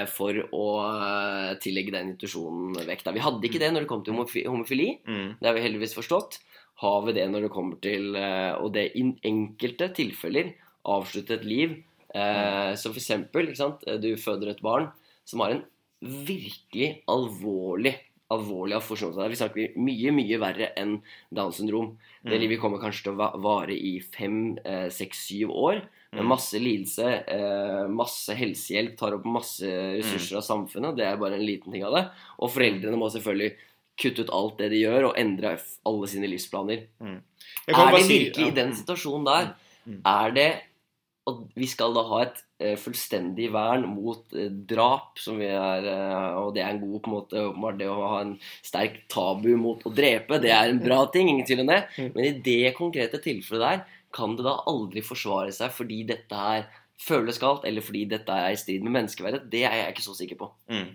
for 0.10 0.38
å 0.58 0.68
eh, 0.82 1.52
tillegge 1.62 1.94
den 1.94 2.16
intuisjonen 2.16 2.80
vekt? 2.88 3.10
Vi 3.14 3.22
hadde 3.22 3.46
ikke 3.48 3.62
det 3.62 3.70
når 3.74 3.86
det 3.86 3.92
kom 3.92 4.02
til 4.06 4.16
homofi 4.16 4.46
homofili. 4.48 4.90
Mm. 5.06 5.38
Det 5.38 5.50
har 5.50 5.58
vi 5.58 5.66
heldigvis 5.66 5.94
forstått. 5.98 6.40
Har 6.82 7.04
vi 7.06 7.14
det 7.14 7.28
når 7.30 7.46
det 7.46 7.54
kommer 7.54 7.78
til 7.84 8.16
eh, 8.18 8.54
Og 8.58 8.72
det 8.74 8.88
i 8.98 9.06
enkelte 9.30 9.92
tilfeller 9.94 10.56
avslutte 10.90 11.38
et 11.38 11.46
liv. 11.46 11.76
Eh, 12.10 12.72
så 12.74 12.90
for 12.90 12.98
eksempel, 12.98 13.54
du 14.02 14.10
føder 14.18 14.56
et 14.56 14.66
barn 14.66 14.90
som 15.30 15.46
har 15.46 15.54
en 15.54 15.66
virkelig 16.02 17.04
alvorlig 17.12 17.94
alvorlig 18.32 18.76
av 18.78 18.82
funksjonshemming. 18.88 19.30
Vi 19.34 19.40
snakker 19.42 19.78
mye, 19.78 20.12
mye 20.16 20.38
verre 20.40 20.70
enn 20.80 21.02
Downs 21.34 21.58
syndrom. 21.60 21.98
Det 22.24 22.32
Mm. 22.38 22.42
livet 22.42 22.60
kommer 22.62 22.80
kanskje 22.80 23.04
til 23.04 23.14
å 23.18 23.42
vare 23.42 23.72
i 23.76 24.00
fem, 24.00 24.58
eh, 24.64 24.88
seks, 24.90 25.28
syv 25.28 25.50
år. 25.52 25.82
Med 26.14 26.24
Mm. 26.24 26.28
masse 26.28 26.54
lidelse, 26.60 27.24
eh, 27.28 27.88
masse 27.88 28.30
helsehjelp, 28.36 28.98
tar 28.98 29.14
opp 29.14 29.26
masse 29.26 29.64
ressurser 29.64 30.38
av 30.38 30.44
samfunnet. 30.44 30.96
Det 30.98 31.06
er 31.06 31.18
bare 31.18 31.34
en 31.36 31.46
liten 31.46 31.72
ting 31.72 31.84
av 31.84 31.94
det. 31.94 32.10
Og 32.40 32.50
foreldrene 32.50 32.98
må 32.98 33.10
selvfølgelig 33.12 33.56
kutte 33.98 34.20
ut 34.22 34.30
alt 34.34 34.58
det 34.58 34.70
de 34.72 34.82
gjør, 34.84 35.10
og 35.10 35.16
endre 35.18 35.60
alle 35.86 36.08
sine 36.08 36.28
livsplaner. 36.28 36.88
Er 37.02 37.92
vi 37.96 38.02
si- 38.04 38.30
virkelig 38.32 38.48
i 38.48 38.56
den 38.56 38.72
situasjonen 38.74 39.26
der? 39.26 39.56
Mm. 39.88 40.02
Er 40.06 40.32
det 40.32 40.62
Og 41.30 41.42
vi 41.54 41.68
skal 41.70 41.94
da 41.94 42.02
ha 42.10 42.20
et 42.24 42.40
eh, 42.64 42.78
fullstendig 42.82 43.52
vern 43.54 43.84
mot 43.92 44.34
eh, 44.34 44.50
drap, 44.50 45.20
som 45.22 45.38
vi 45.38 45.50
er 45.54 45.86
eh, 45.92 46.38
Og 46.42 46.56
det 46.56 46.64
er 46.64 46.72
en 46.74 46.82
god 46.82 46.98
på 46.98 47.12
en 47.12 47.16
måte 47.16 47.44
åpenbart 47.52 47.78
det 47.78 47.90
å 47.92 47.98
ha 48.02 48.22
en 48.24 48.36
sterk 48.66 49.04
tabu 49.12 49.52
mot 49.60 49.86
å 49.86 49.94
drepe. 49.94 50.42
Det 50.42 50.54
er 50.56 50.72
en 50.72 50.82
bra 50.82 51.04
ting, 51.14 51.30
ingen 51.30 51.46
tvil 51.46 51.62
om 51.66 51.70
det. 51.70 51.84
Mm. 51.98 52.12
Men 52.16 52.26
i 52.26 52.34
det 52.50 52.76
konkrete 52.80 53.22
tilfellet 53.22 53.68
der 53.68 54.00
kan 54.12 54.34
det 54.36 54.44
da 54.44 54.58
aldri 54.68 55.04
forsvare 55.06 55.54
seg 55.56 55.72
fordi 55.72 56.02
dette 56.10 56.36
her 56.36 56.66
føles 57.02 57.40
galt, 57.42 57.66
eller 57.68 57.84
fordi 57.84 58.04
dette 58.10 58.36
er 58.36 58.54
i 58.54 58.60
strid 58.60 58.84
med 58.86 58.94
menneskeverdet. 58.94 59.46
Det 59.52 59.64
er 59.66 59.78
jeg 59.80 59.94
ikke 59.94 60.06
så 60.06 60.16
sikker 60.18 60.38
på. 60.40 60.50
Mm. 60.70 60.92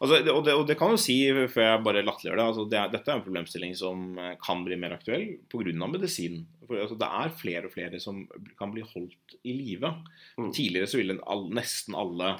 Altså, 0.00 0.20
det, 0.24 0.32
og, 0.32 0.44
det, 0.46 0.54
og 0.56 0.64
det 0.68 0.76
kan 0.80 0.94
jo 0.94 1.00
si, 1.00 1.18
før 1.52 1.66
jeg 1.66 1.82
bare 1.86 2.04
latterliggjør 2.06 2.40
det, 2.40 2.46
altså 2.46 2.64
det 2.70 2.78
er, 2.80 2.94
dette 2.94 3.12
er 3.12 3.20
en 3.20 3.26
problemstilling 3.26 3.74
som 3.78 4.06
eh, 4.16 4.32
kan 4.40 4.64
bli 4.66 4.78
mer 4.80 4.96
aktuell 4.96 5.26
pga. 5.52 5.74
medisin. 5.92 6.40
For, 6.64 6.80
altså, 6.80 6.96
det 7.00 7.10
er 7.20 7.36
flere 7.42 7.68
og 7.68 7.74
flere 7.74 8.00
som 8.02 8.22
kan 8.58 8.72
bli 8.72 8.86
holdt 8.86 9.36
i 9.44 9.56
live. 9.56 9.92
Mm. 10.40 10.50
Tidligere 10.56 10.90
så 10.90 11.02
ville 11.02 11.20
all, 11.28 11.46
nesten 11.56 11.98
alle 11.98 12.34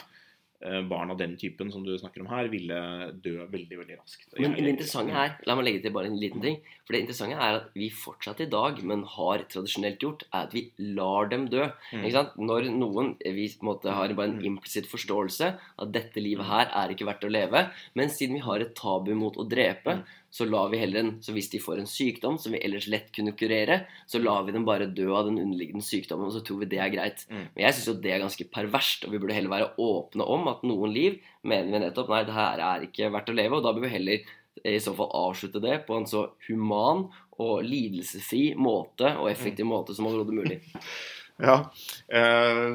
barn 0.61 1.11
av 1.11 1.17
den 1.17 1.37
typen 1.41 1.71
som 1.73 1.83
du 1.85 1.97
snakker 1.99 2.21
om 2.21 2.27
her, 2.29 2.49
ville 2.53 2.77
dø 3.25 3.47
veldig 3.49 3.79
veldig 3.81 3.97
raskt. 3.97 4.27
Men 4.39 4.53
det 4.59 4.69
interessante 4.75 5.15
her, 5.15 5.39
la 5.47 5.55
meg 5.57 5.65
legge 5.65 5.83
til 5.87 5.93
bare 5.95 6.11
en 6.11 6.19
liten 6.21 6.43
ting. 6.45 6.59
For 6.85 6.93
det 6.93 7.01
interessante 7.07 7.39
er 7.41 7.57
at 7.63 7.71
vi 7.75 7.89
fortsatt 7.91 8.41
i 8.45 8.49
dag, 8.53 8.83
men 8.85 9.05
har 9.05 9.39
tradisjonelt 9.49 9.99
gjort, 10.05 10.25
er 10.35 10.45
at 10.49 10.53
vi 10.53 10.67
lar 10.79 11.31
dem 11.33 11.47
dø. 11.49 11.65
Mm. 11.95 12.05
Ikke 12.05 12.13
sant? 12.19 12.37
Når 12.37 12.69
noen 12.77 13.15
vi 13.25 13.49
måte 13.63 13.89
har 13.97 14.13
bare 14.13 14.29
en 14.29 14.39
Mm. 14.41 14.45
implisitt 14.59 14.87
forståelse 14.91 15.59
at 15.79 15.93
dette 15.93 16.21
livet 16.21 16.45
her 16.47 16.67
er 16.75 16.93
ikke 16.95 17.07
verdt 17.09 17.25
å 17.25 17.31
leve, 17.33 17.71
men 17.95 18.09
siden 18.09 18.35
vi 18.35 18.41
har 18.45 18.61
et 18.61 18.75
tabu 18.75 19.15
mot 19.15 19.35
å 19.37 19.49
drepe, 19.49 19.97
Mm. 19.97 20.05
Så 20.31 20.47
lar 20.47 20.71
vi 20.71 20.79
heller 20.79 21.01
en 21.01 21.13
Så 21.23 21.35
hvis 21.35 21.51
de 21.51 21.59
får 21.63 21.81
en 21.81 21.89
sykdom 21.91 22.39
som 22.39 22.55
vi 22.55 22.61
ellers 22.65 22.87
lett 22.91 23.11
kunne 23.15 23.35
kurere, 23.39 23.81
så 24.07 24.21
lar 24.23 24.45
vi 24.47 24.55
dem 24.55 24.67
bare 24.69 24.87
dø 24.87 25.09
av 25.13 25.27
den 25.27 25.41
underliggende 25.43 25.85
sykdommen, 25.85 26.29
og 26.29 26.35
så 26.37 26.43
tror 26.47 26.63
vi 26.63 26.71
det 26.71 26.81
er 26.83 26.93
greit. 26.95 27.25
Mm. 27.31 27.47
Men 27.55 27.65
jeg 27.67 27.77
syns 27.77 27.89
jo 27.91 27.97
det 28.05 28.15
er 28.15 28.23
ganske 28.23 28.49
perverst, 28.55 29.07
og 29.07 29.15
vi 29.15 29.23
burde 29.23 29.37
heller 29.37 29.53
være 29.53 29.73
åpne 29.83 30.27
om 30.37 30.51
at 30.53 30.67
noen 30.67 30.95
liv 30.95 31.19
mener 31.43 31.73
vi 31.73 31.83
nettopp 31.85 32.13
nei, 32.13 32.25
det 32.29 32.37
her 32.37 32.63
er 32.67 32.87
ikke 32.87 33.11
verdt 33.15 33.33
å 33.33 33.39
leve, 33.41 33.59
og 33.59 33.67
da 33.67 33.75
bør 33.75 33.87
vi 33.89 33.95
heller 33.97 34.37
i 34.67 34.81
så 34.83 34.93
fall 34.97 35.09
avslutte 35.17 35.63
det 35.63 35.81
på 35.87 35.97
en 35.97 36.09
så 36.11 36.27
human 36.49 37.07
og 37.41 37.63
lidelsesfri 37.65 38.51
måte 38.61 39.15
og 39.17 39.31
effektiv 39.31 39.69
måte 39.69 39.97
som 39.97 40.11
overhodet 40.11 40.37
mulig. 40.37 40.61
Ja, 41.41 41.55
eh, 42.13 42.67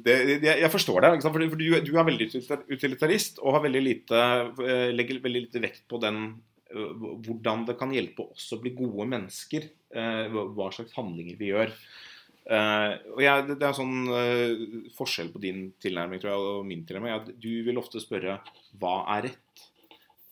det, 0.00 0.14
jeg 0.46 0.70
forstår? 0.72 1.04
Fordi, 1.20 1.48
for 1.52 1.60
du, 1.60 1.92
er 1.92 2.06
veldig 2.08 2.28
utilitarist 2.72 3.40
og 3.42 3.58
har 3.58 3.64
veldig 3.66 3.82
lite, 3.84 4.20
eh, 4.64 4.88
legger 4.96 5.20
veldig 5.24 5.42
lite 5.42 5.60
vekt 5.60 5.84
på 5.90 6.00
den 6.00 6.22
eh, 6.30 6.53
hvordan 6.74 7.64
det 7.68 7.76
kan 7.78 7.92
hjelpe 7.94 8.26
oss 8.32 8.50
å 8.54 8.60
bli 8.62 8.74
gode 8.76 9.06
mennesker. 9.10 9.68
eh, 9.94 10.26
hva 10.28 10.70
slags 10.74 10.94
handlinger 10.96 11.38
vi 11.38 11.52
gjør. 11.52 11.70
Eh, 12.44 12.94
og 13.14 13.22
jeg, 13.24 13.54
det 13.54 13.64
er 13.64 13.76
sånn 13.76 14.10
eh, 14.12 14.64
forskjell 14.96 15.30
på 15.32 15.40
din 15.40 15.68
tilnærming 15.80 16.20
tror 16.20 16.32
jeg, 16.32 16.50
og 16.50 16.66
min 16.68 16.82
tilnærming. 16.86 17.14
At 17.14 17.30
du 17.40 17.52
vil 17.66 17.80
ofte 17.80 18.02
spørre 18.02 18.40
hva 18.80 18.98
er 19.16 19.30
rett? 19.30 19.40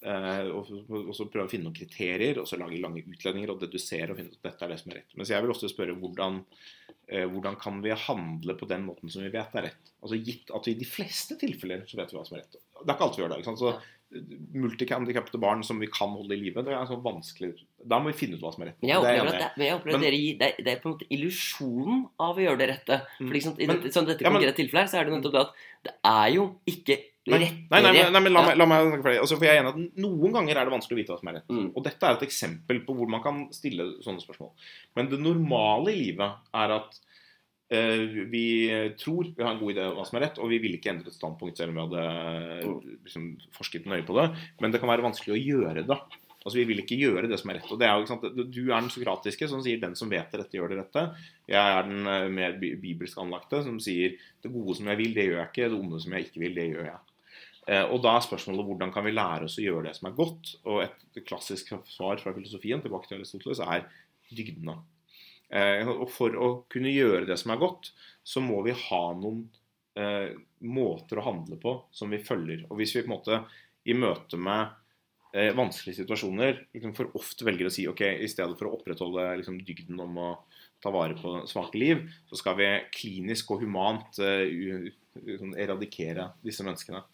Og, 0.03 0.67
så 1.15 1.29
prøve 1.31 1.45
å 1.47 1.51
finne 1.51 1.69
noen 1.69 1.77
kriterier, 1.77 2.41
og 2.43 2.49
så 2.51 2.57
lage 2.59 2.81
lange 2.83 3.05
utledninger 3.07 3.53
og 3.53 3.61
dedusere 3.63 4.11
og 4.11 4.17
finne 4.19 4.33
at 4.35 4.49
dette 4.49 4.65
er 4.67 4.73
det 4.73 4.79
som 4.81 4.91
er 4.91 4.97
rett. 4.99 5.15
Mens 5.15 5.31
jeg 5.31 5.45
vil 5.45 5.53
ofte 5.55 5.71
spørre 5.71 5.95
hvordan, 5.95 6.41
hvordan 7.31 7.59
kan 7.63 7.79
vi 7.85 7.95
handle 8.09 8.57
på 8.59 8.67
den 8.67 8.83
måten 8.83 9.13
som 9.15 9.23
vi 9.23 9.31
vet 9.31 9.55
er 9.61 9.69
rett? 9.69 9.93
Altså 10.03 10.19
Gitt 10.19 10.51
at 10.59 10.67
vi 10.67 10.75
i 10.75 10.81
de 10.81 10.89
fleste 10.91 11.39
tilfeller 11.39 11.87
så 11.87 12.01
vet 12.01 12.11
vi 12.11 12.19
hva 12.19 12.25
som 12.27 12.35
er 12.35 12.43
rett. 12.43 12.59
Det 12.59 12.83
er 12.83 12.97
ikke 12.97 13.07
alt 13.07 13.21
vi 13.21 13.23
gjør 13.23 13.31
det. 13.31 13.39
ikke 13.45 13.53
sant? 13.53 13.63
Så 13.63 14.02
Multihandikappede 14.55 15.41
barn 15.41 15.63
som 15.65 15.79
vi 15.81 15.87
kan 15.93 16.11
holde 16.13 16.35
i 16.37 16.41
live, 16.41 16.63
det 16.65 16.75
er 16.75 16.89
sånn 16.89 17.03
vanskelig 17.05 17.53
Da 17.89 17.99
må 17.99 18.11
vi 18.13 18.19
finne 18.19 18.37
ut 18.37 18.43
hva 18.45 18.53
som 18.55 18.63
er 18.65 18.71
rett. 18.73 18.81
Men 18.83 18.91
jeg 18.91 19.01
Det 19.03 19.09
er 19.13 19.21
opplever 19.23 19.39
at, 19.47 19.57
det, 19.57 19.67
jeg 19.67 19.77
opplever 19.77 19.95
at 19.97 20.01
Men- 20.01 20.07
dere 20.07 20.19
gir, 20.21 20.39
det, 20.39 20.49
er, 20.49 20.63
det 20.65 20.73
er 20.73 20.81
på 20.83 20.89
en 20.91 20.95
måte 20.97 21.09
illusjonen 21.17 22.03
av 22.21 22.37
å 22.37 22.45
gjøre 22.45 22.59
det 22.59 22.69
rette. 22.73 23.01
Mm. 23.19 23.27
For 23.29 23.35
liksom, 23.39 23.55
I 23.59 23.67
Men- 23.67 23.77
dette, 23.81 23.93
sånn, 23.97 24.07
dette 24.07 24.23
ja, 24.23 24.31
konkrete 24.31 24.57
tilfellet 24.61 24.91
så 24.93 24.99
er 25.01 25.05
det 25.05 25.15
nettopp 25.17 25.33
det 25.33 25.41
at 25.41 25.55
det 25.89 25.95
er 26.05 26.29
jo 26.37 26.45
ikke 26.67 26.99
Nei, 27.25 27.39
rettere 27.39 27.67
nei, 27.71 27.81
nei, 27.83 28.11
nei, 28.11 28.21
men 28.21 28.33
la 28.33 28.41
Ja. 28.41 28.47
meg, 28.49 28.57
la 28.59 28.67
meg 28.67 28.87
snakke 28.91 29.05
ferdig. 29.07 29.21
Altså, 29.23 29.37
for 29.39 29.45
jeg 29.47 29.55
er 29.57 29.63
enig 29.63 29.71
at 29.71 29.97
Noen 30.03 30.33
ganger 30.35 30.57
er 30.59 30.65
det 30.67 30.73
vanskelig 30.75 30.97
å 30.97 30.99
vite 30.99 31.13
hva 31.15 31.19
som 31.21 31.29
er 31.29 31.35
rett. 31.39 31.49
Mm. 31.49 31.69
Og 31.77 31.85
dette 31.85 32.03
er 32.03 32.13
et 32.17 32.27
eksempel 32.27 32.81
på 32.85 32.97
hvor 32.99 33.09
man 33.09 33.23
kan 33.23 33.49
stille 33.53 34.03
sånne 34.03 34.19
spørsmål. 34.21 34.51
Men 34.97 35.09
det 35.09 35.21
normale 35.21 35.93
i 35.95 36.01
livet 36.03 36.33
er 36.53 36.71
at 36.73 36.99
vi 38.31 38.45
tror 39.01 39.31
vi 39.37 39.43
har 39.43 39.55
en 39.55 39.61
god 39.61 39.73
idé 39.75 39.85
om 39.89 39.97
hva 39.97 40.05
som 40.09 40.19
er 40.19 40.27
rett, 40.27 40.39
og 40.43 40.51
vi 40.53 40.59
vil 40.63 40.75
ikke 40.77 40.91
endre 40.93 41.09
et 41.09 41.17
standpunkt 41.17 41.57
selv 41.57 41.73
om 41.73 41.79
vi 41.79 41.85
hadde 41.87 42.65
Mm. 42.67 42.99
liksom, 43.05 43.25
forsket 43.57 43.87
nøye 43.87 44.05
på 44.07 44.15
det. 44.19 44.27
Men 44.61 44.71
det 44.71 44.81
kan 44.81 44.89
være 44.93 45.03
vanskelig 45.07 45.35
å 45.37 45.45
gjøre 45.47 45.87
det. 45.87 45.99
Altså 46.45 46.59
Vi 46.59 46.65
vil 46.65 46.81
ikke 46.83 46.99
gjøre 46.99 47.29
det 47.31 47.39
som 47.39 47.51
er 47.51 47.55
rett. 47.61 47.71
og 47.71 47.79
det 47.79 47.87
er 47.87 47.95
jo, 47.95 48.03
ikke 48.03 48.09
sant? 48.09 48.53
Du 48.53 48.63
er 48.73 48.81
den 48.81 48.91
sokratiske 48.91 49.49
som 49.49 49.63
sier 49.63 49.79
'den 49.79 49.95
som 49.95 50.11
vet 50.11 50.31
det 50.33 50.41
rette, 50.41 50.59
gjør 50.59 50.69
det 50.71 50.79
rette'. 50.79 51.15
Jeg 51.47 51.79
er 51.79 51.83
den 51.89 52.07
eh, 52.07 52.29
mer 52.29 52.53
bibelsk 52.59 53.17
anlagte 53.19 53.63
som 53.63 53.79
sier 53.79 54.17
'det 54.43 54.53
gode 54.53 54.77
som 54.77 54.87
jeg 54.87 54.99
vil, 54.99 55.15
det 55.15 55.29
gjør 55.29 55.39
jeg 55.39 55.49
ikke'. 55.53 55.71
'Det 55.71 55.81
onde 55.81 56.01
som 56.03 56.13
jeg 56.13 56.25
ikke 56.27 56.41
vil, 56.41 56.55
det 56.55 56.75
gjør 56.75 56.85
jeg'. 56.91 57.01
Eh, 57.69 57.85
Og 57.93 58.03
da 58.03 58.17
er 58.17 58.21
spørsmålet 58.27 58.67
hvordan 58.67 58.93
kan 58.93 59.05
vi 59.05 59.13
lære 59.13 59.45
oss 59.45 59.57
å 59.59 59.63
gjøre 59.63 59.85
det 59.85 59.95
som 59.97 60.09
er 60.11 60.17
godt? 60.17 60.57
Og 60.67 60.83
et 60.83 61.25
klassisk 61.25 61.69
svar 61.87 62.19
fra 62.19 62.33
filosofien 62.35 62.83
tilbake 62.83 63.07
til 63.09 63.19
Aristoteles 63.19 63.61
er 63.61 63.85
dygdene. 64.35 64.83
Eh, 65.53 65.89
Og 65.89 66.09
for 66.11 66.37
å 66.37 66.53
kunne 66.73 66.93
gjøre 66.93 67.27
det 67.29 67.39
som 67.41 67.53
er 67.53 67.61
godt, 67.61 67.93
så 68.25 68.41
må 68.45 68.63
vi 68.67 68.77
ha 68.77 69.03
noen 69.19 69.45
eh, 69.99 70.33
måter 70.65 71.21
å 71.21 71.27
handle 71.27 71.59
på 71.61 71.75
som 71.93 72.13
vi 72.13 72.23
følger. 72.23 72.67
Og 72.71 72.79
hvis 72.81 72.97
vi 72.97 73.05
på 73.05 73.11
en 73.11 73.17
måte 73.17 73.43
i 73.85 73.97
møte 73.99 74.39
med 74.41 74.71
eh, 75.35 75.53
vanskelige 75.57 76.03
situasjoner 76.03 76.65
liksom 76.73 76.95
for 76.97 77.13
ofte 77.19 77.47
velger 77.49 77.69
å 77.69 77.75
si 77.75 77.87
ok, 77.91 78.05
i 78.23 78.31
stedet 78.31 78.57
for 78.59 78.71
å 78.71 78.77
opprettholde 78.79 79.29
liksom, 79.41 79.61
dygden 79.67 80.01
om 80.05 80.19
å 80.23 80.33
ta 80.83 80.91
vare 80.91 81.15
på 81.19 81.43
svake 81.51 81.79
liv, 81.79 82.03
så 82.27 82.39
skal 82.39 82.57
vi 82.59 82.69
klinisk 82.91 83.53
og 83.55 83.61
humant 83.63 84.19
uh, 84.19 84.89
eradikere 85.55 86.33
disse 86.43 86.65
menneskene. 86.67 87.05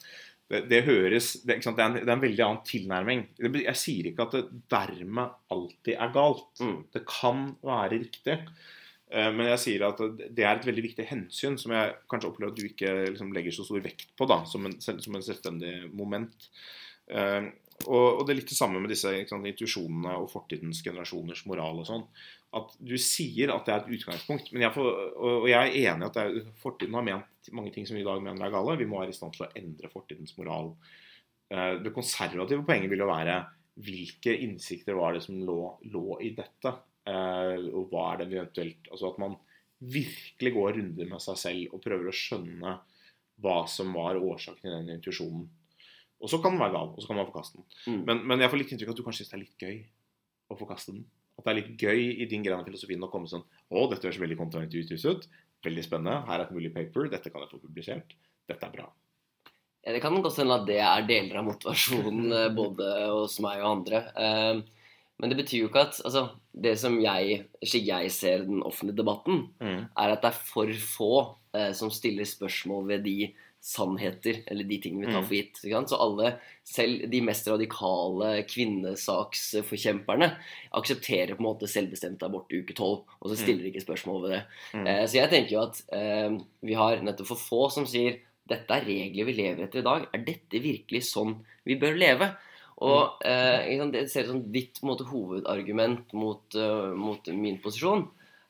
Det, 0.49 0.63
det 0.71 0.81
høres 0.87 1.35
det? 1.45 1.59
Det, 1.61 1.75
er 1.75 1.85
en, 1.85 1.99
det 1.99 2.07
er 2.09 2.15
en 2.15 2.25
veldig 2.25 2.45
annen 2.45 2.65
tilnærming. 2.65 3.27
Jeg 3.39 3.77
sier 3.77 4.09
ikke 4.11 4.25
at 4.29 4.37
det 4.39 4.45
dermed 4.73 5.35
alltid 5.53 5.95
er 5.95 6.15
galt. 6.15 6.51
Mm. 6.65 6.79
Det 6.95 7.03
kan 7.11 7.43
være 7.69 7.99
riktig. 7.99 8.39
Eh, 9.13 9.29
Men 9.37 9.51
jeg 9.53 9.63
sier 9.65 9.85
at 9.89 10.01
det 10.17 10.31
det 10.39 10.47
er 10.47 10.57
et 10.57 10.69
veldig 10.69 10.87
viktig 10.89 11.07
hensyn 11.11 11.59
som 11.61 11.77
jeg 11.77 11.95
kanskje 12.09 12.31
opplever 12.33 12.53
at 12.53 12.59
du 12.59 12.67
ikke 12.69 12.95
liksom 13.11 13.33
legger 13.37 13.57
så 13.57 13.69
stor 13.69 13.85
vekt 13.85 14.09
på 14.17 14.29
da, 14.31 14.43
som 14.49 14.69
en, 14.69 14.77
som 14.81 15.17
en 15.21 15.25
selvstendig 15.25 15.75
moment. 15.93 16.49
Og, 17.87 18.07
og 18.19 18.23
det 18.27 18.33
er 18.33 18.39
litt 18.41 18.51
det 18.51 18.59
samme 18.59 18.81
med 18.83 18.91
disse 18.91 19.11
sant, 19.31 19.47
intuisjonene 19.47 20.17
og 20.19 20.27
fortidens 20.33 20.81
generasjoners 20.83 21.45
moral 21.47 21.79
og 21.85 21.87
sånn. 21.87 22.05
At 22.59 22.73
du 22.83 22.97
sier 22.99 23.53
at 23.55 23.69
det 23.69 23.75
er 23.75 23.83
et 23.85 23.93
utgangspunkt, 23.99 24.51
jeg, 24.51 24.73
får, 24.75 24.89
og, 25.15 25.47
jeg 25.51 25.61
er 25.69 25.93
enig 25.93 26.09
at 26.09 26.19
er, 26.19 26.41
fortiden 26.63 26.97
har 26.99 27.07
ment 27.07 27.53
mange 27.55 27.71
ting 27.75 27.87
som 27.87 27.97
vi 27.97 28.03
i 28.03 28.09
dag 28.09 28.23
mener 28.25 28.49
er 28.49 28.55
gale. 28.55 28.79
Vi 28.81 28.89
må 28.89 28.99
være 29.03 29.15
i 29.15 29.19
stand 29.19 29.37
til 29.37 29.47
å 29.47 29.53
endre 29.61 29.93
fortidens 29.93 30.35
moral. 30.41 30.73
Eh, 31.53 31.77
Det 31.85 31.95
konservative 31.95 32.67
poenget 32.67 32.91
vil 32.91 33.05
jo 33.05 33.11
være 33.13 33.39
hvilke 33.79 34.35
innsikter 34.43 34.97
var 34.99 35.15
det 35.15 35.23
som 35.23 35.39
lå, 35.39 35.61
lå 35.93 36.19
i 36.27 36.33
dette? 36.35 36.75
Eh, 37.09 37.69
og 37.71 37.93
hva 37.93 38.09
er 38.11 38.25
det 38.25 38.33
eventuelt 38.35 38.91
Altså 38.91 39.13
at 39.13 39.21
man 39.23 39.39
virkelig 39.79 40.51
går 40.57 40.75
runder 40.81 41.07
med 41.13 41.23
seg 41.23 41.39
selv 41.39 41.77
og 41.77 41.83
prøver 41.85 42.11
å 42.11 42.17
skjønne 42.17 42.73
hva 43.39 43.59
som 43.71 43.93
var 43.95 44.19
årsaken 44.19 44.65
til 44.65 44.75
den 44.75 44.97
intuisjonen. 44.97 45.45
Og 46.21 46.31
så 46.33 46.41
kan 46.43 46.55
den 46.57 46.61
være 46.63 46.75
gal, 46.75 46.89
og 46.97 47.01
så 47.03 47.07
kan 47.11 47.17
man 47.21 47.29
forkaste 47.29 47.61
den. 47.61 47.67
Mm. 47.87 48.01
Men, 48.09 48.23
men 48.27 48.41
jeg 48.43 48.51
får 48.51 48.59
litt 48.63 48.73
inntrykk 48.75 48.91
av 48.91 48.95
at 48.97 49.01
du 49.01 49.05
kanskje 49.07 49.23
syns 49.25 49.31
det 49.33 49.37
er 49.39 49.45
litt 49.45 49.63
gøy 49.63 49.77
å 50.51 50.57
forkaste 50.59 50.95
den. 50.97 51.05
At 51.39 51.45
det 51.47 51.53
er 51.53 51.59
litt 51.61 51.83
gøy 51.85 52.01
i 52.25 52.27
din 52.27 52.43
greie 52.43 52.59
av 52.59 52.65
filosofien 52.67 53.05
å 53.07 53.11
komme 53.13 53.31
sånn 53.31 53.45
Å, 53.71 53.85
dette 53.93 54.09
høres 54.09 54.19
veldig 54.19 54.39
kontraintuitivt 54.41 55.05
ut. 55.07 55.29
Veldig 55.67 55.85
spennende. 55.87 56.17
Her 56.27 56.41
er 56.41 56.47
et 56.49 56.55
mulig 56.57 56.73
paper. 56.75 57.07
Dette 57.13 57.31
kan 57.31 57.45
jeg 57.45 57.53
få 57.53 57.61
publisert. 57.63 58.17
Dette 58.51 58.67
er 58.67 58.75
bra. 58.75 58.89
Ja, 59.87 59.93
det 59.95 60.01
kan 60.03 60.19
godt 60.23 60.41
hende 60.43 60.57
at 60.59 60.67
det 60.67 60.81
er 60.83 61.07
deler 61.07 61.39
av 61.39 61.47
motivasjonen 61.53 62.33
eh, 62.41 62.49
både 62.57 62.91
hos 63.15 63.39
meg 63.45 63.63
og 63.63 63.71
andre. 63.77 64.03
Eh, 64.19 64.65
Men 65.19 65.31
det 65.33 65.39
betyr 65.41 65.65
jo 65.65 65.69
ikke 65.71 65.81
at 65.89 65.97
altså, 66.07 66.21
Det 66.55 66.77
som 66.79 66.95
jeg, 67.03 67.41
slik 67.67 67.87
jeg 67.89 68.11
ser 68.15 68.45
den 68.47 68.61
offentlige 68.67 68.99
debatten, 69.05 69.45
Mm. 69.63 69.87
er 69.95 70.13
at 70.17 70.23
det 70.23 70.33
er 70.33 70.41
for 70.51 70.75
få 70.83 71.13
eh, 71.55 71.71
som 71.79 71.91
stiller 71.95 72.27
spørsmål 72.27 72.87
ved 72.91 73.05
de 73.07 73.17
sannheter, 73.61 74.43
eller 74.47 74.65
de 74.65 74.79
tingene 74.81 75.07
vi 75.07 75.13
tar 75.13 75.23
Mm. 75.23 75.27
for 75.27 75.35
gitt. 75.35 75.89
Så 75.89 75.97
alle, 76.01 76.39
selv 76.65 77.11
de 77.11 77.21
mest 77.21 77.49
radikale 77.49 78.45
kvinnesaksforkjemperne, 78.47 80.37
aksepterer 80.73 81.35
på 81.35 81.43
en 81.43 81.49
måte 81.49 81.69
selvbestemt 81.69 82.23
abort 82.23 82.53
i 82.53 82.63
uke 82.63 82.75
tolv, 82.75 83.05
og 83.21 83.31
så 83.31 83.37
stiller 83.37 83.63
de 83.63 83.73
ikke 83.73 83.85
spørsmål 83.85 84.23
ved 84.23 84.31
det. 84.31 84.43
Mm. 84.75 84.87
Eh, 84.87 85.05
så 85.07 85.15
jeg 85.19 85.31
tenker 85.31 85.53
jo 85.57 85.63
at 85.67 85.83
eh, 85.93 86.39
vi 86.63 86.75
har 86.75 87.03
nettopp 87.03 87.27
for 87.27 87.37
få 87.37 87.71
som 87.71 87.87
sier 87.87 88.21
dette 88.49 88.71
er 88.73 88.87
regler 88.87 89.27
vi 89.29 89.33
lever 89.37 89.65
etter 89.67 89.81
i 89.81 89.89
dag. 89.89 90.07
Er 90.15 90.25
dette 90.25 90.63
virkelig 90.63 91.03
sånn 91.11 91.45
vi 91.65 91.77
bør 91.77 91.99
leve? 91.99 92.37
Og 92.81 93.19
eh, 93.27 93.91
det 93.91 94.09
ser 94.09 94.25
ut 94.25 94.33
som 94.33 94.53
ditt 94.53 94.81
måte, 94.87 95.05
hovedargument 95.05 96.13
mot, 96.15 96.45
uh, 96.55 96.95
mot 96.95 97.27
min 97.35 97.59
posisjon 97.59 98.07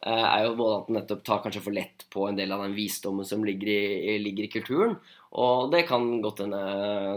er 0.06 0.44
jo 0.46 0.56
både 0.58 0.74
at 0.78 0.86
den 0.88 0.96
nettopp 1.00 1.22
tar 1.26 1.40
kanskje 1.42 1.62
for 1.64 1.74
lett 1.74 2.04
på 2.12 2.28
en 2.28 2.36
del 2.38 2.52
av 2.54 2.62
den 2.62 2.76
visdommen 2.76 3.26
som 3.26 3.42
ligger 3.44 3.70
i, 3.72 4.18
ligger 4.22 4.46
i 4.46 4.52
kulturen. 4.52 4.94
Og 5.32 5.72
det 5.72 5.86
kan 5.88 6.20
godt 6.22 6.44
hende 6.44 6.60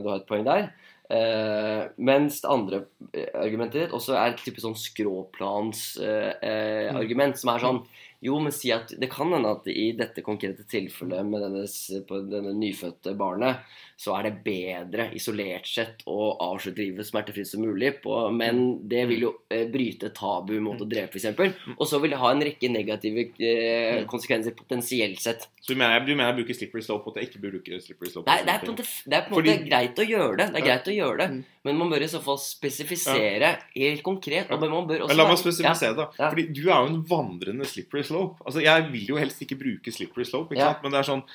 du 0.01 0.09
har 0.09 0.17
et 0.17 0.27
poeng 0.29 0.47
der. 0.47 0.71
Eh, 1.11 1.89
mens 1.97 2.39
det 2.39 2.49
andre 2.49 2.77
eh, 3.11 3.27
argumentet 3.35 3.81
ditt 3.81 3.95
også 3.95 4.15
er 4.15 4.31
et 4.31 4.43
type 4.45 4.61
sånn 4.63 4.77
skråplansargument, 4.79 6.39
eh, 6.41 6.91
Mm. 6.91 6.97
argument, 6.97 7.37
som 7.37 7.49
er 7.51 7.59
sånn 7.59 7.81
jo, 8.21 8.35
men 8.39 8.53
si 8.53 8.69
at 8.73 8.91
det 9.01 9.09
kan 9.09 9.31
hende 9.33 9.49
at 9.55 9.65
i 9.71 9.91
dette 9.97 10.21
konkrete 10.21 10.61
tilfellet 10.69 11.25
med 11.25 11.41
denne, 11.41 11.63
på 12.05 12.19
denne 12.29 12.51
nyfødte 12.53 13.15
barnet, 13.17 13.63
så 13.97 14.13
er 14.17 14.27
det 14.27 14.43
bedre 14.45 15.07
isolert 15.17 15.65
sett 15.69 16.03
å 16.09 16.31
avslutte 16.41 16.81
livet 16.81 17.05
smertefritt 17.05 17.49
som 17.49 17.63
mulig. 17.65 17.95
På, 18.03 18.15
men 18.33 18.61
det 18.89 19.03
vil 19.09 19.25
jo 19.25 19.31
eh, 19.49 19.67
bryte 19.73 20.11
tabu 20.17 20.53
mot 20.61 20.81
å 20.81 20.87
drepe, 20.89 21.17
f.eks. 21.17 21.57
Og 21.75 21.83
så 21.89 21.99
vil 22.01 22.13
det 22.13 22.21
ha 22.21 22.31
en 22.33 22.45
rekke 22.45 22.69
negative 22.73 23.27
eh, 23.41 24.03
konsekvenser 24.09 24.55
potensielt 24.57 25.21
sett. 25.21 25.47
Så 25.61 25.73
du 25.73 25.81
mener, 25.81 26.01
du 26.05 26.13
mener 26.15 26.31
jeg 26.31 26.39
bruker 26.41 26.57
slippery 26.57 26.85
slope, 26.85 27.09
og 27.09 27.17
at 27.17 27.21
jeg 27.23 27.31
ikke 27.31 27.43
bør 27.43 27.57
bruke 27.57 27.81
slippery 27.85 28.13
slope? 28.13 28.29
Det 28.29 28.37
er, 28.37 28.45
det 28.47 28.53
er 28.53 28.61
på 28.65 28.71
en 28.71 28.77
måte, 28.77 28.87
det 29.05 29.17
er 29.17 29.25
på 29.25 29.33
en 29.33 29.39
Fordi- 29.39 29.55
måte 29.57 29.69
greit 29.69 30.01
å 30.01 30.07
gjøre 30.09 30.37
det, 30.37 30.47
det 30.53 30.61
er 30.61 30.67
greit 30.69 30.89
å 30.93 30.97
gjøre 30.97 31.17
det. 31.25 31.43
Men 31.63 31.77
man 31.77 31.91
bør 31.93 32.01
i 32.01 32.07
så 32.09 32.17
fall 32.25 32.39
spesifisere 32.41 33.51
helt 33.75 34.01
konkret. 34.03 34.49
Og 34.51 34.63
man 34.65 34.87
bør 34.89 35.03
også 35.05 35.17
la 35.19 35.27
meg 35.29 35.37
spesifisere 35.37 35.93
da. 35.99 36.07
Fordi 36.17 36.47
du 36.49 36.63
er 36.71 36.77
jo 36.81 36.89
en 36.89 37.01
vandrende 37.09 37.67
slippery 37.69 38.01
slope. 38.07 38.41
Altså, 38.45 38.63
Jeg 38.65 38.87
vil 38.91 39.07
jo 39.13 39.19
helst 39.21 39.41
ikke 39.45 39.59
bruke 39.59 39.91
slippery 39.93 40.25
slope, 40.25 40.55
ikke 40.55 40.65
sant? 40.71 40.81
men 40.83 40.91
det 40.95 40.99
er 41.03 41.09
sånn 41.13 41.25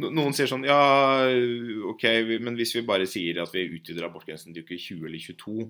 Noen 0.00 0.32
sier 0.32 0.46
sånn 0.48 0.62
Ja, 0.64 0.78
ok, 1.92 2.04
men 2.40 2.54
hvis 2.56 2.70
vi 2.78 2.84
bare 2.88 3.04
sier 3.10 3.42
at 3.42 3.50
vi 3.52 3.66
utvider 3.76 4.06
abortgrensen 4.06 4.54
til 4.54 4.64
uke 4.64 4.78
20 4.80 5.04
eller 5.04 5.20
22, 5.20 5.66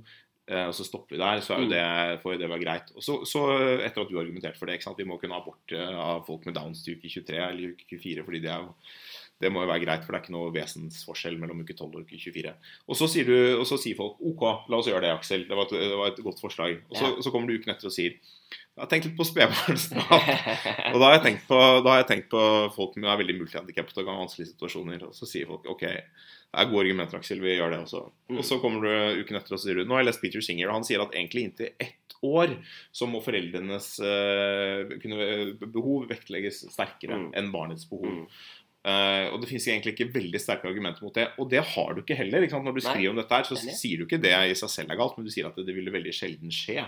eh, 0.52 0.66
og 0.68 0.74
så 0.78 0.86
stopper 0.86 1.16
vi 1.16 1.22
der, 1.22 1.40
så 1.42 1.56
er 1.56 1.58
jo 1.58 1.66
Mm. 1.66 1.72
det, 1.72 2.20
får 2.22 2.38
det 2.38 2.48
være 2.52 2.62
greit. 2.62 2.92
Og 2.94 3.02
så, 3.02 3.16
så 3.26 3.42
etter 3.82 4.02
at 4.04 4.08
du 4.08 4.14
har 4.16 4.22
argumentert 4.22 4.56
for 4.60 4.66
det, 4.66 4.76
ikke 4.78 4.84
sant? 4.90 4.98
vi 5.00 5.08
må 5.08 5.18
kunne 5.18 5.34
ha 5.34 5.40
abort 5.42 5.72
av 5.74 6.22
folk 6.28 6.46
med 6.46 6.54
Downs 6.54 6.84
til 6.84 6.94
uke 7.00 7.08
23 7.10 7.34
eller 7.48 7.72
uke 7.74 7.98
24, 7.98 8.22
fordi 8.28 8.40
det 8.44 8.50
er 8.52 8.60
jo 8.62 8.74
det 9.42 9.50
må 9.52 9.64
jo 9.64 9.70
være 9.72 9.82
greit, 9.84 10.04
for 10.06 10.14
det 10.14 10.20
er 10.20 10.24
ikke 10.24 10.34
noe 10.36 10.52
vesensforskjell 10.54 11.36
mellom 11.42 11.64
uke 11.64 11.74
12 11.74 11.88
og 11.90 12.04
uke 12.06 12.18
24. 12.22 12.54
Og 12.86 12.98
så 12.98 13.08
sier, 13.10 13.26
du, 13.26 13.58
og 13.58 13.66
så 13.68 13.78
sier 13.82 13.98
folk 13.98 14.20
OK, 14.22 14.44
la 14.70 14.78
oss 14.78 14.88
gjøre 14.90 15.02
det, 15.04 15.10
Aksel. 15.18 15.44
Det 15.50 15.58
var 15.58 15.66
et, 15.66 15.74
det 15.82 15.98
var 15.98 16.12
et 16.14 16.22
godt 16.24 16.40
forslag. 16.44 16.78
Og 16.88 16.96
så, 16.96 17.10
Ja. 17.10 17.22
så 17.26 17.34
kommer 17.34 17.50
du 17.50 17.58
uken 17.58 17.74
etter 17.74 17.90
og 17.90 17.94
sier 17.96 18.14
jeg 18.72 18.80
har 18.80 18.88
tenkt 18.88 19.04
litt 19.04 19.18
på 19.18 19.24
spedbarnsdrap. 19.28 20.28
og 20.94 20.96
da 20.96 21.04
har, 21.04 21.14
jeg 21.18 21.22
tenkt 21.26 21.42
på, 21.48 21.56
da 21.84 21.90
har 21.92 21.98
jeg 22.00 22.06
tenkt 22.08 22.30
på 22.32 22.40
folk 22.72 22.94
som 22.96 23.04
er 23.04 23.18
veldig 23.20 23.34
multihandikappet 23.42 23.98
og 24.00 24.06
kan 24.06 24.16
ha 24.16 24.22
vanskelige 24.22 24.48
situasjoner. 24.54 25.02
Og 25.10 25.12
så 25.16 25.28
sier 25.28 25.44
folk 25.50 25.66
OK, 25.68 25.82
det 25.92 26.60
er 26.62 26.70
gode 26.70 26.86
argumenter, 26.86 27.20
Aksel. 27.20 27.42
Vi 27.44 27.52
gjør 27.58 27.74
det 27.74 27.82
også. 27.84 28.00
Mm. 28.32 28.38
Og 28.40 28.46
så 28.48 28.56
kommer 28.62 28.86
du 28.86 29.20
uken 29.20 29.36
etter 29.40 29.56
og 29.56 29.60
så 29.60 29.66
sier 29.68 29.80
du 29.82 29.84
Nå 29.84 29.96
har 29.98 30.04
jeg 30.04 30.08
lest 30.08 30.24
Peter 30.24 30.44
Singer, 30.44 30.70
og 30.72 30.78
han 30.80 30.88
sier 30.88 31.04
at 31.04 31.12
egentlig 31.12 31.44
inntil 31.50 31.68
ett 31.84 32.16
år 32.24 32.54
så 32.94 33.08
må 33.10 33.20
foreldrenes 33.24 33.86
uh, 34.00 34.92
kunne, 35.02 35.28
behov 35.68 36.08
vektlegges 36.12 36.62
sterkere 36.72 37.18
Mm. 37.18 37.30
enn 37.38 37.52
barnets 37.52 37.84
behov. 37.90 38.08
Mm. 38.08 38.26
Eh, 38.84 39.28
og 39.30 39.40
det 39.40 39.48
finnes 39.48 39.66
egentlig 39.68 39.92
ikke 39.94 40.08
veldig 40.12 40.40
sterke 40.42 40.66
argumenter 40.66 41.04
mot 41.06 41.14
det. 41.14 41.28
Og 41.38 41.48
det 41.52 41.62
har 41.74 41.94
du 41.94 42.02
ikke 42.02 42.16
heller. 42.18 42.42
Ikke? 42.42 42.58
Når 42.58 42.74
du 42.74 42.82
Nei, 42.82 42.90
skriver 42.96 43.10
om 43.10 43.20
dette 43.22 43.30
her, 43.38 43.44
så 43.46 43.54
enig. 43.60 43.76
sier 43.78 43.96
du 44.02 44.06
ikke 44.08 44.20
det 44.22 44.34
i 44.34 44.54
seg 44.58 44.70
selv 44.74 44.90
er 44.90 44.96
galt, 44.98 45.16
men 45.16 45.26
du 45.26 45.30
sier 45.30 45.46
at 45.46 45.54
det, 45.56 45.66
det 45.66 45.74
ville 45.76 45.94
veldig 45.94 46.12
sjelden 46.16 46.50
skje. 46.50 46.82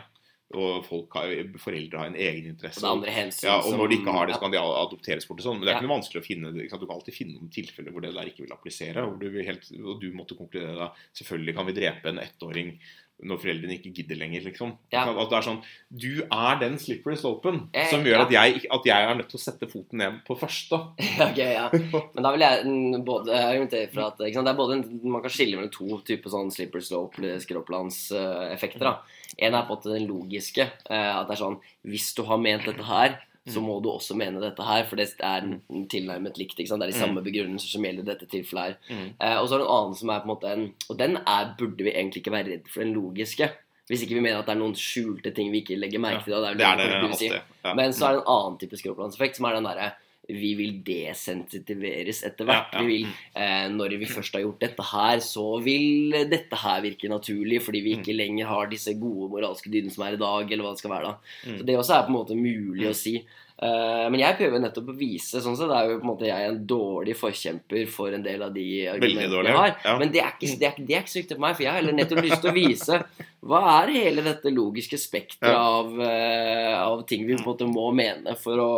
Og 0.54 0.84
folk 0.86 1.14
har, 1.16 1.30
foreldre 1.58 1.98
har 1.98 2.06
en 2.10 2.14
Og 2.18 2.20
egeninteresse. 2.20 2.82
er 2.84 2.90
andre 2.92 3.10
hensyn 3.10 3.46
Ja, 3.48 3.56
og 3.58 3.64
som- 3.70 3.78
når 3.80 3.88
de 3.90 3.96
ikke 3.96 4.12
har 4.12 4.26
det, 4.26 4.34
så 4.36 4.40
kan 4.40 4.50
de 4.52 4.58
adopteres 4.58 5.26
bort 5.26 5.40
og 5.40 5.46
sånn. 5.46 5.58
Men 5.58 5.66
det 5.66 5.68
er 5.72 5.78
ikke 5.80 5.88
noe 5.88 5.98
vanskelig 5.98 6.20
å 6.20 6.26
finne. 6.26 6.52
Du 6.52 6.68
kan 6.68 6.78
alltid 6.94 7.14
finne 7.14 7.34
noen 7.38 7.50
tilfeller 7.50 7.90
hvor 7.90 8.02
det 8.02 8.12
der 8.14 8.26
ikke 8.28 8.42
vil 8.44 8.52
applisere. 8.52 9.18
Du 9.18 9.30
vil 9.30 9.44
helt, 9.46 9.64
og 9.82 10.00
du 10.00 10.12
måtte 10.12 10.36
konkludere 10.36 10.76
da 10.76 10.92
Selvfølgelig 11.14 11.54
kan 11.56 11.66
vi 11.66 11.72
drepe 11.72 12.06
en 12.06 12.18
ettåring 12.18 12.78
når 13.22 13.38
foreldrene 13.40 13.76
ikke 13.76 13.92
gidder 13.94 14.18
lenger, 14.18 14.42
liksom. 14.48 14.72
Ja. 14.92 15.04
At 15.06 15.30
det 15.30 15.36
er 15.38 15.46
sånn 15.46 15.60
Du 15.88 16.24
er 16.24 16.58
den 16.60 16.74
slippery 16.82 17.16
slopen 17.18 17.60
Eh, 17.74 17.86
som 17.90 18.02
gjør 18.04 18.18
ja. 18.18 18.24
at, 18.26 18.32
jeg, 18.34 18.64
at 18.74 18.88
jeg 18.88 19.08
er 19.08 19.18
nødt 19.18 19.30
til 19.30 19.38
å 19.38 19.42
sette 19.44 19.68
foten 19.70 20.02
ned 20.02 20.18
på 20.26 20.36
første. 20.38 20.80
Ok, 21.28 21.38
ja. 21.38 21.68
Men 21.72 22.26
da 22.26 22.32
vil 22.34 22.44
jeg 22.44 22.64
mm, 22.66 23.04
både 23.06 23.36
argumentere 23.38 23.90
for 23.92 24.08
at 24.08 24.20
sant, 24.20 24.44
det 24.44 24.52
er 24.52 24.58
både 24.58 24.78
en, 24.78 24.84
Man 25.14 25.24
kan 25.24 25.32
skille 25.32 25.58
mellom 25.58 25.72
to 25.74 26.00
typer 26.06 26.32
sånn 26.32 26.52
slippery 26.54 26.84
slope, 26.84 27.36
skråplanseffekter. 27.44 28.90
Uh, 28.90 29.20
En 29.38 29.54
er 29.54 29.64
på 29.66 29.72
en 29.72 29.78
måte 29.78 29.94
den 29.94 30.08
logiske. 30.10 30.66
Uh, 30.90 31.20
At 31.20 31.30
det 31.30 31.38
er 31.38 31.42
sånn 31.44 31.60
Hvis 31.86 32.10
du 32.18 32.24
har 32.28 32.42
ment 32.42 32.66
dette 32.68 32.86
her, 32.86 33.16
så 33.46 33.60
må 33.60 33.74
du 33.82 33.90
også 33.90 34.14
mene 34.16 34.40
dette 34.40 34.62
her, 34.64 34.84
for 34.88 34.96
det 34.96 35.10
er 35.20 35.42
n- 35.44 35.86
tilnærmet 35.92 36.38
likt. 36.40 36.56
Det 36.56 36.64
er 36.70 36.86
de 36.86 36.92
samme 36.96 37.20
begrunnelser 37.22 37.68
som 37.74 37.84
gjelder 37.84 38.02
i 38.06 38.08
dette 38.08 38.26
tilfellet 38.30 38.64
her. 38.64 38.76
Mm. 38.88 39.10
Eh, 39.20 39.36
og 39.36 39.48
så 39.48 39.54
er 39.54 39.58
det 39.60 39.66
en 39.66 39.74
annen 39.74 39.94
som 39.98 40.08
er 40.14 40.20
på 40.22 40.28
en 40.28 40.32
måte 40.32 40.52
en 40.54 40.64
Og 40.88 40.96
den 40.98 41.16
er, 41.26 41.50
burde 41.58 41.84
vi 41.84 41.92
egentlig 41.92 42.22
ikke 42.22 42.32
være 42.32 42.50
redd 42.54 42.68
for, 42.72 42.80
den 42.80 42.94
logiske. 42.94 43.50
Hvis 43.90 44.02
ikke 44.06 44.14
vi 44.16 44.20
mener 44.24 44.38
at 44.40 44.46
det 44.48 44.54
er 44.54 44.62
noen 44.62 44.72
skjulte 44.74 45.34
ting 45.36 45.50
vi 45.52 45.60
ikke 45.60 45.76
legger 45.76 46.00
merke 46.00 46.24
til. 46.24 46.32
Det 46.40 46.64
er 46.64 46.76
det 46.80 46.86
det 46.88 47.02
du 47.02 47.08
det 47.12 47.18
si. 47.20 47.28
Ja. 47.28 47.74
Men 47.76 47.92
så 47.92 48.06
er 48.06 48.12
det 48.16 48.22
en 48.24 48.32
annen 48.32 48.56
type 48.62 48.76
skråplanseffekt, 48.80 49.36
som 49.36 49.44
er 49.50 49.58
den 49.58 49.68
derre 49.68 49.90
vi 50.28 50.54
vil 50.56 50.82
desensitiveres 50.86 52.22
etter 52.24 52.46
hvert. 52.48 52.72
Ja, 52.72 52.80
ja. 52.80 52.86
Vi 52.86 52.96
vil, 53.02 53.06
eh, 53.36 53.68
når 53.68 53.98
vi 54.00 54.06
først 54.08 54.32
har 54.32 54.42
gjort 54.44 54.60
dette 54.60 54.82
her, 54.82 55.18
så 55.24 55.44
vil 55.62 56.10
dette 56.30 56.56
her 56.56 56.80
virke 56.84 57.08
naturlig, 57.12 57.60
fordi 57.62 57.80
vi 57.84 57.94
Mm. 57.94 58.00
ikke 58.02 58.16
lenger 58.16 58.46
har 58.46 58.66
disse 58.66 58.94
gode 58.98 59.30
moralske 59.30 59.70
dydene 59.70 59.92
som 59.92 60.04
er 60.06 60.14
i 60.14 60.16
dag, 60.16 60.50
eller 60.52 60.64
hva 60.64 60.72
det 60.72 60.78
skal 60.78 60.90
være. 60.90 61.02
da. 61.04 61.14
Mm. 61.46 61.58
Så 61.58 61.66
Det 61.66 61.76
også 61.76 61.94
er 61.94 62.02
på 62.02 62.08
en 62.08 62.18
måte 62.18 62.36
mulig 62.36 62.88
å 62.88 62.94
si. 62.94 63.24
Eh, 63.54 64.06
men 64.10 64.18
jeg 64.18 64.34
prøver 64.34 64.58
nettopp 64.58 64.88
å 64.90 64.96
vise 64.98 65.38
sånn 65.42 65.54
sett 65.54 65.70
er 65.70 65.92
jo 65.92 65.98
på 66.00 66.02
en 66.02 66.08
måte 66.10 66.26
jeg 66.26 66.48
en 66.48 66.56
dårlig 66.66 67.14
forkjemper 67.14 67.84
for 67.86 68.16
en 68.16 68.24
del 68.24 68.42
av 68.42 68.50
de 68.54 68.64
argumentene 68.90 69.44
jeg 69.46 69.54
har. 69.54 69.76
ja. 69.84 69.94
Men 70.00 70.10
det 70.10 70.22
er, 70.24 70.32
ikke, 70.34 70.56
det, 70.58 70.66
er, 70.66 70.80
det 70.80 70.96
er 70.96 71.04
ikke 71.04 71.12
så 71.12 71.20
viktig 71.20 71.36
for 71.36 71.44
meg, 71.44 71.54
for 71.54 71.62
jeg 71.62 71.70
har 71.70 71.78
heller 71.78 71.96
nettopp 72.00 72.24
lyst 72.26 72.42
til 72.42 72.50
å 72.50 72.56
vise 72.56 72.98
hva 73.44 73.60
er 73.76 73.92
hele 73.94 74.24
dette 74.26 74.50
logiske 74.50 74.98
spekteret 74.98 75.52
Ja. 75.54 75.62
av, 75.78 75.92
uh, 76.00 76.74
av 76.82 77.06
ting 77.06 77.26
vi 77.28 77.36
på 77.36 77.44
en 77.44 77.50
måte 77.52 77.68
må 77.70 77.90
mene 77.94 78.34
for 78.40 78.58
å 78.64 78.72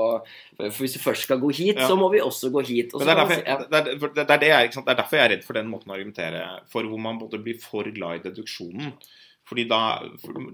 for 0.57 0.73
Hvis 0.81 0.97
vi 0.97 1.03
først 1.05 1.27
skal 1.29 1.41
gå 1.41 1.51
hit, 1.53 1.77
Ja. 1.77 1.89
så 1.89 1.97
må 2.01 2.11
vi 2.13 2.21
også 2.25 2.49
gå 2.53 2.63
hit. 2.65 2.95
Og 2.95 3.01
det 3.05 3.13
er, 3.13 3.19
derfor, 3.21 3.43
det, 3.69 3.77
er, 3.77 4.25
det, 4.25 4.37
er 4.37 4.47
jeg, 4.49 4.71
det 4.77 4.89
er 4.93 5.01
derfor 5.01 5.17
jeg 5.17 5.25
er 5.25 5.33
redd 5.37 5.45
for 5.45 5.57
den 5.59 5.69
måten 5.69 5.93
å 5.93 5.97
argumentere 5.97 6.45
for, 6.73 6.89
hvor 6.89 7.01
man 7.01 7.19
både 7.21 7.41
blir 7.45 7.61
for 7.61 7.85
glad 7.85 8.21
i 8.21 8.29
deduksjonen. 8.29 8.95
Fordi 9.47 9.67
da, 9.71 9.81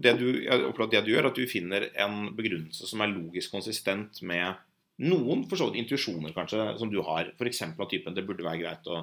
det 0.05 0.12
du, 0.20 0.26
det 0.43 1.01
du 1.07 1.11
gjør, 1.14 1.30
at 1.30 1.38
du 1.38 1.49
finner 1.49 1.88
en 2.05 2.34
begrunnelse 2.36 2.88
som 2.88 3.01
er 3.01 3.14
logisk 3.14 3.55
konsistent 3.55 4.20
med 4.28 4.59
noen 5.03 5.47
for 5.49 5.59
så 5.59 5.70
vidt 5.70 5.80
intuisjoner 5.80 6.34
kanskje, 6.36 6.66
som 6.80 6.90
du 6.93 7.01
har. 7.07 7.32
F.eks. 7.38 7.62
av 7.72 7.88
typen 7.90 8.16
det 8.16 8.26
burde 8.28 8.45
være 8.45 8.61
greit 8.61 8.90
å, 8.93 9.01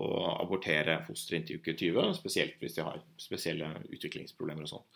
å 0.00 0.08
abortere 0.38 1.02
fostre 1.06 1.38
inntil 1.38 1.60
uke 1.60 1.76
20, 1.76 2.14
spesielt 2.22 2.56
hvis 2.62 2.78
de 2.78 2.86
har 2.86 3.02
spesielle 3.20 3.68
utviklingsproblemer 3.92 4.64
og 4.64 4.72
sånn. 4.72 4.88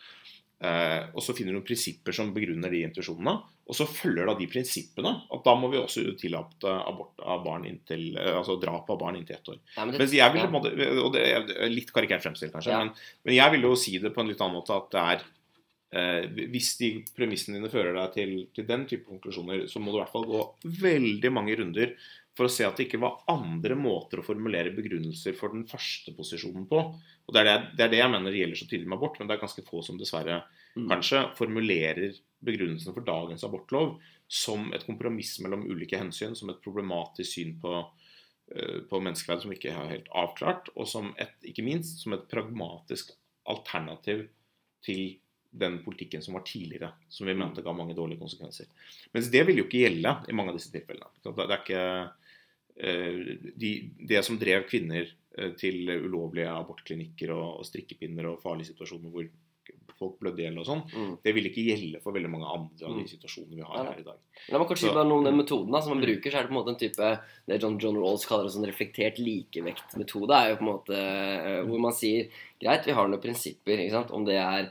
Eh, 0.57 1.03
og 1.13 1.21
så 1.21 1.35
finner 1.37 1.53
du 1.53 1.59
noen 1.59 1.67
prinsipper 1.67 2.15
som 2.17 2.31
begrunner 2.33 2.71
de 2.73 2.79
intuisjonene. 2.87 3.35
Og 3.67 3.75
så 3.77 3.85
følger 3.85 4.25
da 4.25 4.33
de 4.39 4.47
prinsippene 4.49 5.11
at 5.35 5.43
da 5.45 5.53
må 5.59 5.69
vi 5.69 5.77
også 5.77 6.15
tillate 6.17 6.71
abort 6.87 7.19
av 7.21 7.43
barn 7.45 7.67
inntil, 7.69 8.07
eh, 8.17 8.31
altså 8.39 8.55
drap 8.61 8.89
av 8.89 8.97
barn 9.03 9.19
inntil 9.19 9.35
ett 9.37 9.49
år. 9.53 9.59
Men 9.77 9.91
det- 9.97 10.09
jeg 10.17 10.33
vil 10.33 10.41
ja. 10.41 10.47
måte, 10.49 10.71
og 11.03 11.13
det 11.13 11.23
er 11.27 11.69
litt 11.69 11.91
karikert 11.93 12.23
fremstilt 12.23 12.53
kanskje, 12.53 12.71
Ja. 12.71 12.79
men, 12.79 12.93
men 13.25 13.35
jeg 13.35 13.51
vil 13.51 13.61
jo 13.61 13.75
si 13.75 13.97
det 13.99 14.13
på 14.15 14.21
en 14.21 14.27
litt 14.29 14.41
annen 14.41 14.55
måte 14.57 14.73
at 14.75 14.89
det 14.91 15.01
er 15.03 15.21
eh, 15.93 16.27
Hvis 16.51 16.77
de 16.79 17.05
premissene 17.15 17.55
dine 17.61 17.69
fører 17.71 17.93
deg 17.93 18.13
til, 18.13 18.47
til 18.53 18.65
den 18.67 18.85
type 18.87 19.05
konklusjoner, 19.07 19.67
så 19.69 19.79
må 19.79 19.91
du 19.93 19.97
i 19.99 20.01
hvert 20.03 20.11
fall 20.11 20.25
gå 20.25 20.41
veldig 20.81 21.31
mange 21.31 21.55
runder 21.55 21.93
for 22.37 22.45
å 22.45 22.53
se 22.53 22.65
at 22.67 22.77
det 22.77 22.85
ikke 22.87 23.01
var 23.01 23.23
andre 23.33 23.75
måter 23.79 24.21
å 24.21 24.25
formulere 24.25 24.75
begrunnelser 24.75 25.33
for 25.37 25.55
den 25.55 25.65
første 25.69 26.13
posisjonen 26.13 26.67
på. 26.69 26.83
Og 27.25 27.33
Det 27.33 27.41
er 27.41 27.49
det, 27.49 27.57
det, 27.73 27.83
er 27.87 27.93
det 27.95 28.01
jeg 28.03 28.13
mener 28.13 28.37
gjelder 28.37 28.59
så 28.59 28.69
tydelig 28.69 28.91
med 28.91 28.99
abort, 28.99 29.17
men 29.19 29.29
det 29.29 29.35
er 29.35 29.41
ganske 29.41 29.65
få 29.65 29.81
som 29.85 29.97
dessverre 29.99 30.43
Mm. 30.77 30.89
kanskje 30.91 31.23
formulerer 31.37 32.13
begrunnelsen 32.45 32.93
for 32.93 33.05
dagens 33.05 33.43
abortlov 33.47 33.95
som 34.29 34.69
et 34.75 34.85
kompromiss 34.85 35.37
mellom 35.41 35.65
ulike 35.65 35.97
hensyn, 35.97 36.35
som 36.35 36.51
et 36.51 36.61
problematisk 36.61 37.31
syn 37.31 37.55
på, 37.61 37.79
eh, 38.53 38.81
på 38.89 38.99
menneskeverd 39.01 39.41
som 39.41 39.53
ikke 39.55 39.71
er 39.71 39.93
helt 39.95 40.11
avklart, 40.13 40.69
og 40.75 40.87
som 40.87 41.13
et, 41.17 41.33
ikke 41.43 41.65
minst 41.65 42.03
som 42.03 42.13
et 42.13 42.27
pragmatisk 42.29 43.15
alternativ 43.47 44.27
til 44.83 45.17
den 45.57 45.79
politikken 45.81 46.21
som 46.21 46.35
var 46.35 46.43
tidligere, 46.45 46.91
som 47.09 47.25
vi 47.25 47.33
mente 47.33 47.63
ga 47.63 47.73
mange 47.73 47.95
dårlige 47.95 48.19
konsekvenser. 48.19 48.67
Mens 49.13 49.31
det 49.33 49.45
vil 49.47 49.57
jo 49.57 49.65
ikke 49.65 49.87
gjelde 49.87 50.13
i 50.29 50.35
mange 50.35 50.51
av 50.51 50.59
disse 50.59 50.69
tilfellene. 50.69 51.09
Det 51.23 51.47
er 51.47 51.57
ikke 51.57 51.85
de, 52.79 53.71
Det 54.07 54.23
som 54.25 54.37
drev 54.37 54.67
kvinner 54.69 55.07
eh, 55.37 55.51
til 55.57 55.87
ulovlige 56.05 56.47
abortklinikker 56.49 57.31
og, 57.33 57.59
og 57.59 57.65
strikkepinner 57.65 58.25
og 58.31 58.41
farlige 58.41 58.73
situasjoner 58.73 59.09
hvor 59.11 59.27
folk 59.97 60.19
blødde 60.21 60.37
i 60.39 60.45
hjel 60.45 60.59
og 60.61 60.65
sånn, 60.67 60.83
Mm. 60.93 61.13
det 61.23 61.31
vil 61.33 61.45
ikke 61.49 61.63
gjelde 61.65 62.01
for 62.03 62.13
veldig 62.13 62.29
mange 62.29 62.45
andre 62.45 62.85
av 62.85 62.93
de 62.93 63.01
Mm. 63.01 63.07
situasjonene 63.09 63.55
vi 63.55 63.61
har 63.65 63.77
ja, 63.77 63.91
her 63.91 63.99
i 63.99 64.03
dag. 64.05 64.17
La 64.51 64.59
meg 64.59 64.67
kort 64.67 64.77
si 64.77 64.85
bare 64.93 65.07
noe 65.09 65.17
om 65.17 65.23
den 65.25 65.35
metoden 65.37 65.71
da, 65.71 65.81
som 65.81 65.89
man 65.97 66.03
Mm. 66.03 66.05
bruker. 66.05 66.29
så 66.31 66.37
er 66.37 66.41
det 66.43 66.49
på 66.51 66.53
en 66.53 66.61
måte 66.61 66.69
en 66.69 66.77
type 66.77 67.19
Det 67.47 67.61
John, 67.63 67.79
John 67.79 67.95
Rawls 67.97 68.25
kaller 68.27 68.43
en 68.45 68.53
sånn 68.53 68.67
reflektert 68.69 69.17
likevektmetode. 69.17 70.29
er 70.37 70.49
jo 70.51 70.55
på 70.57 70.61
en 70.61 70.73
måte 70.73 70.93
eh, 70.95 71.63
Hvor 71.65 71.79
man 71.79 71.91
sier 71.93 72.29
greit, 72.61 72.85
vi 72.85 72.91
har 72.93 73.07
noen 73.07 73.21
prinsipper. 73.21 73.77
ikke 73.79 73.91
sant, 73.91 74.11
Om 74.11 74.25
det 74.25 74.35
er 74.35 74.63
eh, 74.65 74.69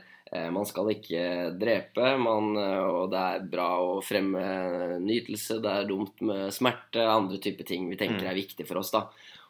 man 0.51 0.65
skal 0.67 0.89
ikke 0.91 1.23
drepe, 1.59 2.17
man, 2.19 2.51
eh, 2.59 2.83
og 2.83 3.11
det 3.13 3.21
er 3.23 3.45
bra 3.47 3.69
å 3.79 4.01
fremme 4.03 4.99
nytelse, 4.99 5.61
det 5.63 5.71
er 5.71 5.87
dumt 5.87 6.19
med 6.21 6.51
smerte, 6.51 7.03
andre 7.07 7.39
typer 7.39 7.63
ting 7.65 7.89
vi 7.89 7.95
tenker 7.95 8.25
Mm. 8.25 8.31
er 8.31 8.35
viktig 8.41 8.67
for 8.67 8.77
oss. 8.81 8.91
da. 8.91 9.07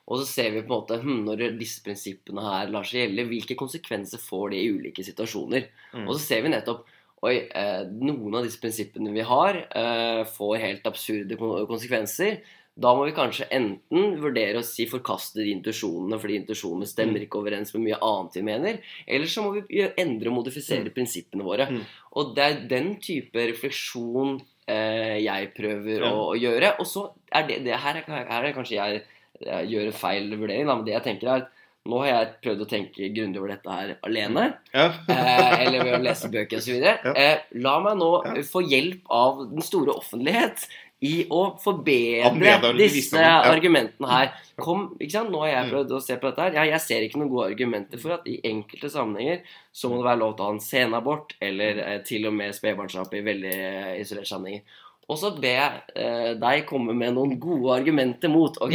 Og 0.08 0.20
så 0.20 0.26
ser 0.26 0.52
vi 0.52 0.62
på 0.62 0.72
en 0.72 0.76
måte 0.80 1.02
hm, 1.02 1.26
når 1.26 1.58
disse 1.60 1.82
prinsippene 1.84 2.40
her 2.42 2.70
lar 2.72 2.84
seg 2.84 3.10
gjelde, 3.10 3.28
hvilke 3.28 3.58
konsekvenser 3.60 4.22
får 4.24 4.52
det 4.52 4.62
i 4.62 4.70
ulike 4.72 5.04
situasjoner. 5.04 5.68
Mm. 5.94 6.08
Og 6.08 6.14
så 6.16 6.20
ser 6.20 6.42
vi 6.44 6.50
nettopp 6.50 6.86
Oi, 7.26 7.50
eh, 7.50 7.82
noen 7.98 8.36
av 8.38 8.44
disse 8.46 8.60
prinsippene 8.62 9.10
vi 9.12 9.24
har, 9.26 9.56
eh, 9.74 10.24
får 10.24 10.60
helt 10.62 10.84
absurde 10.86 11.36
konsekvenser. 11.66 12.42
Da 12.78 12.92
må 12.94 13.08
vi 13.08 13.14
kanskje 13.18 13.48
enten 13.58 14.20
vurdere 14.22 14.60
å 14.62 14.66
si 14.66 14.86
forkaste 14.86 15.42
de 15.42 15.50
intuisjonene 15.56 16.20
fordi 16.22 16.36
intuisjonene 16.44 16.86
stemmer 16.86 17.24
ikke 17.26 17.40
overens 17.42 17.74
med 17.74 17.88
mye 17.88 17.98
annet 18.06 18.38
vi 18.38 18.44
mener, 18.46 18.78
eller 19.08 19.26
så 19.34 19.42
må 19.48 19.56
vi 19.58 19.82
endre 19.98 20.30
og 20.30 20.36
modifisere 20.44 20.94
prinsippene 20.94 21.44
våre. 21.48 21.66
Mm. 21.74 21.82
Og 22.22 22.36
det 22.38 22.46
er 22.46 22.62
den 22.70 22.92
type 23.02 23.48
refleksjon 23.50 24.38
eh, 24.70 25.18
jeg 25.26 25.52
prøver 25.58 26.06
Ja. 26.06 26.14
å, 26.14 26.32
å 26.36 26.38
gjøre. 26.38 26.76
Og 26.80 26.86
så 26.86 27.08
er 27.34 27.48
det, 27.50 27.64
det 27.66 27.82
her, 27.82 28.04
er, 28.06 28.26
her 28.30 28.46
er 28.52 28.54
kanskje 28.54 28.78
jeg, 28.78 29.02
jeg 29.42 29.70
gjør 29.74 29.90
en 29.90 30.02
feil 30.06 30.30
vurdering, 30.38 30.68
da, 30.70 30.76
men 30.78 30.86
det 30.86 30.94
jeg 31.00 31.08
tenker 31.12 31.28
er 31.34 31.42
at 31.48 31.54
nå 31.88 32.02
har 32.04 32.08
jeg 32.10 32.32
prøvd 32.44 32.62
å 32.66 32.66
tenke 32.68 33.06
grundig 33.16 33.40
over 33.40 33.54
dette 33.54 33.72
her 33.72 33.94
alene 34.04 34.42
Ja. 34.76 34.90
eh, 35.08 35.62
eller 35.64 35.86
ved 35.88 35.94
å 35.96 36.02
lese 36.04 36.28
bøker 36.34 36.60
osv. 36.60 36.82
Ja. 36.84 37.14
Eh, 37.16 37.38
la 37.64 37.78
meg 37.80 37.96
nå 38.02 38.10
Ja. 38.28 38.34
få 38.44 38.60
hjelp 38.68 39.06
av 39.10 39.46
den 39.54 39.64
store 39.64 39.96
offentlighet 39.96 40.66
i 41.06 41.28
å 41.30 41.42
forbedre 41.62 42.72
disse 42.78 43.22
ja. 43.22 43.44
argumentene 43.46 44.08
her. 44.10 44.32
Kom, 44.58 44.88
ikke 44.98 45.12
sant? 45.14 45.30
Nå 45.30 45.44
har 45.44 45.52
jeg 45.52 45.66
Mm. 45.68 45.72
prøvd 45.76 45.92
å 45.94 46.02
se 46.02 46.18
på 46.18 46.28
dette 46.32 46.42
her. 46.42 46.54
Jeg, 46.58 46.72
jeg 46.72 46.82
ser 46.82 47.02
ikke 47.06 47.20
noen 47.22 47.30
gode 47.30 47.52
argumenter 47.52 48.00
for 48.02 48.16
at 48.16 48.26
i 48.26 48.40
enkelte 48.44 48.90
sammenhenger 48.90 49.44
så 49.72 49.90
må 49.92 50.00
det 50.00 50.08
være 50.10 50.20
lov 50.24 50.36
til 50.36 50.44
å 50.44 50.48
ha 50.48 50.54
en 50.56 50.60
senabort, 50.60 51.36
eller 51.40 51.78
eh, 51.84 52.00
til 52.02 52.26
og 52.26 52.34
med 52.34 52.56
spedbarnsdrap 52.58 53.14
i 53.14 53.22
veldig 53.22 53.54
eh, 53.54 54.02
isolerte 54.02 54.32
sammenhenger. 54.32 54.64
Og 55.08 55.16
så 55.16 55.30
ber 55.40 55.54
jeg 55.56 55.82
eh, 55.96 56.34
deg 56.36 56.66
komme 56.68 56.92
med 56.94 57.14
noen 57.16 57.38
gode 57.40 57.72
argumenter 57.78 58.28
mot. 58.28 58.58
Ok, 58.60 58.74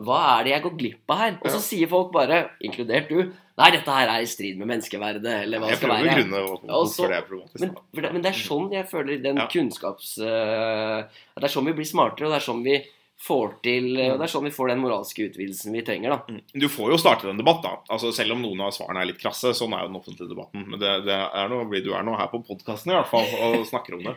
hva 0.00 0.20
er 0.38 0.44
det 0.46 0.52
jeg 0.54 0.62
går 0.64 0.76
glipp 0.80 1.12
av 1.12 1.18
her? 1.20 1.34
Og 1.42 1.50
så 1.50 1.58
Mm. 1.58 1.60
Ja. 1.60 1.64
sier 1.68 1.90
folk 1.92 2.12
bare, 2.14 2.38
inkludert 2.64 3.08
du, 3.12 3.18
nei, 3.60 3.68
dette 3.70 3.92
her 3.92 4.08
er 4.08 4.22
i 4.24 4.30
strid 4.30 4.56
med 4.58 4.66
menneskeverdet, 4.72 5.34
eller 5.44 5.60
hva 5.60 5.68
det 5.68 5.74
Jeg 5.74 5.78
skal 5.82 5.90
prøver 5.90 6.00
å 6.00 6.08
være. 6.08 6.16
grunne 6.22 6.40
hvorfor 6.72 7.12
det 7.12 7.18
er 7.18 7.28
problematisk. 7.28 7.60
Men, 7.60 7.76
det, 8.02 8.12
men 8.16 8.22
det 8.24 8.30
er 8.32 8.40
sånn 8.48 8.72
jeg 8.72 8.88
føler 8.88 9.22
den 9.22 9.36
Ja. 9.36 9.46
kunnskaps... 9.52 10.18
Uh, 10.18 11.04
det 11.36 11.44
er 11.44 11.52
sånn 11.52 11.66
vi 11.68 11.76
blir 11.76 11.84
smartere, 11.92 12.26
og 12.26 12.32
det 12.32 12.40
er 12.40 12.48
sånn 12.48 12.64
vi 12.64 12.78
får 13.20 13.52
til 13.64 13.86
Og 13.94 14.18
det 14.18 14.26
er 14.26 14.30
sånn 14.30 14.46
vi 14.46 14.52
får 14.52 14.72
den 14.72 14.82
moralske 14.82 15.28
utvidelsen 15.28 15.74
vi 15.74 15.82
trenger, 15.86 16.12
da. 16.12 16.34
Mm. 16.34 16.42
Du 16.64 16.66
får 16.72 16.92
jo 16.92 16.98
starte 17.00 17.30
en 17.30 17.40
debatt, 17.40 17.62
da. 17.64 17.72
Altså, 17.94 18.10
selv 18.16 18.36
om 18.36 18.42
noen 18.42 18.64
av 18.66 18.74
svarene 18.76 19.04
er 19.04 19.10
litt 19.12 19.22
krasse. 19.22 19.54
Sånn 19.56 19.72
er 19.76 19.84
jo 19.84 19.92
den 19.92 20.00
offentlige 20.00 20.32
debatten. 20.32 20.66
Men 20.68 20.82
det, 20.82 20.92
det 21.06 21.16
er 21.16 21.50
noe, 21.52 21.64
du 21.84 21.90
er 21.94 22.04
nå 22.06 22.16
her 22.18 22.30
på 22.32 22.42
podkasten 22.44 22.92
i 22.92 22.98
hvert 22.98 23.10
fall 23.10 23.28
og 23.46 23.64
snakker 23.70 23.96
om 23.96 24.04
det. 24.10 24.14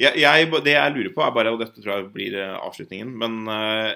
Jeg, 0.00 0.18
jeg, 0.22 0.50
det 0.66 0.74
jeg 0.74 0.94
lurer 0.96 1.14
på, 1.14 1.24
er 1.24 1.34
bare, 1.36 1.54
og 1.54 1.62
dette 1.62 1.82
tror 1.82 1.94
jeg 1.94 2.12
blir 2.14 2.38
eh, 2.38 2.54
avslutningen 2.58 3.10
Men 3.20 3.40
uh, 3.50 3.90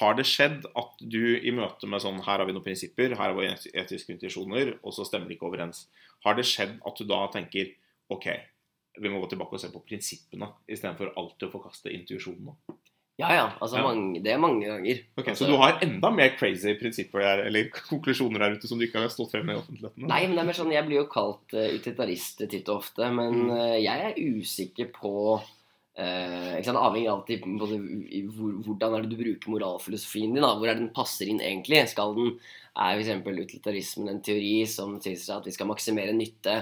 har 0.00 0.16
det 0.18 0.26
skjedd 0.28 0.66
at 0.78 1.02
du 1.02 1.38
i 1.38 1.54
møte 1.54 1.88
med 1.90 2.02
sånn 2.02 2.18
Her 2.24 2.40
har 2.40 2.46
vi 2.48 2.54
noen 2.56 2.64
prinsipper, 2.64 3.14
her 3.14 3.32
har 3.32 3.36
vi 3.38 3.50
etiske 3.50 4.14
intuisjoner, 4.14 4.76
og 4.82 4.94
så 4.94 5.06
stemmer 5.06 5.30
det 5.30 5.38
ikke 5.38 5.50
overens. 5.50 5.86
Har 6.26 6.38
det 6.38 6.46
skjedd 6.48 6.78
at 6.86 6.98
du 6.98 7.06
da 7.06 7.24
tenker 7.32 7.70
OK, 8.12 8.26
vi 8.98 9.10
må 9.12 9.20
gå 9.22 9.30
tilbake 9.30 9.58
og 9.58 9.62
se 9.62 9.70
på 9.70 9.82
prinsippene 9.86 10.48
istedenfor 10.66 11.14
alltid 11.18 11.48
å 11.48 11.54
forkaste 11.54 11.92
intuisjonene? 11.94 12.56
Ja, 13.18 13.30
ja. 13.32 13.44
Altså, 13.64 13.78
Ja. 13.78 13.82
Mange, 13.86 14.20
det 14.20 14.32
er 14.32 14.38
mange 14.38 14.66
ganger. 14.68 14.98
Ok, 15.16 15.28
altså, 15.28 15.44
Så 15.46 15.50
du 15.50 15.56
har 15.56 15.78
enda 15.82 16.10
mer 16.12 16.34
crazy 16.36 16.74
prinsipper 16.76 17.22
der, 17.24 17.46
eller 17.46 17.70
konklusjoner 17.72 18.38
der 18.44 18.56
ute 18.58 18.68
som 18.68 18.78
du 18.78 18.84
ikke 18.84 19.00
har 19.00 19.08
stått 19.08 19.30
frem 19.32 19.46
med 19.48 19.56
i 19.56 19.60
offentligheten? 19.62 20.04
Nei, 20.10 20.26
men 20.26 20.36
det 20.36 20.42
er 20.42 20.48
mer 20.50 20.58
sånn, 20.58 20.72
Jeg 20.76 20.84
blir 20.86 21.00
jo 21.00 21.06
kalt 21.08 21.54
uh, 21.56 21.64
utilitarist 21.78 22.44
titt 22.50 22.68
og 22.68 22.82
ofte, 22.82 23.08
men 23.10 23.46
Mm. 23.46 23.50
uh, 23.56 23.78
jeg 23.80 24.04
er 24.10 24.20
usikker 24.20 24.92
på 24.92 25.14
uh, 25.40 26.52
ikke 26.58 26.68
sant, 26.68 26.76
Avhengig 26.82 27.08
alltid 27.08 27.40
på 27.40 27.70
det, 27.70 27.80
hvor, 28.36 28.52
hvordan 28.68 28.94
er 28.98 29.02
det 29.06 29.10
du 29.14 29.16
bruker 29.24 29.48
moralfilosofien 29.54 30.34
din. 30.34 30.42
da, 30.44 30.52
Hvor 30.58 30.68
er 30.68 30.74
det 30.76 30.84
den 30.84 30.94
passer 30.94 31.26
inn 31.32 31.40
egentlig? 31.40 31.88
Skal 31.88 32.14
den, 32.14 32.38
Er 32.76 32.98
f.eks. 33.00 33.24
utilitarismen 33.24 34.10
en 34.12 34.20
teori 34.20 34.66
som 34.68 34.98
tilsier 35.00 35.38
at 35.38 35.46
vi 35.48 35.52
skal 35.56 35.66
maksimere 35.72 36.12
nytte 36.12 36.58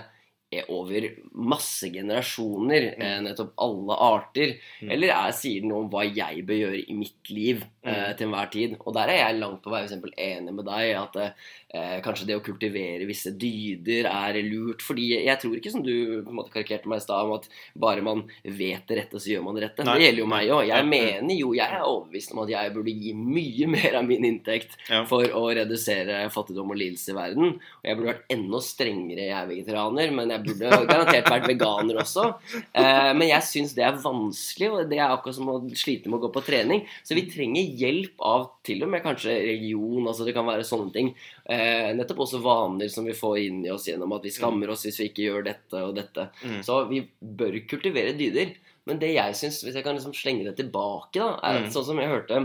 over 0.68 1.06
masse 1.34 1.90
generasjoner, 1.92 2.94
eh, 2.98 3.20
nettopp 3.24 3.52
alle 3.58 3.96
arter? 3.98 4.54
Mm. 4.82 4.90
Eller 4.94 5.08
er, 5.14 5.32
sier 5.36 5.60
den 5.64 5.70
noe 5.72 5.84
om 5.84 5.90
hva 5.92 6.04
jeg 6.06 6.44
bør 6.46 6.60
gjøre 6.62 6.82
i 6.88 6.94
mitt 6.98 7.30
liv 7.34 7.64
eh, 7.84 7.92
Mm. 7.94 8.16
til 8.16 8.26
enhver 8.28 8.50
tid? 8.50 8.76
Og 8.86 8.94
der 8.96 9.08
er 9.12 9.18
jeg 9.20 9.40
langt 9.40 9.62
på 9.62 9.70
vei 9.70 9.82
for 9.82 9.88
eksempel, 9.90 10.12
enig 10.16 10.54
med 10.56 10.64
deg 10.64 10.94
at 10.96 11.16
eh, 11.20 11.98
kanskje 12.04 12.26
det 12.30 12.36
å 12.38 12.44
kultivere 12.44 13.04
visse 13.08 13.32
dyder 13.36 14.06
er 14.08 14.38
lurt. 14.46 14.80
Fordi 14.82 15.08
jeg 15.26 15.38
tror 15.42 15.56
ikke, 15.58 15.72
som 15.74 15.82
du 15.84 16.22
på 16.24 16.30
en 16.32 16.38
måte 16.38 16.52
karikerte 16.54 16.88
meg 16.88 17.02
i 17.02 17.04
stad, 17.04 17.26
om 17.26 17.34
at 17.36 17.48
bare 17.76 18.04
man 18.06 18.24
vet 18.44 18.86
det 18.88 18.98
rette, 19.02 19.20
så 19.20 19.34
gjør 19.34 19.44
man 19.44 19.58
det 19.58 19.66
rette. 19.66 19.84
Nei. 19.84 19.98
Det 19.98 20.06
gjelder 20.08 20.22
jo 20.24 20.30
meg 20.32 20.48
òg. 20.54 20.62
Jeg 20.68 20.80
ja. 20.80 20.88
mener 20.94 21.34
jo, 21.38 21.52
jeg 21.58 21.66
er 21.68 21.84
overbevist 21.84 22.32
om 22.34 22.42
at 22.44 22.52
jeg 22.54 22.72
burde 22.74 22.94
gi 22.94 23.12
mye 23.18 23.68
mer 23.74 23.98
av 24.00 24.06
min 24.08 24.24
inntekt 24.30 24.78
Ja. 24.88 25.02
for 25.08 25.24
å 25.24 25.44
redusere 25.54 26.22
fattigdom 26.32 26.70
og 26.72 26.78
lidelse 26.80 27.12
i 27.12 27.18
verden. 27.18 27.54
Og 27.58 27.84
jeg 27.88 27.96
burde 27.98 28.12
vært 28.12 28.32
enda 28.36 28.60
strengere, 28.64 29.28
jeg 29.28 29.36
er 29.38 29.50
vegetarianer, 29.50 30.14
men 30.14 30.32
jeg 30.34 30.43
burde 30.44 30.70
garantert 30.90 31.30
vært 31.32 31.48
veganer 31.50 31.98
også. 32.02 32.26
Eh, 32.72 33.10
men 33.16 33.28
jeg 33.30 33.46
syns 33.48 33.74
det 33.76 33.84
er 33.86 33.98
vanskelig, 34.02 34.70
og 34.70 34.90
det 34.90 34.98
er 35.00 35.10
akkurat 35.14 35.38
som 35.38 35.50
å 35.52 35.56
slite 35.76 36.10
med 36.12 36.18
å 36.20 36.24
gå 36.26 36.32
på 36.36 36.44
trening. 36.46 36.84
Så 37.02 37.16
vi 37.18 37.26
trenger 37.30 37.74
hjelp 37.82 38.20
av 38.24 38.46
til 38.66 38.84
og 38.86 38.92
med 38.94 39.04
kanskje 39.04 39.34
religion, 39.34 40.06
altså 40.06 40.26
det 40.28 40.34
kan 40.36 40.46
være 40.48 40.66
sånne 40.68 40.92
ting. 40.94 41.12
Eh, 41.44 41.90
nettopp 41.98 42.24
også 42.26 42.42
vaner 42.44 42.88
som 42.92 43.08
vi 43.08 43.16
får 43.16 43.38
inn 43.46 43.62
i 43.66 43.72
oss 43.74 43.88
gjennom 43.88 44.12
at 44.16 44.24
vi 44.28 44.34
skammer 44.34 44.70
oss 44.74 44.84
hvis 44.86 45.00
vi 45.02 45.08
ikke 45.10 45.26
gjør 45.28 45.48
dette 45.50 45.84
og 45.84 45.96
dette. 45.98 46.28
Mm. 46.44 46.60
Så 46.66 46.82
vi 46.92 47.02
bør 47.20 47.58
kultivere 47.70 48.14
dyder. 48.18 48.54
Men 48.84 48.98
det 49.00 49.14
jeg 49.14 49.36
syns, 49.38 49.62
hvis 49.64 49.78
jeg 49.78 49.84
kan 49.86 49.96
liksom 49.96 50.12
slenge 50.12 50.44
det 50.44 50.58
tilbake, 50.58 51.16
da, 51.16 51.38
er 51.40 51.60
Mm. 51.62 51.66
at 51.66 51.72
sånn 51.72 51.86
som 51.88 51.98
jeg 52.02 52.10
hørte 52.10 52.40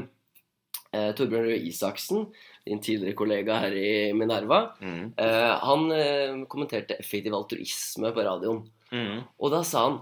eh, 0.93 1.11
Torbjørn 1.13 1.45
Røe 1.49 1.59
Isaksen, 1.69 2.29
din 2.69 2.79
tidligere 2.85 3.17
kollega 3.17 3.57
her 3.65 3.73
i 3.75 3.89
Minerva, 4.13 4.61
Mm. 4.79 5.11
eh, 5.17 5.51
han 5.65 5.89
eh, 5.91 6.45
kommenterte 6.47 6.95
effektiv 7.01 7.33
altruisme 7.35 8.13
på 8.15 8.23
radioen. 8.29 8.63
Mm. 8.93 9.19
Og 9.39 9.51
da 9.53 9.63
sa 9.67 9.83
han 9.89 9.99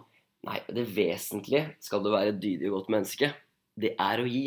nei, 0.47 0.59
det 0.71 0.85
vesentlige 0.95 1.65
skal 1.83 2.03
du 2.03 2.11
være 2.13 2.35
et 2.35 2.39
dydig 2.43 2.69
og 2.69 2.81
godt 2.81 2.93
menneske. 2.93 3.33
Det 3.77 3.95
er 3.99 4.21
å 4.23 4.27
gi. 4.29 4.45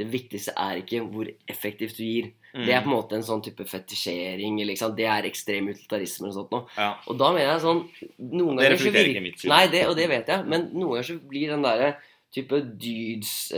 Det 0.00 0.06
viktigste 0.08 0.52
er 0.56 0.78
ikke 0.80 1.00
hvor 1.10 1.28
effektivt 1.50 1.96
du 1.98 2.04
gir. 2.06 2.28
Mm. 2.54 2.64
Det 2.66 2.72
er 2.74 2.82
på 2.82 2.88
en 2.90 2.94
måte 2.96 3.14
en 3.18 3.22
sånn 3.26 3.42
type 3.44 3.62
fetisjering. 3.68 4.56
Liksom. 4.66 4.94
Det 4.96 5.06
er 5.06 5.26
ekstrem 5.28 5.68
utilitarisme 5.70 6.30
og 6.30 6.34
sånt 6.34 6.50
noe. 6.54 6.64
Ja. 6.78 6.94
Og 7.10 7.18
da 7.20 7.28
mener 7.34 7.52
jeg 7.52 7.62
sånn 7.62 7.82
Noen 8.32 8.56
Det 8.58 8.70
reflekterer 8.72 9.10
ikke 9.12 9.22
mitt 9.22 9.38
syn. 9.42 9.50
Nei, 9.52 9.66
det, 9.70 9.84
og 9.90 9.94
det 9.98 10.08
vet 10.10 10.30
jeg. 10.32 10.46
Men 10.50 10.70
noen 10.72 10.96
ganger 10.96 11.08
så 11.10 11.18
blir 11.30 11.52
den 11.52 11.62
derre 11.66 11.92
type 12.34 12.58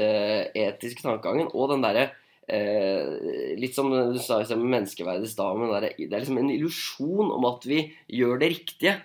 dydsetiske 0.03 1.03
tankegangen 1.05 1.51
og 1.53 1.71
den 1.73 1.83
derre 1.85 2.11
eh, 2.49 3.55
Litt 3.59 3.75
som 3.75 3.91
du 3.91 4.19
sa 4.19 4.41
i 4.41 4.45
sted 4.49 4.59
med 4.59 4.73
menneskeverdet 4.81 5.29
i 5.29 5.33
stad, 5.33 5.59
men 5.59 5.71
det 5.71 5.95
er 6.09 6.21
liksom 6.21 6.39
en 6.39 6.51
illusjon 6.51 7.31
om 7.37 7.45
at 7.53 7.65
vi 7.69 7.85
gjør 8.11 8.39
det 8.41 8.51
riktige. 8.57 8.97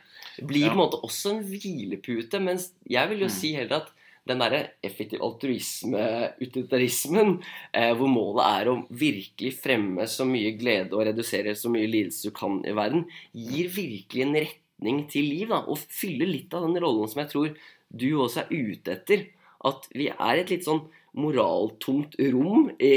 Blir 0.41 0.67
Ja. 0.67 0.73
på 0.73 0.77
en 0.77 0.83
måte 0.85 1.01
også 1.03 1.35
en 1.35 1.43
hvilepute. 1.43 2.39
Mens 2.41 2.71
jeg 2.87 3.09
vil 3.09 3.19
jo 3.19 3.25
Mm. 3.25 3.37
si 3.39 3.53
heller 3.53 3.75
at 3.77 3.91
den 4.27 4.39
derre 4.39 4.71
effektiv 4.83 5.21
altruisme, 5.21 6.33
utilitarismen, 6.41 7.41
eh, 7.73 7.93
hvor 7.95 8.09
målet 8.11 8.45
er 8.61 8.65
å 8.71 8.87
virkelig 8.91 9.53
fremme 9.61 10.03
så 10.07 10.25
mye 10.27 10.57
glede 10.59 10.93
og 10.93 11.05
redusere 11.07 11.55
så 11.55 11.69
mye 11.71 11.87
lidelse 11.89 12.23
du 12.23 12.31
kan 12.31 12.59
i 12.65 12.73
verden, 12.75 13.05
gir 13.33 13.69
virkelig 13.69 14.21
en 14.21 14.35
retning 14.35 15.09
til 15.09 15.23
liv. 15.23 15.47
Da, 15.49 15.61
og 15.67 15.77
fyller 15.77 16.27
litt 16.27 16.53
av 16.53 16.63
den 16.67 16.81
rollen 16.81 17.07
som 17.09 17.23
jeg 17.23 17.31
tror 17.31 17.55
du 17.95 18.09
også 18.17 18.43
er 18.45 18.51
ute 18.51 18.91
etter. 18.91 19.27
At 19.65 19.87
vi 19.93 20.07
er 20.09 20.37
et 20.37 20.49
litt 20.49 20.65
sånn 20.65 20.83
moraltomt 21.17 22.17
rom 22.33 22.69
i 22.77 22.93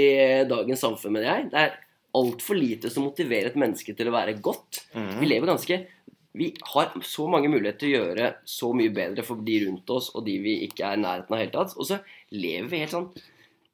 dagens 0.48 0.82
samfunn, 0.84 1.14
mener 1.16 1.28
jeg. 1.28 1.48
Det 1.52 1.62
er 1.62 1.78
altfor 2.18 2.58
lite 2.58 2.90
som 2.90 3.06
motiverer 3.06 3.50
et 3.50 3.58
menneske 3.60 3.94
til 3.96 4.10
å 4.10 4.14
være 4.14 4.38
godt. 4.42 4.84
Mm. 4.96 5.16
Vi 5.20 5.30
lever 5.30 5.52
ganske 5.52 5.82
Vi 6.30 6.52
har 6.74 6.92
så 7.02 7.24
mange 7.26 7.48
muligheter 7.50 7.80
til 7.82 7.90
å 7.90 8.02
gjøre 8.04 8.26
så 8.46 8.68
mye 8.76 8.92
bedre 8.94 9.24
for 9.26 9.42
de 9.42 9.56
rundt 9.64 9.90
oss 9.90 10.12
og 10.14 10.22
de 10.28 10.36
vi 10.38 10.60
ikke 10.68 10.86
er 10.86 10.98
i 10.98 11.02
nærheten 11.02 11.34
av 11.34 11.40
i 11.40 11.42
hele 11.42 11.54
tatt. 11.56 11.74
Og 11.74 11.88
så 11.88 11.98
lever 12.30 12.68
vi 12.70 12.82
helt 12.84 12.94
sånn 12.94 13.08